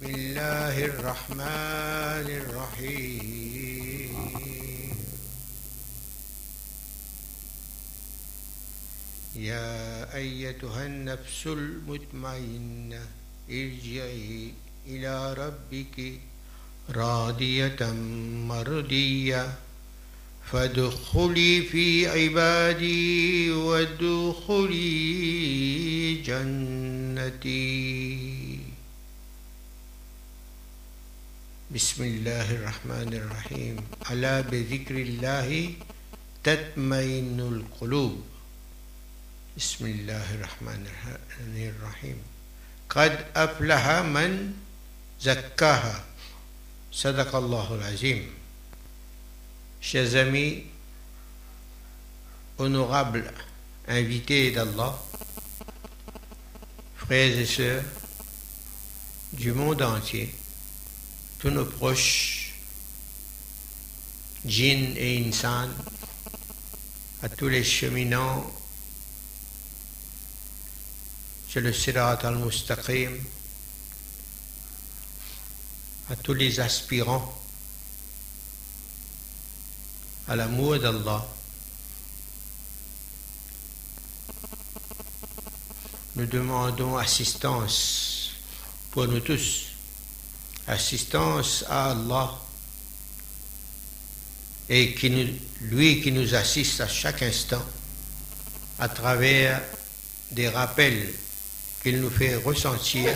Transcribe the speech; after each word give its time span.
بسم 0.00 0.14
الله 0.14 0.84
الرحمن 0.84 2.28
الرحيم. 2.40 4.16
يا 9.36 10.16
أيتها 10.16 10.86
النفس 10.86 11.46
المطمئنة 11.46 13.02
ارجعي 13.50 14.52
إلى 14.86 15.34
ربك 15.34 16.12
راضية 16.90 17.92
مرضية. 18.48 19.54
فادخلي 20.52 21.62
في 21.62 22.08
عبادي 22.08 23.50
وادخلي 23.50 24.94
جنتي. 26.14 27.60
بسم 31.70 32.02
الله 32.02 32.50
الرحمن 32.50 33.14
الرحيم 33.14 33.76
ألا 34.10 34.40
بذكر 34.40 34.94
الله 34.94 35.74
تطمئن 36.42 37.38
القلوب 37.40 38.14
بسم 39.56 39.86
الله 39.86 40.34
الرحمن 40.34 40.82
الرحيم 41.54 42.18
قد 42.90 43.12
أفلح 43.36 43.84
من 44.02 44.52
زكاها 45.22 46.04
صدق 46.92 47.30
الله 47.36 47.68
العظيم 47.74 48.22
Chers 49.80 50.14
amis, 50.14 50.66
honorables 52.58 53.32
invités 53.88 54.50
d'Allah, 54.50 54.92
frères 56.98 57.38
et 57.38 57.46
sœurs 57.46 57.82
du 59.32 59.52
monde 59.52 59.80
entier, 59.80 60.34
tous 61.40 61.50
nos 61.50 61.64
proches, 61.64 62.52
djinns 64.44 64.94
et 64.96 65.26
insan, 65.26 65.70
à 67.22 67.30
tous 67.30 67.48
les 67.48 67.64
cheminants 67.64 68.44
sur 71.48 71.62
le 71.62 71.72
Sirat 71.72 72.18
al-Mustaqim, 72.26 73.12
à 76.10 76.16
tous 76.16 76.34
les 76.34 76.60
aspirants 76.60 77.34
à 80.28 80.36
l'amour 80.36 80.78
d'Allah. 80.78 81.26
Nous 86.16 86.26
demandons 86.26 86.98
assistance 86.98 88.32
pour 88.90 89.08
nous 89.08 89.20
tous, 89.20 89.69
assistance 90.70 91.64
à 91.68 91.90
Allah 91.90 92.30
et 94.68 94.94
qui 94.94 95.40
lui 95.62 96.00
qui 96.00 96.12
nous 96.12 96.34
assiste 96.34 96.80
à 96.80 96.88
chaque 96.88 97.22
instant 97.22 97.62
à 98.78 98.88
travers 98.88 99.60
des 100.30 100.48
rappels 100.48 101.12
qu'il 101.82 102.00
nous 102.00 102.10
fait 102.10 102.36
ressentir, 102.36 103.12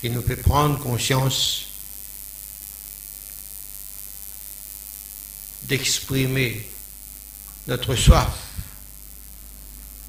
qu'il 0.00 0.12
nous 0.12 0.22
fait 0.22 0.36
prendre 0.36 0.78
conscience 0.78 1.66
d'exprimer 5.64 6.66
notre 7.66 7.94
soif, 7.94 8.32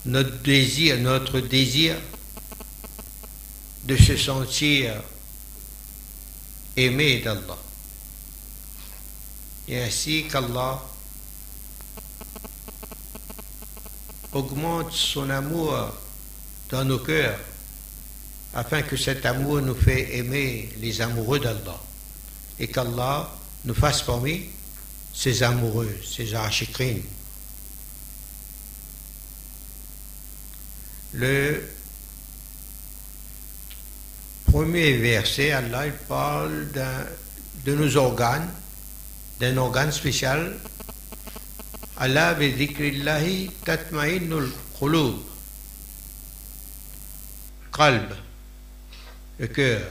notre 0.06 0.38
désir, 0.38 0.98
notre 1.00 1.42
désir 1.42 1.98
de 3.84 3.98
se 3.98 4.16
sentir 4.16 4.94
aimé 6.86 7.20
d'Allah. 7.20 7.58
Et 9.68 9.80
ainsi 9.80 10.28
qu'Allah 10.28 10.82
augmente 14.32 14.92
son 14.92 15.30
amour 15.30 15.94
dans 16.70 16.86
nos 16.86 17.00
cœurs, 17.00 17.40
afin 18.54 18.82
que 18.82 18.98
cet 18.98 19.26
amour 19.26 19.62
nous 19.62 19.76
fait 19.76 20.18
aimer 20.18 20.70
les 20.80 21.02
amoureux 21.02 21.40
d'Allah, 21.40 21.80
et 22.60 22.68
qu'Allah 22.68 23.30
nous 23.66 23.74
fasse 23.76 24.02
parmi 24.02 24.46
ses 25.14 25.44
amoureux, 25.44 25.96
ses 26.04 26.34
archikrines. 26.34 27.04
Le 31.14 31.64
premier 34.52 34.98
verset, 34.98 35.52
Allah 35.52 35.88
il 35.88 35.94
parle 35.94 36.68
de 37.66 37.76
nos 37.76 37.98
organes, 37.98 38.50
d'un 39.40 39.58
organe 39.58 39.92
spécial. 39.92 40.58
Allah 41.98 42.34
bi 42.34 42.52
dhikrillahi 42.54 43.52
tatma'innul 43.64 44.50
qulub. 44.80 45.16
Qalb, 47.72 48.14
le 49.38 49.48
cœur. 49.48 49.82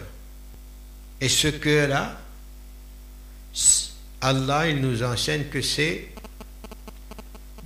Et 1.21 1.29
ce 1.29 1.49
cœur-là, 1.49 2.19
Allah 4.21 4.69
il 4.69 4.81
nous 4.81 5.03
enseigne 5.03 5.45
que 5.45 5.63
c'est 5.63 6.09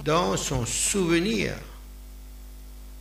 dans 0.05 0.37
son 0.37 0.67
souvenir. 0.67 1.55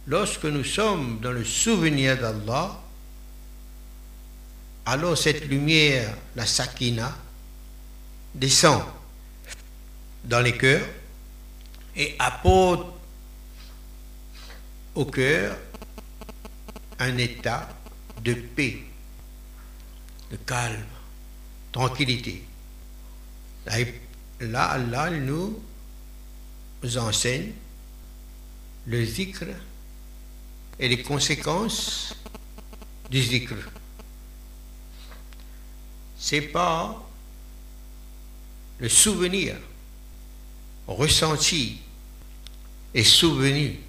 Lorsque 0.07 0.45
nous 0.45 0.63
sommes 0.63 1.19
dans 1.21 1.31
le 1.31 1.43
souvenir 1.45 2.17
d'Allah, 2.17 2.80
alors 4.85 5.17
cette 5.17 5.45
lumière, 5.47 6.15
la 6.35 6.45
sakina, 6.45 7.15
descend 8.33 8.83
dans 10.23 10.39
les 10.39 10.57
cœurs 10.57 10.87
et 11.95 12.15
apporte 12.19 12.87
au 14.95 15.05
cœur 15.05 15.57
un 16.99 17.17
état 17.17 17.69
de 18.23 18.33
paix, 18.33 18.83
de 20.31 20.37
calme, 20.37 20.85
tranquillité. 21.71 22.43
Là, 24.39 24.65
Allah 24.65 25.09
nous 25.11 25.61
enseigne 26.97 27.51
le 28.87 29.05
zikr 29.05 29.45
et 30.79 30.87
les 30.87 31.03
conséquences 31.03 32.15
du 33.09 33.21
zikr. 33.21 33.55
C'est 36.21 36.41
pas 36.41 37.03
le 38.79 38.87
souvenir 38.87 39.57
ressenti 40.87 41.79
et 42.93 43.03
souvenu, 43.03 43.79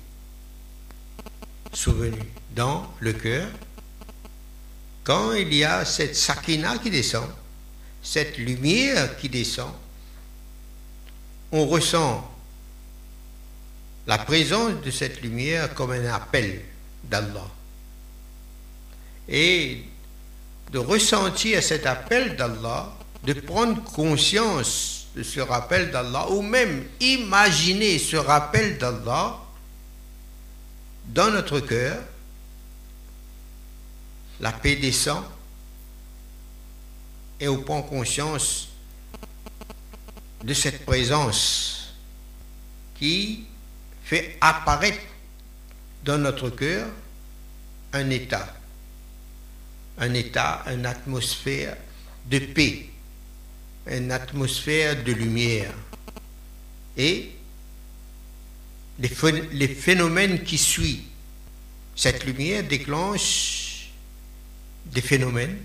souvenu 1.72 2.19
dans 2.54 2.92
le 3.00 3.12
cœur 3.12 3.48
quand 5.04 5.32
il 5.32 5.53
y 5.53 5.65
a 5.65 5.84
cette 5.84 6.16
sakina 6.16 6.78
qui 6.78 6.91
descend 6.91 7.28
cette 8.03 8.37
lumière 8.37 9.16
qui 9.16 9.28
descend, 9.28 9.72
on 11.53 11.66
ressent 11.66 12.28
la 14.06 14.19
présence 14.19 14.82
de 14.82 14.91
cette 14.91 15.22
lumière 15.22 15.72
comme 15.75 15.92
un 15.92 16.06
appel 16.06 16.62
d'Allah. 17.04 17.48
Et 19.28 19.84
de 20.72 20.78
ressentir 20.78 21.62
cet 21.62 21.87
appel 21.87 22.34
d'Allah, 22.37 22.93
de 23.25 23.34
prendre 23.34 23.83
conscience 23.84 25.06
de 25.15 25.22
ce 25.22 25.41
rappel 25.41 25.91
d'Allah, 25.91 26.31
ou 26.31 26.41
même 26.41 26.84
imaginer 27.00 27.99
ce 27.99 28.16
rappel 28.16 28.78
d'Allah 28.78 29.38
dans 31.06 31.31
notre 31.31 31.60
cœur, 31.60 31.99
la 34.41 34.53
paix 34.53 34.77
descend 34.77 35.22
et 37.39 37.48
on 37.48 37.60
prend 37.63 37.83
conscience 37.83 38.69
de 40.42 40.54
cette 40.54 40.84
présence 40.86 41.95
qui 42.98 43.45
fait 44.04 44.36
apparaître 44.41 45.01
dans 46.04 46.19
notre 46.19 46.51
cœur 46.51 46.89
un 47.92 48.10
état, 48.10 48.54
un 49.98 50.15
état, 50.15 50.65
une 50.66 50.86
atmosphère 50.86 51.77
de 52.30 52.39
paix, 52.39 52.86
une 53.86 54.10
atmosphère 54.10 55.03
de 55.03 55.12
lumière. 55.12 55.72
Et 56.97 57.33
les 58.98 59.68
phénomènes 59.68 60.42
qui 60.42 60.59
suivent 60.59 61.04
cette 61.94 62.24
lumière 62.24 62.65
déclenchent 62.65 63.91
des 64.86 65.00
phénomènes 65.00 65.59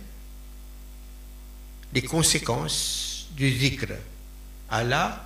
les 1.93 2.01
conséquences 2.01 3.27
du 3.31 3.49
zikr. 3.51 3.93
Allah. 4.69 5.23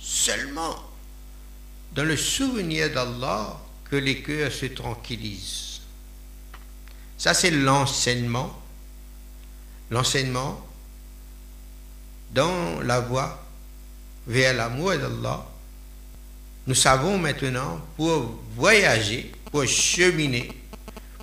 Seulement 0.00 0.76
dans 1.94 2.04
le 2.04 2.16
souvenir 2.16 2.90
d'Allah 2.90 3.60
que 3.90 3.96
les 3.96 4.22
cœurs 4.22 4.50
se 4.50 4.66
tranquillisent. 4.66 5.67
Ça, 7.18 7.34
c'est 7.34 7.50
l'enseignement. 7.50 8.56
L'enseignement 9.90 10.64
dans 12.30 12.80
la 12.82 13.00
voie 13.00 13.42
vers 14.26 14.54
l'amour 14.54 14.92
d'Allah. 14.96 15.46
Nous 16.66 16.74
savons 16.74 17.18
maintenant 17.18 17.80
pour 17.96 18.40
voyager, 18.54 19.32
pour 19.50 19.66
cheminer, 19.66 20.52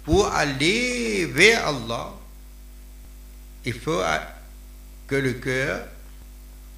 pour 0.03 0.27
aller 0.27 1.25
vers 1.27 1.67
Allah, 1.67 2.13
il 3.63 3.73
faut 3.73 4.01
que 5.07 5.15
le 5.15 5.33
cœur 5.33 5.87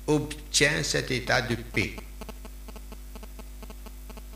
obtienne 0.07 0.83
cet 0.83 1.11
état 1.11 1.41
de 1.41 1.55
paix. 1.55 1.95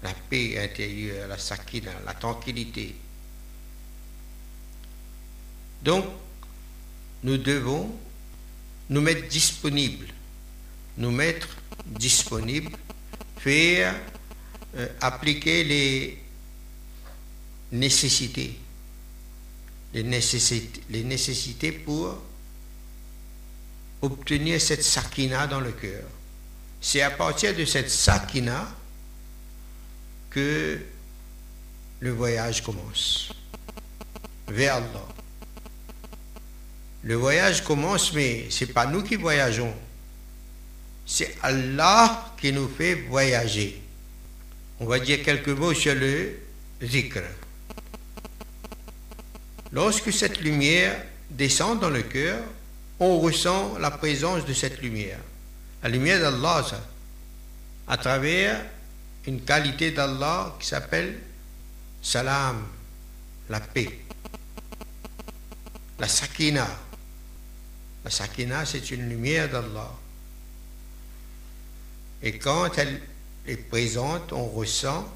La 0.03 0.13
paix 0.29 0.57
intérieure, 0.63 1.27
la 1.27 1.37
sakina, 1.37 1.91
la 2.05 2.13
tranquillité. 2.13 2.95
Donc, 5.83 6.05
nous 7.23 7.37
devons 7.37 7.91
nous 8.89 9.01
mettre 9.01 9.27
disponibles, 9.27 10.07
nous 10.97 11.11
mettre 11.11 11.47
disponibles, 11.85 12.71
faire 13.37 13.95
euh, 14.75 14.87
appliquer 14.99 15.63
les 15.63 16.17
nécessités, 17.71 18.59
les 19.93 20.03
nécessités, 20.03 20.81
les 20.89 21.03
nécessités 21.03 21.71
pour 21.71 22.21
obtenir 24.01 24.59
cette 24.59 24.83
sakina 24.83 25.47
dans 25.47 25.59
le 25.59 25.71
cœur. 25.71 26.03
C'est 26.81 27.01
à 27.01 27.11
partir 27.11 27.55
de 27.55 27.65
cette 27.65 27.89
sakina 27.89 28.67
que 30.29 30.79
le 31.99 32.11
voyage 32.11 32.63
commence 32.63 33.31
vers 34.47 34.75
Allah. 34.75 35.20
Le 37.03 37.15
voyage 37.15 37.63
commence, 37.63 38.13
mais 38.13 38.45
ce 38.49 38.65
n'est 38.65 38.71
pas 38.71 38.85
nous 38.85 39.01
qui 39.01 39.15
voyageons. 39.15 39.73
C'est 41.05 41.35
Allah 41.41 42.33
qui 42.39 42.53
nous 42.53 42.69
fait 42.69 42.93
voyager. 42.93 43.81
On 44.79 44.85
va 44.85 44.99
dire 44.99 45.23
quelques 45.23 45.49
mots 45.49 45.73
sur 45.73 45.95
le 45.95 46.39
zikr. 46.81 47.21
Lorsque 49.71 50.13
cette 50.13 50.41
lumière 50.41 51.03
descend 51.29 51.79
dans 51.79 51.89
le 51.89 52.03
cœur, 52.03 52.43
on 52.99 53.19
ressent 53.19 53.77
la 53.79 53.89
présence 53.89 54.45
de 54.45 54.53
cette 54.53 54.81
lumière. 54.81 55.19
La 55.81 55.89
lumière 55.89 56.19
d'Allah, 56.19 56.65
à 57.87 57.97
travers 57.97 58.63
une 59.25 59.41
qualité 59.41 59.91
d'Allah 59.91 60.55
qui 60.59 60.67
s'appelle 60.67 61.17
salam, 62.01 62.63
la 63.49 63.59
paix, 63.59 63.99
la 65.99 66.07
sakina. 66.07 66.67
La 68.03 68.09
sakina, 68.09 68.65
c'est 68.65 68.91
une 68.91 69.07
lumière 69.09 69.49
d'Allah. 69.49 69.91
Et 72.23 72.37
quand 72.37 72.77
elle 72.77 73.01
est 73.47 73.57
présente, 73.57 74.33
on 74.33 74.45
ressent 74.47 75.07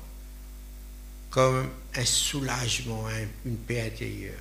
comme 1.30 1.70
un 1.96 2.06
soulagement, 2.06 3.08
une 3.46 3.58
paix 3.58 3.82
intérieure. 3.82 4.40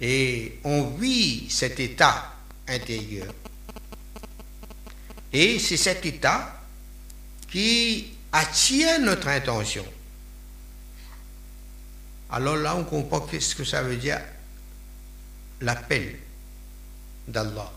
Et 0.00 0.58
on 0.64 0.90
vit 0.90 1.48
cet 1.48 1.80
état 1.80 2.34
intérieur. 2.68 3.32
Et 5.32 5.58
c'est 5.58 5.76
cet 5.76 6.04
état 6.04 6.60
qui 7.50 8.12
attire 8.32 9.00
notre 9.00 9.28
intention. 9.28 9.84
Alors 12.30 12.56
là, 12.56 12.76
on 12.76 12.84
comprend 12.84 13.26
ce 13.38 13.54
que 13.54 13.64
ça 13.64 13.82
veut 13.82 13.96
dire 13.96 14.20
l'appel 15.60 16.16
d'Allah. 17.28 17.72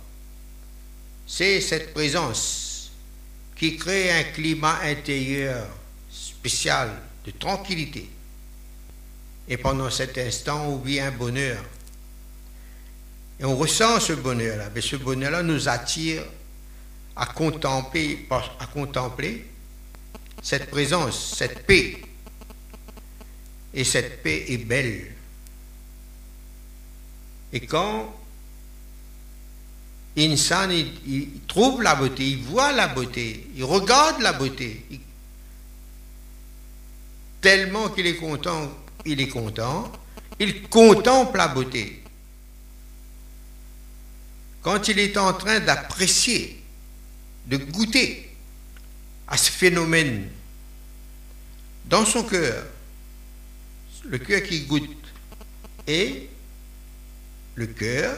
C'est 1.27 1.61
cette 1.61 1.93
présence 1.93 2.91
qui 3.55 3.77
crée 3.77 4.11
un 4.11 4.23
climat 4.23 4.79
intérieur 4.83 5.67
spécial 6.11 6.89
de 7.25 7.31
tranquillité. 7.31 8.09
Et 9.47 9.57
pendant 9.57 9.89
cet 9.89 10.17
instant, 10.17 10.67
on 10.67 10.77
vit 10.77 10.99
un 10.99 11.11
bonheur. 11.11 11.63
Et 13.39 13.45
on 13.45 13.55
ressent 13.55 13.99
ce 13.99 14.13
bonheur-là. 14.13 14.69
Mais 14.73 14.81
ce 14.81 14.95
bonheur-là 14.95 15.43
nous 15.43 15.67
attire 15.67 16.23
à 17.15 17.25
contempler, 17.25 18.27
à 18.29 18.65
contempler 18.67 19.45
cette 20.41 20.69
présence, 20.69 21.35
cette 21.37 21.65
paix. 21.65 21.97
Et 23.73 23.83
cette 23.83 24.23
paix 24.23 24.45
est 24.47 24.57
belle. 24.57 25.15
Et 27.51 27.61
quand 27.61 28.18
Insan, 30.17 30.71
il, 30.71 31.27
trouve 31.47 31.81
la 31.81 31.95
beauté, 31.95 32.25
il 32.27 32.43
voit 32.43 32.71
la 32.71 32.87
beauté, 32.87 33.47
il 33.55 33.63
regarde 33.63 34.21
la 34.21 34.33
beauté. 34.33 34.83
tellement 37.41 37.89
qu'il 37.89 38.05
est 38.05 38.17
content, 38.17 38.69
il 39.05 39.21
est 39.21 39.29
content, 39.29 39.91
il 40.39 40.67
contemple 40.67 41.37
la 41.37 41.47
beauté. 41.47 42.03
Quand 44.61 44.87
il 44.89 44.99
est 44.99 45.17
en 45.17 45.33
train 45.33 45.59
d'apprécier, 45.61 46.61
de 47.47 47.57
goûter 47.57 48.29
à 49.27 49.37
ce 49.37 49.49
phénomène 49.49 50.27
dans 51.85 52.05
son 52.05 52.23
cœur, 52.23 52.65
le 54.05 54.17
cœur 54.17 54.43
qui 54.43 54.61
goûte 54.61 54.97
et 55.87 56.29
le 57.55 57.67
cœur 57.67 58.17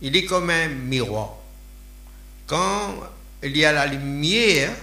il 0.00 0.16
est 0.16 0.24
comme 0.24 0.50
un 0.50 0.68
miroir. 0.68 1.34
Quand 2.46 2.94
il 3.42 3.56
y 3.56 3.64
a 3.64 3.72
la 3.72 3.86
lumière 3.86 4.74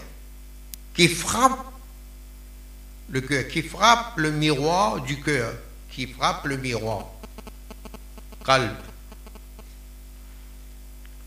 qui 0.94 1.08
frappe 1.08 1.66
le 3.10 3.22
cœur, 3.22 3.48
qui 3.48 3.62
frappe 3.62 4.18
le 4.18 4.32
miroir 4.32 5.02
du 5.02 5.22
cœur, 5.22 5.54
qui 5.90 6.08
frappe 6.08 6.46
le 6.46 6.58
miroir, 6.58 7.08
calme. 8.46 8.76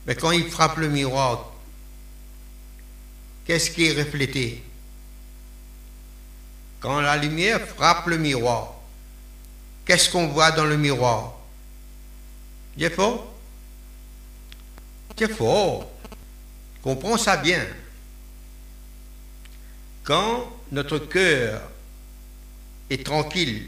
Mais 0.06 0.14
quand 0.14 0.30
il 0.30 0.50
frappe 0.50 0.78
le 0.78 0.88
miroir, 0.88 1.52
qu'est-ce 3.46 3.70
qui 3.70 3.86
est 3.86 3.92
reflété? 3.92 4.62
Quand 6.80 7.00
la 7.00 7.16
lumière 7.16 7.60
frappe 7.60 8.06
le 8.06 8.18
miroir, 8.18 8.74
qu'est-ce 9.84 10.10
qu'on 10.10 10.28
voit 10.28 10.50
dans 10.52 10.64
le 10.64 10.76
miroir? 10.76 11.34
Il 12.76 12.88
faux? 12.90 13.24
C'est 15.18 15.32
fort. 15.32 15.90
Comprends 16.82 17.18
ça 17.18 17.36
bien. 17.36 17.64
Quand 20.04 20.50
notre 20.72 20.98
cœur 20.98 21.60
est 22.88 23.04
tranquille, 23.04 23.66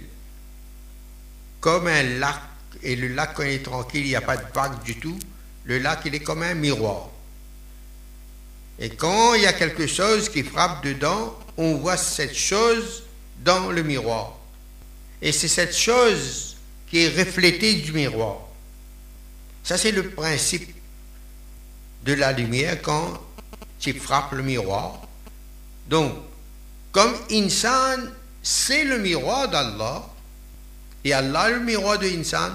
comme 1.61 1.87
un 1.87 2.03
lac, 2.19 2.41
et 2.83 2.97
le 2.97 3.09
lac 3.09 3.35
quand 3.35 3.43
il 3.43 3.51
est 3.51 3.63
tranquille, 3.65 4.03
il 4.03 4.09
n'y 4.09 4.17
a 4.17 4.23
pas 4.23 4.37
de 4.37 4.45
vague 4.55 4.83
du 4.83 4.99
tout, 4.99 5.19
le 5.65 5.79
lac 5.79 6.01
il 6.07 6.15
est 6.15 6.21
comme 6.21 6.43
un 6.43 6.55
miroir. 6.55 7.11
Et 8.79 8.89
quand 8.89 9.35
il 9.35 9.43
y 9.43 9.47
a 9.47 9.53
quelque 9.53 9.87
chose 9.87 10.31
qui 10.31 10.43
frappe 10.43 10.83
dedans, 10.85 11.39
on 11.59 11.75
voit 11.75 11.99
cette 11.99 12.35
chose 12.35 13.05
dans 13.45 13.71
le 13.71 13.83
miroir. 13.83 14.39
Et 15.21 15.33
c'est 15.33 15.49
cette 15.49 15.77
chose 15.77 16.57
qui 16.89 17.01
est 17.05 17.09
reflétée 17.09 17.75
du 17.75 17.93
miroir. 17.93 18.39
Ça, 19.63 19.77
c'est 19.77 19.93
le 19.93 20.09
principe 20.11 20.75
de 22.05 22.13
la 22.15 22.33
lumière 22.33 22.81
quand 22.83 23.21
tu 23.79 23.93
frappes 23.95 24.33
le 24.33 24.43
miroir. 24.43 25.01
Donc, 25.89 26.15
comme 26.93 27.15
Insan, 27.31 28.11
c'est 28.43 28.85
le 28.85 28.99
miroir 28.99 29.49
d'Allah, 29.49 30.09
et 31.05 31.13
Allah 31.13 31.51
le 31.51 31.61
miroir 31.61 31.99
de 31.99 32.07
Insan, 32.07 32.53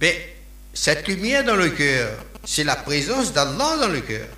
mais 0.00 0.36
cette 0.74 1.06
lumière 1.06 1.44
dans 1.44 1.56
le 1.56 1.70
cœur, 1.70 2.18
c'est 2.44 2.64
la 2.64 2.76
présence 2.76 3.32
d'Allah 3.32 3.76
dans 3.76 3.88
le 3.88 4.00
cœur. 4.00 4.28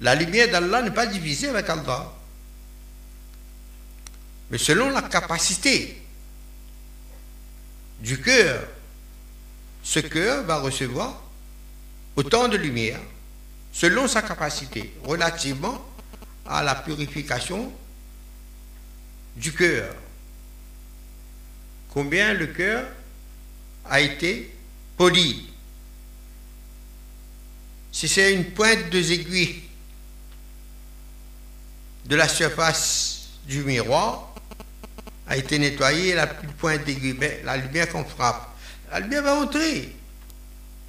La 0.00 0.14
lumière 0.14 0.50
d'Allah 0.50 0.82
n'est 0.82 0.90
pas 0.90 1.06
divisée 1.06 1.48
avec 1.48 1.68
Allah. 1.68 2.12
Mais 4.50 4.58
selon 4.58 4.90
la 4.90 5.02
capacité 5.02 6.02
du 8.00 8.20
cœur, 8.20 8.62
ce 9.82 10.00
cœur 10.00 10.42
va 10.44 10.58
recevoir 10.58 11.21
autant 12.16 12.48
de 12.48 12.56
lumière 12.56 13.00
selon 13.72 14.06
sa 14.06 14.22
capacité 14.22 14.92
relativement 15.04 15.84
à 16.46 16.62
la 16.62 16.74
purification 16.74 17.72
du 19.36 19.52
cœur. 19.52 19.94
Combien 21.90 22.34
le 22.34 22.48
cœur 22.48 22.86
a 23.84 24.00
été 24.00 24.54
poli. 24.96 25.48
Si 27.90 28.08
c'est 28.08 28.34
une 28.34 28.52
pointe 28.52 28.90
de 28.90 28.98
aiguilles 28.98 29.62
de 32.06 32.16
la 32.16 32.28
surface 32.28 33.28
du 33.46 33.62
miroir, 33.62 34.34
a 35.26 35.36
été 35.36 35.58
nettoyée, 35.58 36.10
elle 36.10 36.16
n'a 36.16 36.26
plus 36.26 36.46
de 36.46 36.52
point 36.52 36.76
d'aigu. 36.78 37.16
Mais 37.18 37.42
la 37.44 37.56
lumière 37.56 37.88
qu'on 37.88 38.04
frappe, 38.04 38.48
la 38.90 39.00
lumière 39.00 39.22
va 39.22 39.40
entrer. 39.40 39.94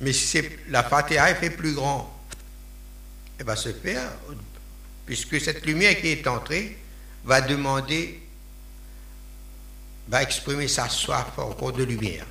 Mais 0.02 0.14
si 0.14 0.42
la 0.70 0.84
Fatiha 0.84 1.32
est 1.32 1.36
fait 1.36 1.50
plus 1.50 1.74
grand, 1.74 2.10
elle 3.38 3.46
va 3.46 3.56
se 3.56 3.72
faire, 3.74 4.12
puisque 5.06 5.40
cette 5.40 5.66
lumière 5.66 6.00
qui 6.00 6.08
est 6.08 6.28
entrée 6.28 6.78
va 7.24 7.42
demander, 7.42 8.22
va 10.08 10.24
exprimer 10.24 10.68
sa 10.68 10.90
soif 10.90 11.38
encore 11.38 11.74
de 11.74 11.84
lumière. 11.84 12.26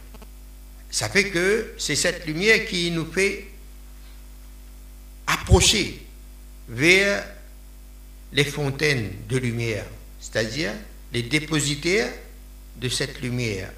Ça 0.91 1.09
fait 1.09 1.31
que 1.31 1.75
c'est 1.79 1.97
cette 1.97 2.27
lumière 2.27 2.67
qui 2.67 2.91
nous 2.91 3.11
fait 3.11 3.47
approcher 5.27 6.03
vers 6.69 7.25
les 8.33 8.45
fontaines 8.45 9.11
de 9.29 9.39
lumière, 9.39 9.87
c'est-à-dire 10.21 10.73
les 11.13 11.23
dépositaires 11.23 12.13
de 12.77 12.89
cette 12.89 13.21
lumière. 13.21 13.73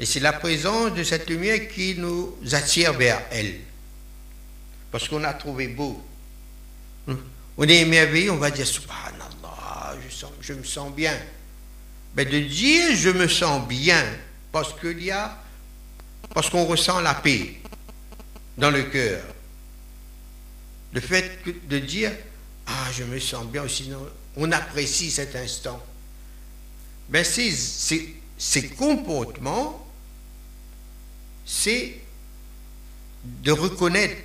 Et 0.00 0.06
c'est 0.06 0.20
la 0.20 0.32
présence 0.32 0.94
de 0.94 1.02
cette 1.02 1.28
lumière 1.28 1.68
qui 1.68 1.96
nous 1.96 2.36
attire 2.52 2.92
vers 2.92 3.20
elle. 3.30 3.58
Parce 4.90 5.08
qu'on 5.08 5.24
a 5.24 5.34
trouvé 5.34 5.68
beau. 5.68 6.02
On 7.56 7.64
est 7.64 7.80
émerveillé, 7.80 8.30
on 8.30 8.36
va 8.36 8.50
dire 8.50 8.66
Subhanallah, 8.66 9.96
je, 10.40 10.52
me 10.52 10.62
sens 10.62 10.94
bien. 10.94 11.18
Mais 12.14 12.24
de 12.24 12.38
dire 12.38 12.94
je 12.94 13.10
me 13.10 13.26
sens 13.26 13.66
bien, 13.66 14.04
parce 14.52 14.78
qu'il 14.78 15.02
y 15.02 15.10
a, 15.10 15.36
parce 16.32 16.48
qu'on 16.50 16.64
ressent 16.64 17.00
la 17.00 17.14
paix 17.14 17.56
dans 18.56 18.70
le 18.70 18.84
cœur. 18.84 19.22
Le 20.92 21.00
fait 21.00 21.40
de 21.68 21.78
dire 21.78 22.12
ah, 22.66 22.88
je 22.92 23.04
me 23.04 23.18
sens 23.18 23.46
bien, 23.46 23.66
sinon 23.66 24.06
on 24.36 24.52
apprécie 24.52 25.10
cet 25.10 25.34
instant. 25.34 25.84
Mais 27.10 27.24
ces, 27.24 27.52
ces 28.38 28.68
comportements, 28.68 29.87
c'est 31.48 31.94
de 33.24 33.50
reconnaître 33.52 34.22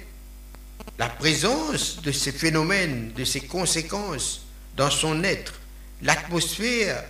la 0.99 1.07
présence 1.07 2.01
de 2.01 2.11
ces 2.11 2.33
phénomènes, 2.33 3.13
de 3.13 3.23
ces 3.23 3.39
conséquences 3.39 4.41
dans 4.75 4.91
son 4.91 5.23
être, 5.23 5.53
l'atmosphère 6.01 7.01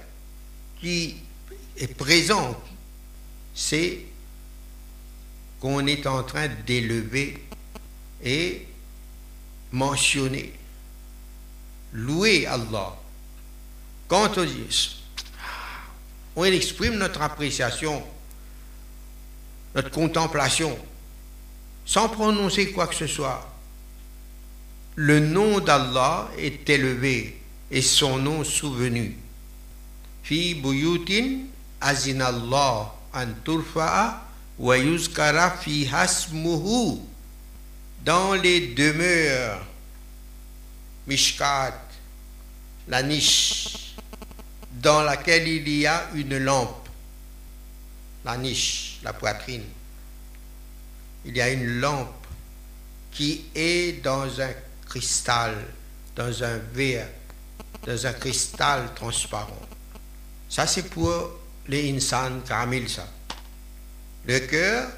qui 0.79 1.15
est 1.77 1.95
présente, 1.95 2.61
c'est 3.55 4.05
qu'on 5.59 5.87
est 5.87 6.05
en 6.05 6.21
train 6.21 6.47
d'élever 6.67 7.43
et 8.23 8.67
mentionner 9.71 10.53
louer 11.91 12.45
Allah. 12.45 12.95
Quand 14.07 14.37
on 14.37 14.45
dit, 14.45 15.01
on 16.35 16.43
exprime 16.43 16.97
notre 16.97 17.23
appréciation, 17.23 18.03
notre 19.75 19.89
contemplation, 19.91 20.77
sans 21.85 22.09
prononcer 22.09 22.71
quoi 22.71 22.87
que 22.87 22.95
ce 22.95 23.07
soit. 23.07 23.49
Le 24.95 25.19
nom 25.19 25.59
d'Allah 25.59 26.29
est 26.37 26.69
élevé 26.69 27.41
et 27.71 27.81
son 27.81 28.17
nom 28.19 28.43
souvenu. 28.43 29.17
Fi 30.23 30.53
buyutin 30.53 31.47
azinallah 31.81 32.93
an 33.13 33.27
wa 34.59 34.77
yuzkara 34.77 35.55
hasmuhu. 35.91 36.99
Dans 38.05 38.33
les 38.33 38.73
demeures 38.75 39.65
Mishkat, 41.07 41.79
la 42.87 43.01
niche 43.01 43.95
dans 44.81 45.01
laquelle 45.01 45.47
il 45.47 45.69
y 45.69 45.87
a 45.87 46.09
une 46.13 46.37
lampe. 46.37 46.82
La 48.25 48.37
niche, 48.37 48.99
la 49.03 49.13
poitrine. 49.13 49.63
Il 51.25 51.35
y 51.35 51.41
a 51.41 51.49
une 51.49 51.79
lampe 51.79 52.25
qui 53.11 53.45
est 53.53 54.03
dans 54.03 54.41
un 54.41 54.51
cristal, 54.87 55.55
dans 56.15 56.43
un 56.43 56.57
verre, 56.73 57.07
dans 57.85 58.05
un 58.05 58.13
cristal 58.13 58.93
transparent. 58.95 59.61
Ça, 60.49 60.67
c'est 60.67 60.89
pour 60.89 61.31
les 61.67 61.95
insan 61.95 62.41
kamil. 62.47 62.87
Le 64.25 64.39
cœur 64.39 64.89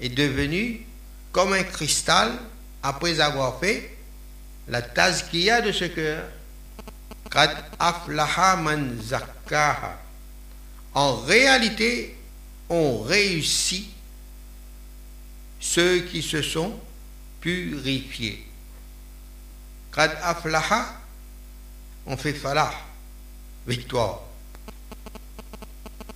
est 0.00 0.08
devenu 0.08 0.86
comme 1.32 1.52
un 1.52 1.62
cristal 1.62 2.32
après 2.82 3.20
avoir 3.20 3.58
fait 3.58 3.96
la 4.68 4.82
tazkiya 4.82 5.60
de 5.60 5.72
ce 5.72 5.84
cœur, 5.84 6.24
En 10.94 11.16
réalité, 11.16 12.15
on 12.68 13.02
réussit 13.02 13.88
ceux 15.60 16.00
qui 16.00 16.22
se 16.22 16.42
sont 16.42 16.78
purifiés. 17.40 18.46
Kad 19.92 20.16
aflaha, 20.22 21.00
on 22.06 22.16
fait 22.16 22.34
falah, 22.34 22.72
victoire. 23.66 24.22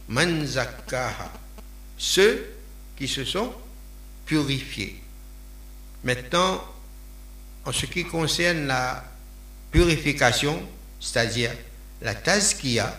Man 0.08 0.46
ceux 1.96 2.52
qui 2.96 3.06
se 3.06 3.24
sont 3.24 3.52
purifiés. 4.26 5.00
Maintenant, 6.02 6.64
en 7.64 7.72
ce 7.72 7.86
qui 7.86 8.04
concerne 8.04 8.66
la 8.66 9.04
purification, 9.70 10.60
c'est-à-dire 10.98 11.52
la 12.00 12.14
tazkiya, 12.14 12.94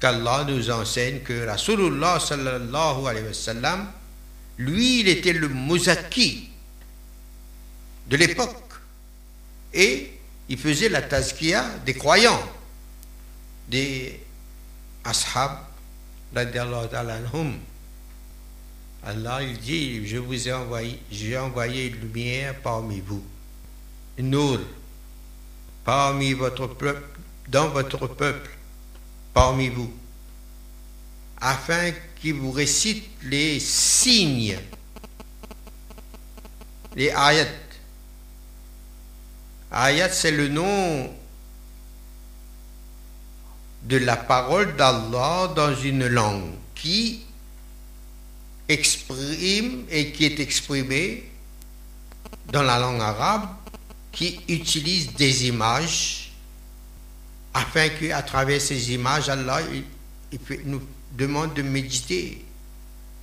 qu'Allah 0.00 0.44
nous 0.46 0.70
enseigne 0.70 1.20
que 1.20 1.46
Rasulullah 1.46 2.20
sallallahu 2.20 3.06
alayhi 3.06 3.26
wa 3.26 3.34
sallam, 3.34 3.90
lui, 4.58 5.00
il 5.00 5.08
était 5.08 5.32
le 5.32 5.48
muzaki 5.48 6.48
de 8.08 8.16
l'époque. 8.16 8.56
Et 9.72 10.12
il 10.48 10.58
faisait 10.58 10.88
la 10.88 11.02
tazkiya 11.02 11.64
des 11.84 11.94
croyants, 11.94 12.42
des 13.68 14.20
ashab. 15.04 15.58
Allah, 19.04 19.42
il 19.42 19.58
dit, 19.58 20.06
je 20.06 20.16
vous 20.18 20.48
ai 20.48 20.52
envoyé, 20.52 20.98
j'ai 21.10 21.38
envoyé 21.38 21.86
une 21.86 22.00
lumière 22.00 22.54
parmi 22.62 23.00
vous. 23.00 23.24
Nour, 24.18 24.58
parmi 25.84 26.32
votre 26.32 26.66
peuple, 26.66 27.20
dans 27.48 27.68
votre 27.68 28.06
peuple, 28.08 28.57
parmi 29.38 29.68
vous, 29.68 29.88
afin 31.40 31.92
qu'il 32.20 32.34
vous 32.34 32.50
récite 32.50 33.04
les 33.22 33.60
signes, 33.60 34.58
les 36.96 37.06
ayats. 37.10 37.46
Ayat, 39.70 40.10
c'est 40.10 40.32
le 40.32 40.48
nom 40.48 41.14
de 43.84 43.96
la 43.98 44.16
parole 44.16 44.74
d'Allah 44.74 45.52
dans 45.54 45.72
une 45.72 46.08
langue 46.08 46.54
qui 46.74 47.20
exprime 48.68 49.84
et 49.88 50.10
qui 50.10 50.24
est 50.24 50.40
exprimé 50.40 51.30
dans 52.50 52.64
la 52.64 52.80
langue 52.80 53.00
arabe 53.00 53.46
qui 54.10 54.40
utilise 54.48 55.12
des 55.14 55.46
images 55.46 56.27
afin 57.58 57.88
qu'à 57.88 58.22
travers 58.22 58.60
ces 58.60 58.92
images, 58.92 59.28
Allah 59.28 59.60
nous 60.64 60.82
demande 61.16 61.54
de 61.54 61.62
méditer. 61.62 62.44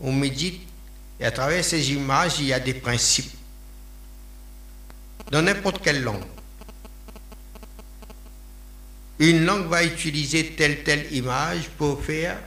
On 0.02 0.12
médite 0.12 0.62
et 1.20 1.26
à 1.26 1.32
travers 1.32 1.64
ces 1.64 1.94
images, 1.94 2.40
il 2.40 2.48
y 2.48 2.54
a 2.54 2.60
des 2.60 2.74
principes. 2.74 3.32
Dans 5.32 5.42
n'importe 5.42 5.82
quelle 5.82 6.04
langue. 6.04 6.24
Une 9.20 9.46
langue 9.46 9.68
va 9.68 9.84
utiliser 9.86 10.52
telle 10.58 10.84
telle 10.84 11.08
image 11.14 11.70
pour 11.78 12.04
faire 12.04 12.38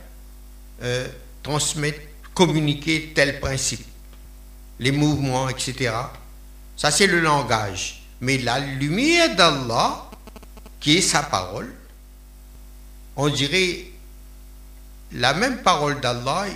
euh, 0.82 1.08
transmettre, 1.42 2.00
communiquer 2.34 3.12
tel 3.14 3.40
principe, 3.40 3.86
les 4.78 4.92
mouvements, 4.92 5.48
etc. 5.48 5.92
Ça, 6.76 6.90
c'est 6.90 7.06
le 7.06 7.20
langage. 7.20 8.02
Mais 8.20 8.36
la 8.36 8.58
lumière 8.60 9.34
d'Allah, 9.34 10.10
qui 10.78 10.98
est 10.98 11.00
sa 11.00 11.22
parole, 11.22 11.72
on 13.18 13.28
dirait 13.28 13.84
la 15.12 15.34
même 15.34 15.58
parole 15.62 16.00
d'Allah, 16.00 16.46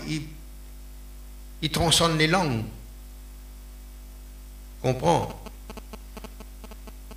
il, 1.61 1.71
transcende 1.71 2.17
les 2.19 2.29
langues. 2.29 2.65
Comprends? 4.81 5.43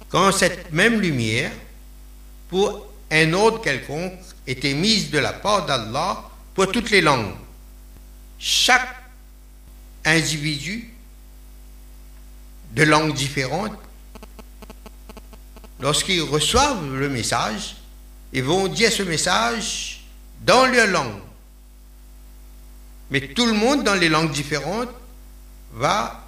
Quand 0.10 0.32
cette 0.32 0.72
même 0.72 1.00
lumière, 1.00 1.52
pour 2.50 2.88
un 3.12 3.34
autre 3.34 3.62
quelconque, 3.62 4.14
était 4.48 4.74
mise 4.74 5.12
de 5.12 5.20
la 5.20 5.34
part 5.34 5.66
d'Allah 5.66 6.24
pour 6.56 6.72
toutes 6.72 6.90
les 6.90 7.02
langues, 7.02 7.36
chaque 8.40 8.96
individu 10.06 10.92
de 12.72 12.84
langues 12.84 13.14
différentes 13.14 13.78
lorsqu'ils 15.80 16.22
reçoivent 16.22 16.96
le 16.96 17.10
message, 17.10 17.76
ils 18.34 18.44
vont 18.44 18.68
dire 18.68 18.92
ce 18.92 19.04
message 19.04 20.06
dans 20.42 20.66
leur 20.66 20.88
langue. 20.88 21.22
Mais 23.12 23.22
tout 23.22 23.46
le 23.46 23.54
monde, 23.54 23.84
dans 23.84 23.96
les 23.96 24.10
langues 24.10 24.32
différentes, 24.32 24.90
va 25.74 26.24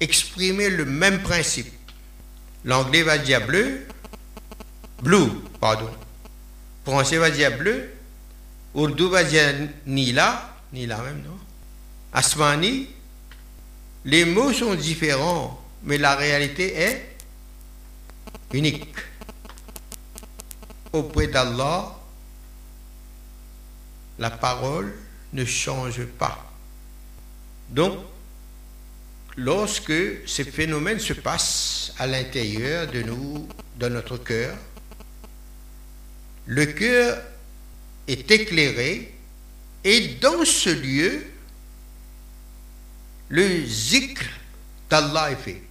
exprimer 0.00 0.70
le 0.70 0.84
même 0.84 1.22
principe. 1.22 1.72
L'anglais 2.64 3.02
va 3.02 3.18
dire 3.18 3.46
bleu, 3.46 3.86
blue, 5.02 5.30
pardon. 5.60 5.90
Français 6.84 7.18
va 7.18 7.30
dire 7.30 7.56
bleu, 7.56 7.90
Urdu 8.74 9.08
va 9.08 9.24
dire 9.24 9.54
nila, 9.86 10.56
nila 10.72 10.98
même, 10.98 11.22
non? 11.22 11.38
Asmani, 12.12 12.88
les 14.04 14.24
mots 14.24 14.52
sont 14.52 14.74
différents, 14.74 15.62
mais 15.82 15.98
la 15.98 16.14
réalité 16.16 16.74
est 16.74 17.16
unique. 18.52 18.88
Auprès 20.92 21.28
d'Allah, 21.28 21.94
la 24.18 24.30
parole 24.30 24.94
ne 25.32 25.44
change 25.44 26.04
pas. 26.04 26.50
Donc, 27.70 27.98
lorsque 29.36 30.26
ces 30.26 30.44
phénomènes 30.44 30.98
se 30.98 31.12
passent 31.12 31.92
à 31.98 32.06
l'intérieur 32.06 32.90
de 32.90 33.02
nous, 33.02 33.48
dans 33.78 33.90
notre 33.90 34.16
cœur, 34.16 34.56
le 36.46 36.64
cœur 36.66 37.22
est 38.06 38.30
éclairé 38.30 39.14
et 39.84 40.08
dans 40.20 40.44
ce 40.44 40.70
lieu, 40.70 41.26
le 43.28 43.66
zikr 43.66 44.24
d'Allah 44.88 45.32
est 45.32 45.36
fait. 45.36 45.62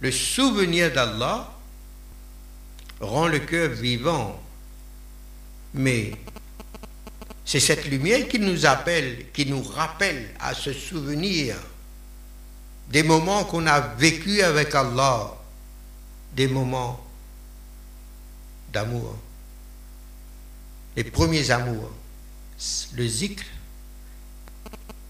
Le 0.00 0.10
souvenir 0.10 0.92
d'Allah 0.92 1.51
rend 3.02 3.28
le 3.28 3.40
cœur 3.40 3.70
vivant. 3.70 4.40
Mais 5.74 6.12
c'est 7.44 7.60
cette 7.60 7.86
lumière 7.86 8.28
qui 8.28 8.38
nous 8.38 8.64
appelle, 8.66 9.26
qui 9.32 9.46
nous 9.46 9.62
rappelle 9.62 10.30
à 10.40 10.54
ce 10.54 10.72
souvenir 10.72 11.56
des 12.88 13.02
moments 13.02 13.44
qu'on 13.44 13.66
a 13.66 13.80
vécus 13.80 14.42
avec 14.42 14.74
Allah, 14.74 15.34
des 16.34 16.46
moments 16.46 17.04
d'amour, 18.72 19.16
les 20.96 21.04
premiers 21.04 21.50
amours. 21.50 21.90
Le 22.94 23.06
zikr, 23.08 23.44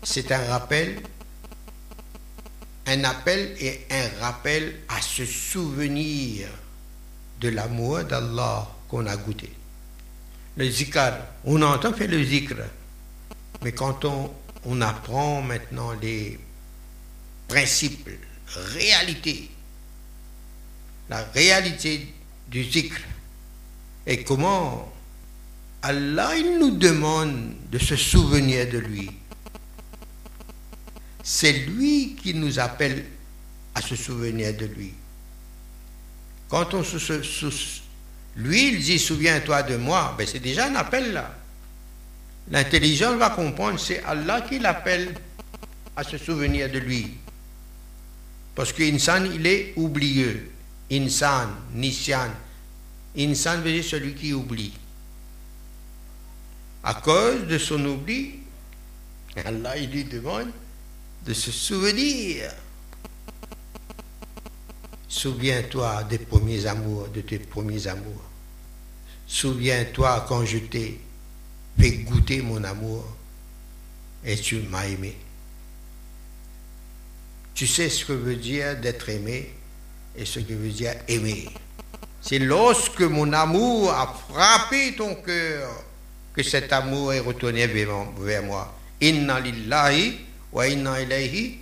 c'est 0.03 0.33
un 0.33 0.45
rappel, 0.47 1.03
un 2.87 3.05
appel 3.05 3.55
et 3.61 3.87
un 3.91 4.09
rappel 4.21 4.81
à 4.89 5.01
ce 5.03 5.27
souvenir 5.27 6.49
de 7.43 7.49
l'amour 7.49 8.05
d'Allah 8.05 8.69
qu'on 8.89 9.05
a 9.07 9.17
goûté. 9.17 9.51
Le 10.57 10.69
zikr, 10.71 11.13
on 11.45 11.61
entend 11.63 11.93
faire 11.93 12.09
le 12.09 12.23
zikr, 12.23 12.55
mais 13.63 13.73
quand 13.73 14.05
on, 14.05 14.31
on 14.65 14.81
apprend 14.81 15.43
maintenant 15.43 15.93
les 16.01 16.39
principes, 17.49 18.09
réalité, 18.75 19.51
la 21.11 21.25
réalité 21.35 22.15
du 22.49 22.65
zikr, 22.65 23.01
et 24.07 24.23
comment 24.25 24.93
Allah 25.83 26.37
il 26.37 26.59
nous 26.59 26.77
demande 26.77 27.55
de 27.71 27.79
se 27.79 27.97
souvenir 27.97 28.71
de 28.71 28.79
lui. 28.79 29.11
C'est 31.25 31.53
lui 31.53 32.17
qui 32.21 32.35
nous 32.35 32.59
appelle 32.61 33.05
à 33.75 33.81
se 33.81 33.97
souvenir 33.97 34.57
de 34.57 34.67
lui. 34.67 34.93
Quand 36.53 36.75
on 36.75 36.83
lui, 38.37 38.69
il 38.69 38.79
dit 38.79 38.99
souviens-toi 38.99 39.63
de 39.63 39.77
moi, 39.79 40.15
ben 40.19 40.27
c'est 40.27 40.39
déjà 40.39 40.67
un 40.67 40.75
appel 40.75 41.15
là. 41.15 41.35
L'intelligence 42.51 43.17
va 43.17 43.31
comprendre, 43.31 43.81
c'est 43.81 44.05
Allah 44.05 44.43
qui 44.43 44.59
l'appelle 44.59 45.15
à 45.97 46.05
se 46.05 46.19
souvenir 46.19 46.71
de 46.71 46.79
lui. 46.79 47.15
Parce 48.55 48.71
qu'insan, 48.71 49.31
il 49.33 49.47
est 49.47 49.73
oublieux. 49.77 50.53
Insan, 50.91 51.49
nisyan. 51.73 52.29
Insan 53.17 53.63
veut 53.63 53.73
dire 53.73 53.85
celui 53.85 54.15
qui 54.15 54.35
oublie. 54.35 54.75
À 56.85 56.93
cause 56.93 57.47
de 57.47 57.57
son 57.57 57.83
oubli, 57.83 58.41
Allah 59.43 59.79
il 59.79 59.91
lui 59.91 60.05
demande 60.05 60.51
de 61.25 61.33
se 61.33 61.51
souvenir 61.51 62.51
Souviens-toi 65.13 66.05
des 66.05 66.17
premiers 66.17 66.65
amours, 66.65 67.07
de 67.09 67.21
tes 67.21 67.39
premiers 67.39 67.87
amours. 67.87 68.25
Souviens-toi 69.27 70.25
quand 70.27 70.43
je 70.47 70.57
t'ai 70.57 70.99
fait 71.79 71.91
goûter 71.99 72.41
mon 72.41 72.65
amour 72.65 73.05
et 74.25 74.39
tu 74.39 74.61
m'as 74.71 74.87
aimé. 74.87 75.15
Tu 77.55 77.67
sais 77.67 77.91
ce 77.91 78.07
que 78.07 78.15
veut 78.15 78.37
dire 78.37 78.81
d'être 78.81 79.07
aimé 79.11 79.53
et 80.17 80.25
ce 80.25 80.41
que 80.41 80.55
veut 80.55 80.71
dire 80.71 80.95
aimer. 81.07 81.51
C'est 82.23 82.39
lorsque 82.39 83.03
mon 83.03 83.35
amour 83.35 83.93
a 83.93 84.19
frappé 84.31 84.95
ton 84.97 85.15
cœur 85.17 85.69
que 86.33 86.43
cet 86.43 86.73
amour 86.73 87.13
est 87.13 87.21
retourné 87.21 87.67
vers 87.67 88.43
moi. 88.43 88.75
Inna 89.03 89.41
lillahi 89.41 90.21
wa 90.53 90.67
inna 90.67 91.03
ilayhi 91.03 91.59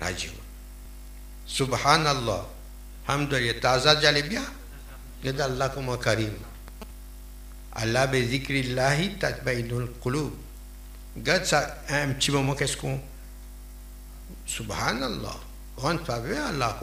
rajiun. 0.00 0.32
Subhanallah. 1.46 2.56
Alhamdulillah, 3.08 3.54
Taza 3.54 3.98
j'allais 4.00 4.22
bien 4.22 4.44
Regarde 5.24 5.40
Allah 5.40 5.72
un 5.76 5.96
karim. 5.96 6.32
Allah 7.72 8.06
be 8.06 8.22
zikrillahi 8.22 9.18
tatbainul 9.18 9.90
qulub. 10.00 10.32
Ça, 11.42 11.78
un 11.88 12.10
petit 12.12 12.30
moment, 12.30 12.54
qu'est-ce 12.54 12.76
qu'on. 12.76 13.00
Subhanallah. 14.46 15.36
Grande 15.76 16.04
faveur 16.04 16.46
Allah. 16.46 16.78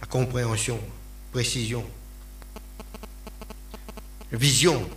La 0.00 0.06
compréhension, 0.06 0.80
précision, 1.32 1.84
vision. 4.32 4.88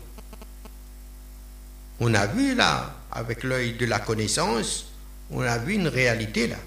On 2.00 2.14
a 2.14 2.28
vu 2.28 2.56
là, 2.56 2.96
avec 3.12 3.44
l'œil 3.44 3.74
de 3.74 3.86
la 3.86 4.00
connaissance, 4.00 4.86
on 5.32 5.42
a 5.42 5.58
vu 5.58 5.74
une 5.74 5.88
réalité 5.88 6.48
là. 6.48 6.58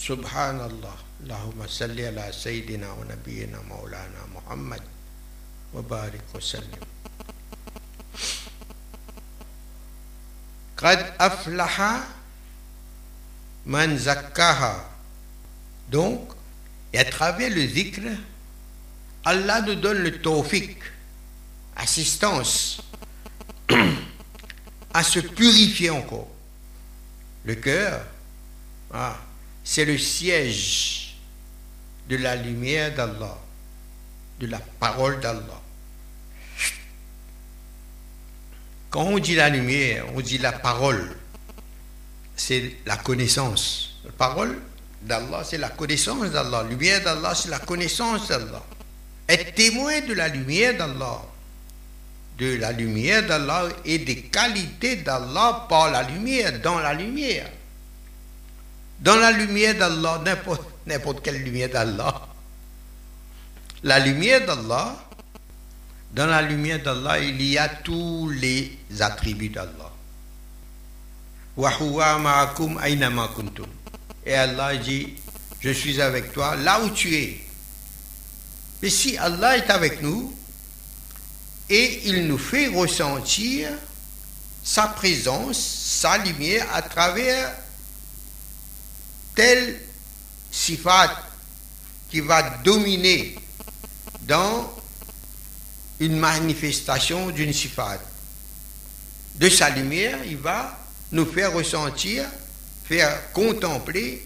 سبحان 0.00 0.60
الله 0.60 0.96
اللهم 1.24 1.66
صل 1.66 2.00
على 2.00 2.28
سيدنا 2.32 2.92
ونبينا 2.92 3.58
مولانا 3.68 4.22
محمد 4.34 4.82
وبارك 5.74 6.24
وسلم 6.34 6.84
قد 10.76 11.00
أفلح 11.20 11.74
من 13.66 13.98
زكاها 13.98 14.84
donc 15.90 16.20
et 16.92 16.98
à 16.98 17.04
travers 17.04 17.48
le 17.50 17.66
zikr 17.66 18.02
Allah 19.24 19.60
nous 19.62 19.74
donne 19.76 19.98
le 20.04 20.20
tawfiq 20.20 20.76
assistance 21.76 22.82
à 24.92 25.02
se 25.02 25.20
purifier 25.20 25.90
encore 25.90 26.28
le 27.44 27.54
cœur 27.54 28.04
ah, 28.92 29.16
c'est 29.63 29.85
le 29.85 29.97
siège 29.97 31.15
de 32.09 32.17
la 32.17 32.35
lumière 32.35 32.93
d'Allah, 32.93 33.37
de 34.39 34.47
la 34.47 34.59
parole 34.79 35.19
d'Allah. 35.19 35.61
Quand 38.89 39.03
on 39.03 39.19
dit 39.19 39.35
la 39.35 39.49
lumière, 39.49 40.05
on 40.15 40.21
dit 40.21 40.37
la 40.37 40.51
parole, 40.51 41.15
c'est 42.35 42.75
la 42.85 42.97
connaissance. 42.97 44.01
La 44.03 44.11
parole 44.11 44.59
d'Allah, 45.03 45.43
c'est 45.45 45.57
la 45.57 45.69
connaissance 45.69 46.31
d'Allah. 46.31 46.63
La 46.63 46.69
lumière 46.69 47.01
d'Allah, 47.03 47.33
c'est 47.33 47.49
la 47.49 47.59
connaissance 47.59 48.27
d'Allah. 48.27 48.63
Être 49.29 49.55
témoin 49.55 50.01
de 50.01 50.13
la 50.13 50.27
lumière 50.27 50.75
d'Allah, 50.77 51.21
de 52.37 52.55
la 52.57 52.73
lumière 52.73 53.25
d'Allah 53.25 53.69
et 53.85 53.99
des 53.99 54.23
qualités 54.23 54.97
d'Allah 54.97 55.67
par 55.69 55.89
la 55.91 56.03
lumière, 56.03 56.59
dans 56.59 56.79
la 56.79 56.93
lumière 56.93 57.49
dans 59.01 59.15
la 59.15 59.31
lumière 59.31 59.75
d'Allah, 59.77 60.23
n'importe 60.85 61.23
quelle 61.23 61.43
lumière 61.43 61.69
d'Allah, 61.69 62.27
la 63.83 63.99
lumière 63.99 64.45
d'Allah, 64.45 64.95
dans 66.13 66.27
la 66.27 66.41
lumière 66.41 66.83
d'Allah, 66.83 67.19
il 67.19 67.41
y 67.41 67.57
a 67.57 67.67
tous 67.67 68.29
les 68.29 68.77
attributs 68.99 69.49
d'Allah. 69.49 69.91
Et 74.25 74.35
Allah 74.35 74.77
dit, 74.77 75.15
je 75.59 75.69
suis 75.71 75.99
avec 75.99 76.31
toi 76.31 76.55
là 76.55 76.81
où 76.81 76.89
tu 76.91 77.15
es. 77.15 77.41
Mais 78.81 78.89
si 78.89 79.17
Allah 79.17 79.57
est 79.57 79.69
avec 79.69 80.01
nous 80.01 80.35
et 81.69 82.07
il 82.07 82.27
nous 82.27 82.37
fait 82.37 82.67
ressentir 82.67 83.69
sa 84.63 84.87
présence, 84.87 85.57
sa 85.57 86.17
lumière 86.19 86.67
à 86.73 86.81
travers 86.81 87.51
tel 89.41 89.75
sifat 90.51 91.17
qui 92.07 92.19
va 92.19 92.57
dominer 92.63 93.33
dans 94.21 94.71
une 95.99 96.19
manifestation 96.19 97.31
d'une 97.31 97.51
sifat. 97.51 97.99
De 99.35 99.49
sa 99.49 99.71
lumière, 99.71 100.19
il 100.25 100.37
va 100.37 100.79
nous 101.11 101.25
faire 101.25 101.53
ressentir, 101.53 102.27
faire 102.85 103.31
contempler 103.33 104.21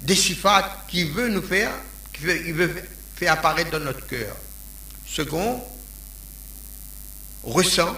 des 0.00 0.16
sifat 0.16 0.86
qu'il 0.88 1.10
veut 1.10 1.28
nous 1.28 1.42
faire, 1.42 1.70
qu'il 2.14 2.24
veut, 2.24 2.68
veut 2.68 2.82
faire 3.16 3.34
apparaître 3.34 3.70
dans 3.70 3.80
notre 3.84 4.06
cœur. 4.06 4.34
Ce 5.06 5.20
qu'on 5.20 5.62
ressent. 7.42 7.94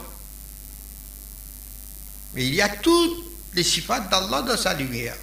Mais 2.35 2.45
il 2.49 2.55
y 2.55 2.61
a 2.61 2.71
toutes 2.71 3.25
les 3.55 3.63
sifat 3.63 4.01
d'Allah 4.01 4.43
dans 4.43 4.57
sa 4.57 4.75
lumière. 4.75 5.17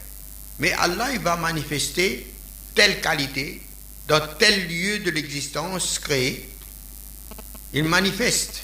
Mais 0.60 0.74
Allah, 0.74 1.12
il 1.14 1.20
va 1.20 1.38
manifester 1.38 2.28
telle 2.76 3.02
qualité 3.02 3.62
dans 4.08 4.22
tel 4.38 4.68
lieu 4.68 5.00
de 5.00 5.10
l'existence 5.12 6.00
créé. 6.00 6.50
Il 7.74 7.86
manifeste 7.86 8.62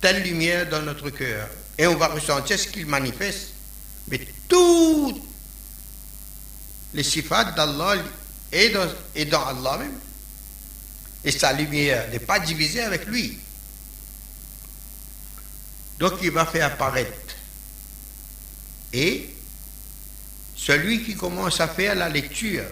telle 0.00 0.22
lumière 0.22 0.68
dans 0.68 0.82
notre 0.82 1.10
cœur. 1.10 1.48
Et 1.78 1.86
on 1.86 1.96
va 1.96 2.08
ressentir 2.08 2.58
ce 2.58 2.68
qu'il 2.68 2.86
manifeste. 2.86 3.48
Mais 4.08 4.20
toutes 4.48 5.22
les 6.94 7.02
sifat 7.02 7.52
d'Allah 7.52 7.96
est 8.50 8.70
dans, 8.70 8.88
est 9.14 9.26
dans 9.26 9.44
Allah 9.46 9.78
même. 9.78 9.98
Et 11.24 11.30
sa 11.30 11.52
lumière 11.52 12.08
n'est 12.10 12.18
pas 12.18 12.40
divisée 12.40 12.82
avec 12.82 13.06
lui. 13.06 13.38
Donc 15.98 16.14
il 16.22 16.30
va 16.30 16.46
faire 16.46 16.66
apparaître. 16.66 17.36
Et 18.92 19.34
celui 20.68 21.02
qui 21.02 21.14
commence 21.14 21.62
à 21.62 21.68
faire 21.68 21.94
la 21.94 22.10
lecture 22.10 22.66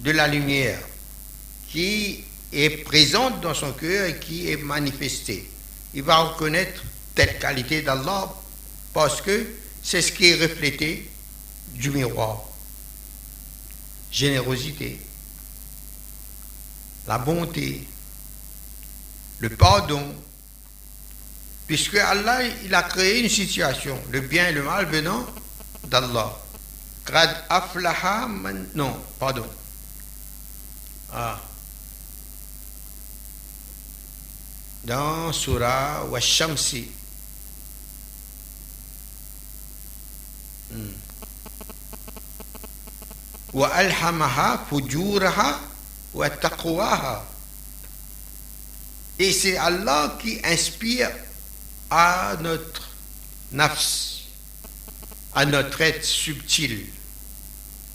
de 0.00 0.10
la 0.10 0.26
lumière 0.26 0.80
qui 1.68 2.24
est 2.52 2.82
présente 2.82 3.40
dans 3.40 3.54
son 3.54 3.72
cœur 3.72 4.06
et 4.06 4.18
qui 4.18 4.50
est 4.50 4.56
manifestée, 4.56 5.48
il 5.94 6.02
va 6.02 6.16
reconnaître 6.24 6.82
telle 7.14 7.38
qualité 7.38 7.82
d'Allah 7.82 8.34
parce 8.92 9.22
que 9.22 9.46
c'est 9.80 10.02
ce 10.02 10.10
qui 10.10 10.26
est 10.26 10.42
reflété 10.42 11.08
du 11.74 11.90
miroir. 11.90 12.42
Générosité, 14.10 14.98
la 17.06 17.18
bonté, 17.18 17.86
le 19.38 19.50
pardon, 19.50 20.02
Puisque 21.66 21.94
Allah, 21.94 22.40
il 22.62 22.74
a 22.74 22.82
créé 22.82 23.20
une 23.20 23.30
situation, 23.30 23.98
le 24.10 24.20
bien 24.20 24.48
et 24.48 24.52
le 24.52 24.62
mal 24.62 24.84
venant 24.84 25.24
d'Allah. 25.88 26.32
Grad 27.04 27.44
aflaha 27.48 28.26
man... 28.28 28.68
Non, 28.74 28.96
pardon. 29.18 29.46
Ah. 31.12 31.40
Dans 34.84 35.32
Surah 35.32 36.04
Washamsi. 36.10 36.90
Hmm. 40.72 40.92
Fujuraha 44.68 45.60
wa 46.14 46.30
taqwaha. 46.30 47.24
Et 49.18 49.32
c'est 49.32 49.56
Allah 49.56 50.18
qui 50.20 50.40
inspire 50.42 51.10
à 51.90 52.36
notre 52.40 52.88
nafs, 53.52 54.13
à 55.34 55.44
notre 55.46 55.80
être 55.80 56.04
subtil, 56.04 56.86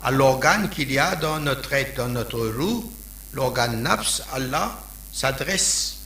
à 0.02 0.12
l'organe 0.12 0.70
qu'il 0.70 0.92
y 0.92 1.00
a 1.00 1.16
dans 1.16 1.40
notre 1.40 1.74
être, 1.74 1.96
dans 1.96 2.10
notre 2.10 2.48
roue, 2.48 2.92
l'organe 3.34 3.82
nafs, 3.82 4.22
Allah 4.34 4.78
s'adresse 5.14 5.98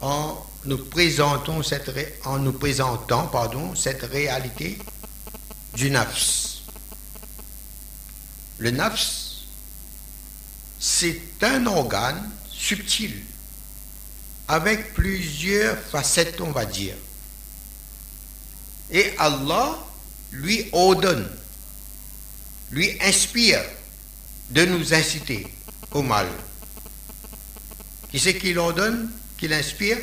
en 0.00 0.44
nous 0.64 0.78
présentant 0.78 1.62
cette, 1.62 1.90
en 2.24 2.38
nous 2.38 2.52
présentant 2.52 3.26
pardon, 3.26 3.74
cette 3.74 4.02
réalité 4.02 4.78
du 5.74 5.90
nafs. 5.90 6.58
Le 8.58 8.70
nafs, 8.70 9.28
c'est 10.80 11.20
un 11.42 11.66
organe 11.66 12.30
subtil 12.50 13.22
avec 14.48 14.94
plusieurs 14.94 15.78
facettes, 15.78 16.40
on 16.40 16.50
va 16.50 16.64
dire. 16.64 16.94
Et 18.90 19.12
Allah 19.18 19.78
lui 20.32 20.68
ordonne, 20.72 21.28
lui 22.70 22.96
inspire 23.02 23.62
de 24.50 24.64
nous 24.64 24.94
inciter 24.94 25.46
au 25.92 26.02
mal. 26.02 26.28
Qui 28.10 28.18
c'est 28.18 28.38
qui 28.38 28.52
l'ordonne, 28.54 29.10
qui 29.36 29.48
l'inspire? 29.48 29.98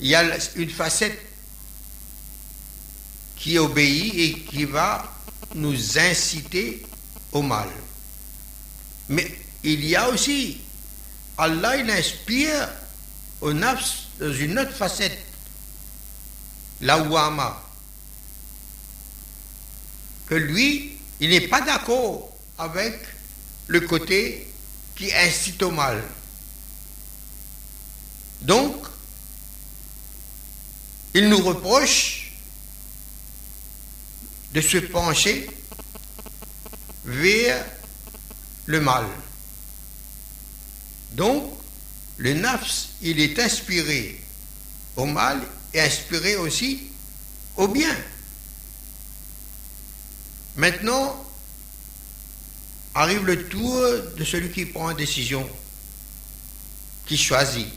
Il 0.00 0.08
y 0.08 0.14
a 0.16 0.38
une 0.56 0.70
facette 0.70 1.18
qui 3.36 3.58
obéit 3.58 4.14
et 4.14 4.40
qui 4.40 4.64
va 4.64 5.12
nous 5.54 5.98
inciter 5.98 6.82
au 7.30 7.42
mal. 7.42 7.68
Mais 9.08 9.41
il 9.64 9.84
y 9.84 9.96
a 9.96 10.08
aussi, 10.08 10.60
Allah 11.38 11.76
il 11.76 11.90
inspire 11.90 12.68
au 13.40 13.52
nafs 13.52 14.06
dans 14.18 14.32
une 14.32 14.58
autre 14.58 14.72
facette, 14.72 15.24
la 16.80 16.98
wama, 16.98 17.62
que 20.26 20.34
lui, 20.34 20.98
il 21.20 21.30
n'est 21.30 21.48
pas 21.48 21.60
d'accord 21.60 22.30
avec 22.58 22.98
le 23.68 23.80
côté 23.80 24.48
qui 24.96 25.12
incite 25.12 25.62
au 25.62 25.70
mal. 25.70 26.02
Donc, 28.40 28.86
il 31.14 31.28
nous 31.28 31.42
reproche 31.42 32.32
de 34.52 34.60
se 34.60 34.78
pencher 34.78 35.48
vers 37.04 37.64
le 38.66 38.80
mal. 38.80 39.06
Donc, 41.12 41.52
le 42.18 42.34
nafs, 42.34 42.88
il 43.02 43.20
est 43.20 43.38
inspiré 43.38 44.20
au 44.96 45.06
mal 45.06 45.40
et 45.74 45.80
inspiré 45.80 46.36
aussi 46.36 46.82
au 47.56 47.68
bien. 47.68 47.94
Maintenant, 50.56 51.24
arrive 52.94 53.24
le 53.24 53.48
tour 53.48 53.80
de 54.16 54.24
celui 54.24 54.50
qui 54.50 54.66
prend 54.66 54.90
une 54.90 54.96
décision, 54.96 55.48
qui 57.06 57.16
choisit. 57.16 57.68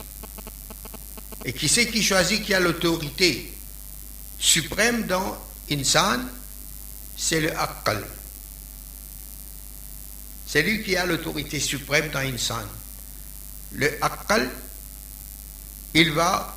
Et 1.45 1.53
qui 1.53 1.69
sait 1.69 1.87
qui 1.87 2.03
choisit 2.03 2.43
qui 2.43 2.53
a 2.53 2.59
l'autorité 2.59 3.53
suprême 4.39 5.05
dans 5.05 5.37
Insan? 5.71 6.21
C'est 7.17 7.39
le 7.39 7.57
Akkal. 7.57 8.05
C'est 10.47 10.63
lui 10.63 10.83
qui 10.83 10.97
a 10.97 11.05
l'autorité 11.05 11.59
suprême 11.59 12.09
dans 12.11 12.19
Insan. 12.19 12.67
Le 13.75 13.97
Akkal, 14.01 14.49
il 15.93 16.11
va 16.11 16.55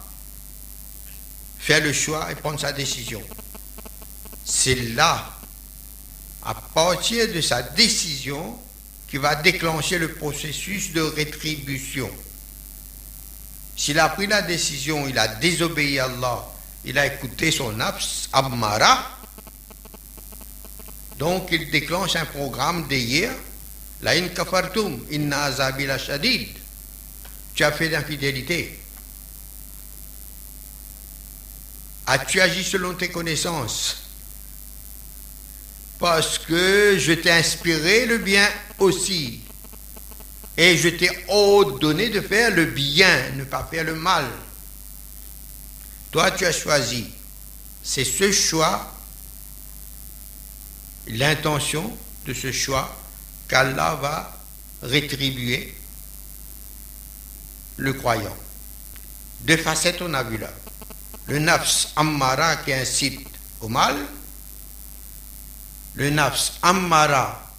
faire 1.58 1.82
le 1.82 1.92
choix 1.92 2.30
et 2.30 2.34
prendre 2.34 2.60
sa 2.60 2.72
décision. 2.72 3.22
C'est 4.44 4.74
là, 4.94 5.32
à 6.44 6.54
partir 6.54 7.32
de 7.32 7.40
sa 7.40 7.62
décision, 7.62 8.58
qui 9.08 9.16
va 9.16 9.34
déclencher 9.36 9.98
le 9.98 10.12
processus 10.12 10.92
de 10.92 11.00
rétribution. 11.00 12.10
S'il 13.76 13.98
a 13.98 14.08
pris 14.10 14.26
la 14.26 14.42
décision, 14.42 15.08
il 15.08 15.18
a 15.18 15.28
désobéi 15.28 15.98
à 15.98 16.04
Allah, 16.04 16.44
il 16.84 16.98
a 16.98 17.06
écouté 17.06 17.50
son 17.50 17.80
abs, 17.80 18.28
Ammara, 18.32 19.18
donc 21.18 21.48
il 21.50 21.70
déclenche 21.70 22.16
un 22.16 22.24
programme 22.24 22.86
d'hier. 22.86 23.32
La 24.02 24.12
in 24.12 24.28
kafartum 24.28 25.00
inna 25.10 25.44
azabila 25.44 25.98
shadid. 25.98 26.57
Tu 27.58 27.64
as 27.64 27.72
fait 27.72 27.88
d'infidélité. 27.88 28.78
As-tu 32.06 32.40
agi 32.40 32.62
selon 32.62 32.94
tes 32.94 33.08
connaissances? 33.08 33.96
Parce 35.98 36.38
que 36.38 36.96
je 37.00 37.12
t'ai 37.14 37.32
inspiré 37.32 38.06
le 38.06 38.18
bien 38.18 38.48
aussi. 38.78 39.40
Et 40.56 40.76
je 40.76 40.88
t'ai 40.88 41.10
ordonné 41.26 42.10
de 42.10 42.20
faire 42.20 42.52
le 42.52 42.64
bien, 42.64 43.30
ne 43.30 43.42
pas 43.42 43.66
faire 43.68 43.82
le 43.82 43.96
mal. 43.96 44.26
Toi, 46.12 46.30
tu 46.30 46.46
as 46.46 46.52
choisi. 46.52 47.08
C'est 47.82 48.04
ce 48.04 48.30
choix 48.30 48.96
l'intention 51.08 51.92
de 52.24 52.32
ce 52.32 52.52
choix 52.52 52.96
qu'Allah 53.48 53.98
va 54.00 54.40
rétribuer 54.80 55.74
le 57.78 57.92
croyant. 57.94 58.36
Deux 59.40 59.56
facettes 59.56 60.02
on 60.02 60.12
a 60.12 60.22
vu 60.22 60.36
là. 60.36 60.50
Le 61.28 61.38
nafs 61.38 61.88
ammara 61.96 62.56
qui 62.56 62.72
incite 62.72 63.26
au 63.60 63.68
mal, 63.68 63.96
le 65.94 66.10
nafs 66.10 66.52
ammara 66.62 67.50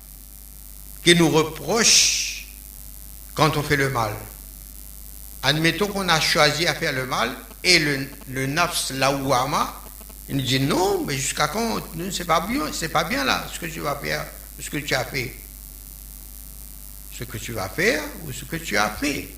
qui 1.04 1.16
nous 1.16 1.30
reproche 1.30 2.48
quand 3.34 3.58
on 3.58 3.64
fait 3.64 3.78
le 3.78 3.90
mal. 3.90 4.14
Admettons 5.42 5.88
qu'on 5.88 6.10
a 6.10 6.20
choisi 6.20 6.68
à 6.68 6.76
faire 6.76 6.92
le 6.92 7.06
mal 7.06 7.34
et 7.64 7.80
le, 7.80 8.46
nafs 8.46 8.92
lawama, 8.92 9.82
il 10.28 10.38
nous 10.38 10.42
dit 10.42 10.60
non, 10.60 11.06
mais 11.06 11.16
jusqu'à 11.16 11.48
quand 11.48 11.82
c'est 12.12 12.26
pas 12.26 12.46
pas 12.92 13.04
bien 13.06 13.24
là 13.24 13.48
ce 13.52 13.60
que 13.60 13.68
tu 13.68 13.80
vas 13.80 13.96
faire, 13.96 14.26
ce 14.60 14.70
que 14.70 14.78
tu 14.78 14.94
as 14.94 15.06
fait. 15.06 15.34
Ce 17.18 17.24
que 17.26 17.38
tu 17.38 17.52
vas 17.52 17.68
faire 17.68 18.02
ou 18.26 18.32
ce 18.32 18.46
que 18.46 18.56
tu 18.56 18.78
as 18.78 18.90
fait. 18.90 19.30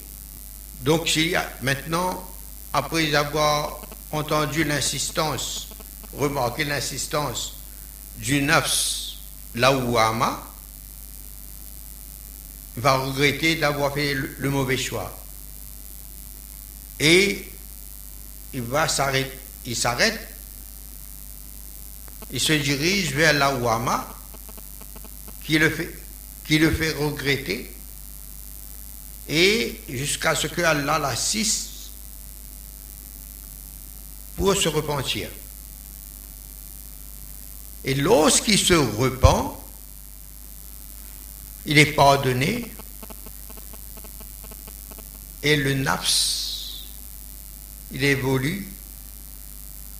Donc 0.81 1.07
maintenant, 1.61 2.27
après 2.73 3.13
avoir 3.13 3.81
entendu 4.11 4.63
l'insistance, 4.63 5.69
remarqué 6.13 6.63
l'insistance 6.63 7.55
du 8.17 8.41
nafs 8.41 9.17
lawama, 9.55 10.43
va 12.77 12.97
regretter 12.97 13.55
d'avoir 13.55 13.93
fait 13.93 14.13
le 14.13 14.49
mauvais 14.49 14.77
choix. 14.77 15.11
Et 16.99 17.47
il 18.53 18.61
va 18.61 18.87
s'arrêter, 18.87 19.37
il 19.65 19.75
s'arrête, 19.75 20.19
il 22.31 22.39
se 22.39 22.53
dirige 22.53 23.13
vers 23.13 23.33
la 23.33 23.51
qui 25.43 25.59
le 25.59 25.69
fait, 25.69 25.93
qui 26.45 26.59
le 26.59 26.71
fait 26.71 26.91
regretter 26.93 27.71
et 29.27 29.81
jusqu'à 29.89 30.35
ce 30.35 30.47
que 30.47 30.61
Allah 30.61 30.99
l'assiste 30.99 31.69
pour 34.35 34.55
se 34.55 34.69
repentir. 34.69 35.29
Et 37.83 37.95
lorsqu'il 37.95 38.59
se 38.59 38.73
repent, 38.73 39.57
il 41.65 41.77
est 41.77 41.93
pardonné 41.93 42.71
et 45.43 45.55
le 45.55 45.73
nafs, 45.73 46.83
il 47.91 48.03
évolue 48.03 48.67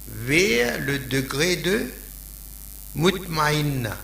vers 0.08 0.80
le 0.80 1.00
degré 1.00 1.56
de 1.56 1.92
mutmaïna. 2.96 3.98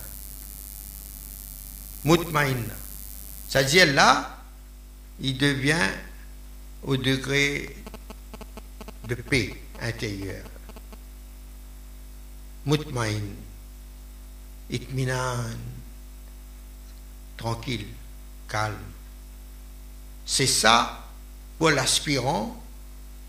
Mutmaïna. 2.04 2.74
C'est-à-dire 3.48 3.92
là, 3.92 4.37
il 5.20 5.36
devient 5.36 5.90
au 6.82 6.96
degré 6.96 7.76
de 9.08 9.14
paix 9.14 9.60
intérieure. 9.80 10.46
Mutmaïn. 12.66 13.22
Itminan 14.70 15.46
tranquille, 17.38 17.86
calme. 18.48 18.76
C'est 20.26 20.46
ça 20.46 21.06
pour 21.58 21.70
l'aspirant, 21.70 22.62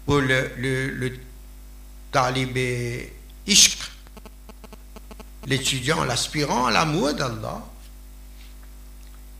pour 0.05 0.19
le, 0.19 0.51
le, 0.57 0.89
le 0.89 1.19
talibé 2.11 3.13
ishq, 3.47 3.79
l'étudiant, 5.45 6.03
l'aspirant 6.03 6.65
à 6.65 6.71
l'amour 6.71 7.13
d'Allah. 7.13 7.63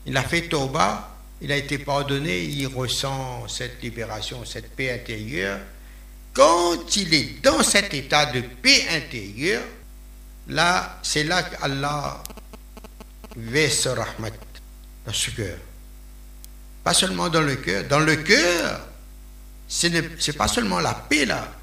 Il 0.05 0.15
a 0.15 0.23
fait 0.23 0.47
Tauba, 0.47 1.18
il 1.41 1.51
a 1.51 1.55
été 1.55 1.77
pardonné, 1.77 2.43
il 2.43 2.67
ressent 2.67 3.47
cette 3.47 3.81
libération, 3.81 4.43
cette 4.45 4.75
paix 4.75 4.91
intérieure. 4.91 5.59
Quand 6.33 6.95
il 6.97 7.13
est 7.13 7.41
dans 7.41 7.63
cet 7.63 7.93
état 7.93 8.25
de 8.27 8.41
paix 8.41 8.85
intérieure, 8.91 9.63
là, 10.47 10.99
c'est 11.01 11.23
là 11.23 11.43
qu'Allah 11.43 12.21
verse 13.35 13.87
rahmat 13.87 14.31
dans 15.05 15.13
ce 15.13 15.31
cœur. 15.31 15.57
Pas 16.83 16.93
seulement 16.93 17.29
dans 17.29 17.41
le 17.41 17.55
cœur. 17.55 17.85
Dans 17.85 17.99
le 17.99 18.17
cœur, 18.17 18.81
ce 19.67 19.87
n'est 19.87 20.33
pas 20.33 20.47
seulement 20.47 20.79
la 20.79 20.93
paix 20.93 21.25
là. 21.25 21.53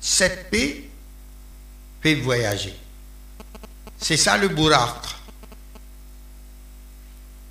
Cette 0.00 0.50
paix 0.50 0.84
fait 2.02 2.14
voyager. 2.16 2.74
C'est 3.98 4.16
ça 4.16 4.36
le 4.36 4.48
bourak. 4.48 4.94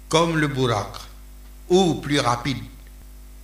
Comme 0.10 0.38
le 0.38 0.48
bourak. 0.48 1.07
Ou 1.70 1.96
plus 1.96 2.20
rapide. 2.20 2.64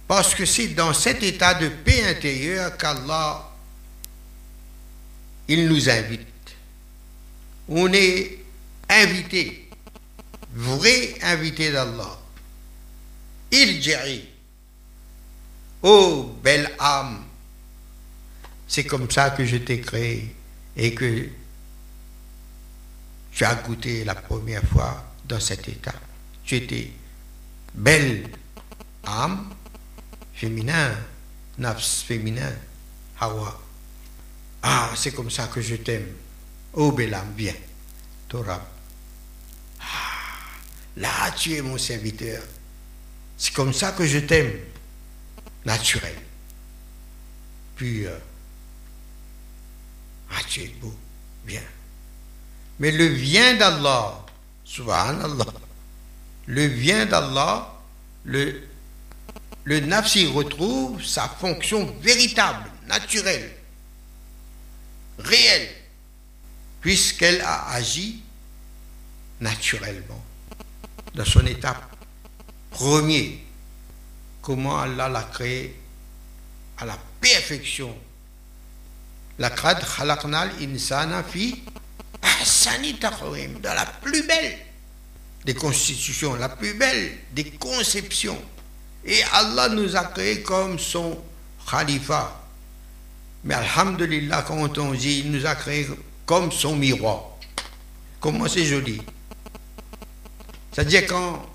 Parce 0.07 0.35
que 0.35 0.45
c'est 0.45 0.69
dans 0.69 0.93
cet 0.93 1.23
état 1.23 1.53
de 1.53 1.69
paix 1.69 2.03
intérieure 2.05 2.77
qu'Allah, 2.77 3.49
il 5.47 5.67
nous 5.67 5.89
invite. 5.89 6.27
On 7.67 7.91
est 7.91 8.39
invité 8.89 9.63
vrai 10.53 11.15
invité 11.21 11.71
d'Allah. 11.71 12.19
Irji'i. 13.51 14.29
Oh, 15.81 16.35
belle 16.43 16.71
âme. 16.79 17.25
C'est 18.67 18.85
comme 18.85 19.09
ça 19.11 19.31
que 19.31 19.45
je 19.45 19.57
t'ai 19.57 19.81
créé 19.81 20.33
et 20.75 20.93
que 20.95 21.27
tu 23.31 23.43
as 23.43 23.55
goûté 23.55 24.03
la 24.03 24.15
première 24.15 24.63
fois 24.63 25.11
dans 25.25 25.39
cet 25.39 25.67
état. 25.67 25.93
Tu 26.45 26.55
étais 26.55 26.91
belle 27.73 28.29
âme, 29.05 29.53
féminin, 30.33 30.91
nafs 31.57 32.03
féminin, 32.03 32.53
Hawa. 33.19 33.59
Ah, 34.61 34.91
c'est 34.95 35.11
comme 35.11 35.29
ça 35.29 35.47
que 35.47 35.61
je 35.61 35.75
t'aime. 35.75 36.07
Oh, 36.73 36.91
belle 36.91 37.13
âme, 37.13 37.33
viens. 37.35 37.55
Torah. 38.27 38.65
Là, 40.97 41.31
tu 41.37 41.53
es 41.53 41.61
mon 41.61 41.77
serviteur. 41.77 42.43
C'est 43.37 43.53
comme 43.53 43.73
ça 43.73 43.91
que 43.91 44.05
je 44.05 44.19
t'aime. 44.19 44.53
Naturel. 45.65 46.15
Puis, 47.75 48.05
ah, 50.29 50.41
tu 50.47 50.61
es 50.61 50.67
beau. 50.79 50.93
Bien. 51.45 51.61
Mais 52.79 52.91
le 52.91 53.09
bien 53.09 53.55
d'Allah, 53.55 54.25
subhanallah, 54.63 55.53
le 56.45 56.67
bien 56.67 57.05
d'Allah, 57.05 57.73
le, 58.25 58.61
le 59.63 59.79
nafsi 59.81 60.27
retrouve 60.27 61.03
sa 61.03 61.27
fonction 61.27 61.85
véritable, 62.01 62.69
naturelle, 62.87 63.51
réelle, 65.19 65.69
puisqu'elle 66.81 67.41
a 67.41 67.69
agi 67.71 68.21
naturellement 69.39 70.23
dans 71.15 71.25
son 71.25 71.45
état 71.45 71.79
premier, 72.71 73.45
comment 74.41 74.79
Allah 74.79 75.09
l'a 75.09 75.23
créé 75.23 75.79
à 76.77 76.85
la 76.85 76.97
perfection. 77.21 77.95
La 79.39 79.49
crade 79.49 79.83
khalaqnal 79.97 80.51
insana 80.61 81.23
fi 81.23 81.63
dans 83.61 83.73
la 83.73 83.85
plus 84.01 84.23
belle 84.23 84.57
des 85.45 85.53
constitutions, 85.53 86.35
la 86.35 86.49
plus 86.49 86.73
belle 86.73 87.11
des 87.33 87.45
conceptions. 87.51 88.41
Et 89.05 89.21
Allah 89.33 89.69
nous 89.69 89.95
a 89.95 90.05
créé 90.05 90.41
comme 90.41 90.79
son 90.79 91.21
khalifa. 91.69 92.41
Mais 93.43 93.55
alhamdulillah, 93.55 94.43
quand 94.47 94.77
on 94.77 94.93
dit, 94.93 95.19
il 95.25 95.31
nous 95.31 95.45
a 95.45 95.55
créé 95.55 95.87
comme 96.25 96.51
son 96.51 96.75
miroir. 96.75 97.25
Comment 98.21 98.47
c'est 98.47 98.65
joli. 98.65 99.01
C'est-à-dire 100.71 101.05
quand 101.07 101.45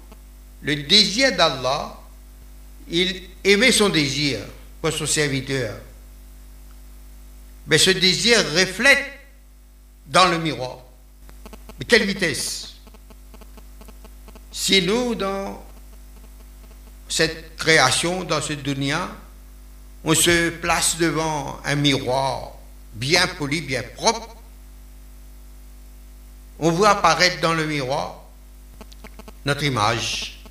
le 0.60 0.76
désir 0.76 1.34
d'Allah, 1.34 1.98
il 2.90 3.22
aimait 3.44 3.72
son 3.72 3.88
désir 3.88 4.40
pour 4.82 4.92
son 4.92 5.06
serviteur. 5.06 5.74
Mais 7.66 7.78
ce 7.78 7.90
désir 7.90 8.38
reflète 8.54 9.04
dans 10.06 10.26
le 10.28 10.38
miroir. 10.38 10.78
Mais 11.78 11.84
quelle 11.86 12.04
vitesse 12.04 12.74
Si 14.60 14.82
nous, 14.82 15.14
dans 15.14 15.64
cette 17.08 17.56
création, 17.56 18.24
dans 18.24 18.42
ce 18.42 18.54
dunya, 18.54 19.08
on 20.02 20.14
se 20.16 20.50
place 20.50 20.98
devant 20.98 21.60
un 21.64 21.76
miroir 21.76 22.54
bien 22.92 23.28
poli, 23.28 23.60
bien 23.60 23.84
propre, 23.94 24.36
on 26.58 26.72
voit 26.72 26.90
apparaître 26.90 27.40
dans 27.40 27.54
le 27.54 27.66
miroir 27.66 28.24
notre 29.46 29.62
image. 29.62 30.42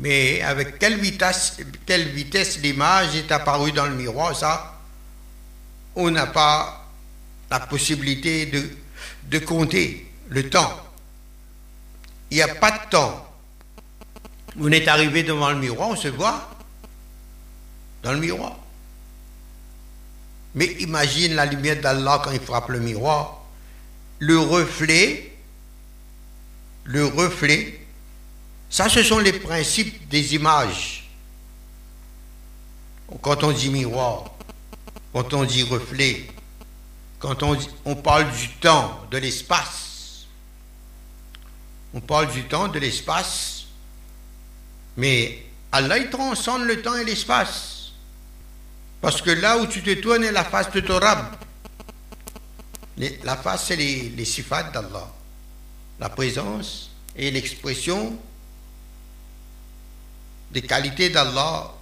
Mais 0.00 0.42
avec 0.42 0.80
quelle 0.80 0.98
vitesse, 0.98 2.58
l'image 2.60 3.14
est 3.14 3.30
apparue 3.30 3.70
dans 3.70 3.86
le 3.86 3.94
miroir, 3.94 4.36
ça, 4.36 4.80
on 5.94 6.10
n'a 6.10 6.26
pas 6.26 6.90
la 7.52 7.60
possibilité 7.60 8.50
de 9.22 9.38
compter 9.38 10.12
le 10.28 10.50
temps. 10.50 10.83
Il 12.30 12.36
n'y 12.36 12.42
a 12.42 12.54
pas 12.54 12.70
de 12.72 12.90
temps. 12.90 13.26
On 14.60 14.70
est 14.70 14.86
arrivé 14.88 15.22
devant 15.22 15.50
le 15.50 15.58
miroir, 15.58 15.88
on 15.88 15.96
se 15.96 16.08
voit 16.08 16.48
dans 18.02 18.12
le 18.12 18.18
miroir. 18.18 18.56
Mais 20.54 20.66
imagine 20.78 21.34
la 21.34 21.46
lumière 21.46 21.80
d'Allah 21.80 22.20
quand 22.22 22.30
il 22.30 22.40
frappe 22.40 22.68
le 22.68 22.78
miroir. 22.78 23.40
Le 24.20 24.38
reflet, 24.38 25.32
le 26.84 27.06
reflet, 27.06 27.80
ça 28.70 28.88
ce 28.88 29.02
sont 29.02 29.18
les 29.18 29.32
principes 29.32 30.08
des 30.08 30.34
images. 30.34 31.10
Quand 33.20 33.42
on 33.42 33.52
dit 33.52 33.70
miroir, 33.70 34.24
quand 35.12 35.34
on 35.34 35.44
dit 35.44 35.62
reflet, 35.64 36.26
quand 37.18 37.42
on, 37.42 37.58
on 37.84 37.96
parle 37.96 38.30
du 38.32 38.48
temps, 38.50 39.00
de 39.10 39.18
l'espace, 39.18 39.83
on 41.94 42.00
parle 42.00 42.30
du 42.32 42.44
temps, 42.44 42.68
de 42.68 42.78
l'espace, 42.80 43.66
mais 44.96 45.44
Allah 45.70 45.98
il 45.98 46.10
transcende 46.10 46.64
le 46.64 46.82
temps 46.82 46.96
et 46.96 47.04
l'espace. 47.04 47.92
Parce 49.00 49.22
que 49.22 49.30
là 49.30 49.58
où 49.58 49.66
tu 49.66 49.82
te 49.82 49.94
tournes 49.94 50.24
est 50.24 50.32
la 50.32 50.44
face 50.44 50.70
de 50.72 50.80
ton 50.80 50.98
rab. 50.98 51.26
La 53.22 53.36
face, 53.36 53.66
c'est 53.66 53.76
les, 53.76 54.08
les 54.10 54.24
sifats 54.24 54.62
d'Allah. 54.64 55.12
La 56.00 56.08
présence 56.08 56.90
et 57.16 57.30
l'expression 57.30 58.16
des 60.52 60.62
qualités 60.62 61.10
d'Allah 61.10 61.74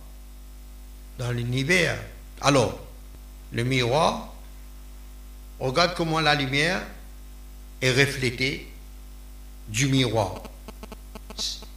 dans 1.19 1.31
l'univers. 1.31 1.99
Alors, 2.41 2.79
le 3.53 3.65
miroir, 3.65 4.35
regarde 5.61 5.95
comment 5.95 6.21
la 6.21 6.35
lumière 6.35 6.83
est 7.81 7.91
reflétée 7.93 8.72
du 9.69 9.87
miroir. 9.89 10.43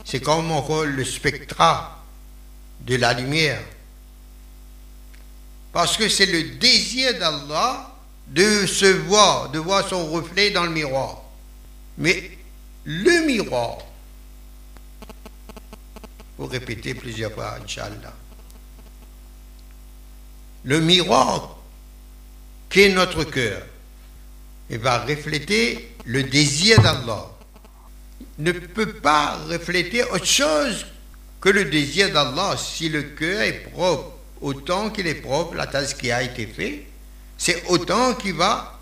C'est 0.03 0.21
comme 0.21 0.51
encore 0.51 0.85
le 0.85 1.03
spectra 1.03 2.03
de 2.81 2.95
la 2.95 3.13
lumière. 3.13 3.61
Parce 5.73 5.97
que 5.97 6.07
c'est 6.07 6.27
le 6.27 6.57
désir 6.57 7.17
d'Allah 7.19 7.91
de 8.27 8.65
se 8.65 8.85
voir, 8.85 9.49
de 9.49 9.59
voir 9.59 9.87
son 9.87 10.09
reflet 10.09 10.51
dans 10.51 10.63
le 10.63 10.71
miroir. 10.71 11.21
Mais 11.97 12.37
le 12.85 13.25
miroir, 13.25 13.79
vous 16.37 16.47
répétez 16.47 16.93
plusieurs 16.93 17.31
fois, 17.31 17.57
Inch'Allah. 17.63 18.13
Le 20.63 20.79
miroir 20.81 21.57
qui 22.69 22.81
est 22.81 22.89
notre 22.89 23.23
cœur, 23.23 23.61
il 24.69 24.79
va 24.79 24.99
refléter 24.99 25.95
le 26.05 26.23
désir 26.23 26.81
d'Allah. 26.81 27.34
Ne 28.37 28.51
peut 28.51 28.93
pas 28.93 29.37
refléter 29.49 30.03
autre 30.03 30.25
chose 30.25 30.85
que 31.39 31.49
le 31.49 31.65
désir 31.65 32.11
d'Allah 32.11 32.55
si 32.57 32.89
le 32.89 33.03
cœur 33.03 33.41
est 33.41 33.69
propre. 33.71 34.11
Autant 34.41 34.89
qu'il 34.89 35.07
est 35.07 35.15
propre, 35.15 35.55
la 35.55 35.67
tasse 35.67 35.93
qui 35.93 36.11
a 36.11 36.21
été 36.21 36.45
faite, 36.45 36.83
c'est 37.37 37.63
autant 37.67 38.13
qu'il 38.15 38.33
va 38.33 38.79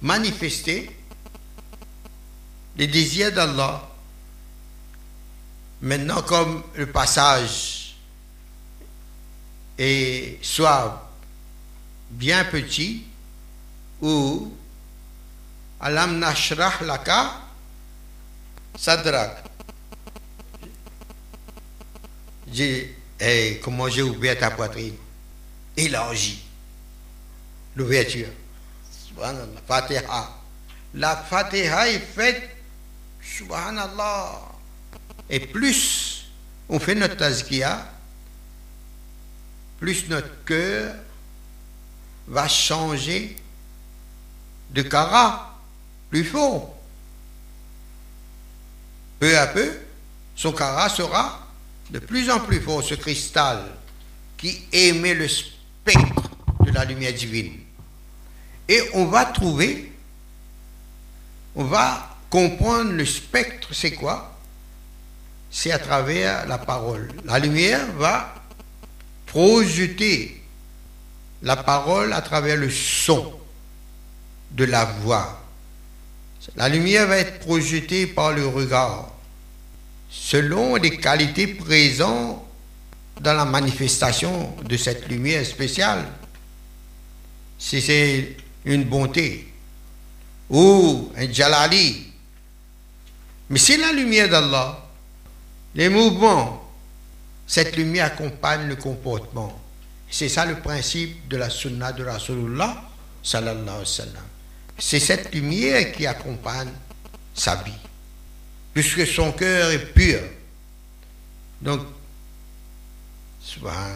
manifester 0.00 0.90
les 2.76 2.86
désirs 2.86 3.32
d'Allah. 3.32 3.88
Maintenant, 5.80 6.22
comme 6.22 6.62
le 6.76 6.86
passage 6.86 7.96
est 9.78 10.38
soit 10.42 11.10
bien 12.10 12.44
petit 12.44 13.04
ou 14.00 14.52
Alam 15.82 16.20
nashrah 16.20 16.80
laka 16.82 17.32
sadrak. 18.76 19.42
J'ai, 22.52 22.96
hey, 23.18 23.58
comment 23.60 23.88
j'ai 23.88 24.02
ouvert 24.02 24.38
ta 24.38 24.50
poitrine? 24.50 24.94
Élargi. 25.76 26.44
L'ouverture. 27.74 28.28
Subhanallah. 29.08 29.60
Fatiha. 29.66 30.30
La 30.94 31.16
Fatiha 31.16 31.88
est 31.88 31.98
faite, 31.98 32.48
subhanallah. 33.20 34.40
Et 35.30 35.40
plus 35.40 36.26
on 36.68 36.78
fait 36.78 36.94
notre 36.94 37.16
tazkia, 37.16 37.90
plus 39.80 40.08
notre 40.08 40.44
cœur 40.44 40.94
va 42.28 42.46
changer 42.46 43.36
de 44.70 44.82
cara 44.82 45.51
plus 46.12 46.24
fort. 46.24 46.76
Peu 49.18 49.38
à 49.38 49.46
peu, 49.46 49.72
son 50.36 50.52
cara 50.52 50.90
sera 50.90 51.48
de 51.88 51.98
plus 51.98 52.30
en 52.30 52.38
plus 52.38 52.60
fort, 52.60 52.82
ce 52.82 52.94
cristal 52.94 53.64
qui 54.36 54.62
émet 54.72 55.14
le 55.14 55.26
spectre 55.26 56.30
de 56.66 56.70
la 56.70 56.84
lumière 56.84 57.14
divine. 57.14 57.58
Et 58.68 58.82
on 58.92 59.06
va 59.06 59.24
trouver, 59.24 59.90
on 61.54 61.64
va 61.64 62.14
comprendre 62.28 62.92
le 62.92 63.06
spectre, 63.06 63.72
c'est 63.72 63.92
quoi? 63.92 64.38
C'est 65.50 65.72
à 65.72 65.78
travers 65.78 66.46
la 66.46 66.58
parole. 66.58 67.10
La 67.24 67.38
lumière 67.38 67.90
va 67.92 68.34
projeter 69.26 70.42
la 71.42 71.56
parole 71.56 72.12
à 72.12 72.20
travers 72.20 72.58
le 72.58 72.70
son 72.70 73.32
de 74.50 74.64
la 74.64 74.84
voix. 74.84 75.41
La 76.56 76.68
lumière 76.68 77.06
va 77.06 77.18
être 77.18 77.40
projetée 77.40 78.06
par 78.06 78.32
le 78.32 78.46
regard, 78.46 79.12
selon 80.10 80.76
les 80.76 80.96
qualités 80.96 81.46
présentes 81.46 82.42
dans 83.20 83.34
la 83.34 83.44
manifestation 83.44 84.54
de 84.64 84.76
cette 84.76 85.08
lumière 85.08 85.46
spéciale. 85.46 86.04
Si 87.58 87.80
c'est 87.80 88.36
une 88.64 88.84
bonté 88.84 89.52
ou 90.50 91.12
un 91.16 91.32
jalali, 91.32 92.08
mais 93.48 93.58
c'est 93.58 93.76
la 93.76 93.92
lumière 93.92 94.28
d'Allah. 94.28 94.78
Les 95.74 95.88
mouvements, 95.88 96.70
cette 97.46 97.76
lumière 97.76 98.06
accompagne 98.06 98.66
le 98.66 98.76
comportement. 98.76 99.60
C'est 100.10 100.28
ça 100.28 100.44
le 100.44 100.56
principe 100.56 101.28
de 101.28 101.36
la 101.36 101.48
sunna 101.50 101.92
de 101.92 102.04
Rasulullah 102.04 102.82
sallallahu 103.22 103.84
alayhi 103.84 104.14
wa. 104.14 104.31
C'est 104.84 104.98
cette 104.98 105.32
lumière 105.32 105.92
qui 105.92 106.08
accompagne 106.08 106.72
sa 107.32 107.54
vie, 107.54 107.70
puisque 108.74 109.06
son 109.06 109.30
cœur 109.30 109.70
est 109.70 109.78
pur. 109.78 110.18
Donc, 111.60 111.86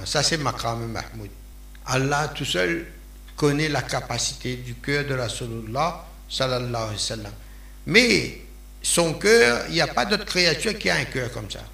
ça 0.05 0.23
c'est 0.23 0.37
Makram 0.39 0.87
Mahmoud. 0.87 1.29
Allah 1.87 2.29
tout 2.29 2.45
seul 2.45 2.87
connaît 3.35 3.69
la 3.69 3.83
capacité 3.83 4.55
du 4.57 4.75
cœur 4.77 5.05
de 5.05 5.15
Rasulullah 5.15 6.07
sallallahu 6.31 6.75
alayhi 6.75 6.93
wa 6.93 6.99
sallam. 6.99 7.33
Mais 7.87 8.43
son 8.81 9.15
cœur, 9.15 9.65
il 9.69 9.75
n'y 9.75 9.81
a 9.81 9.89
pas 9.89 10.07
d'autre 10.07 10.25
créature 10.25 10.79
qui 10.79 10.89
a 10.89 10.95
un 10.95 11.05
cœur 11.07 11.33
comme 11.33 11.51
ça. 11.51 11.65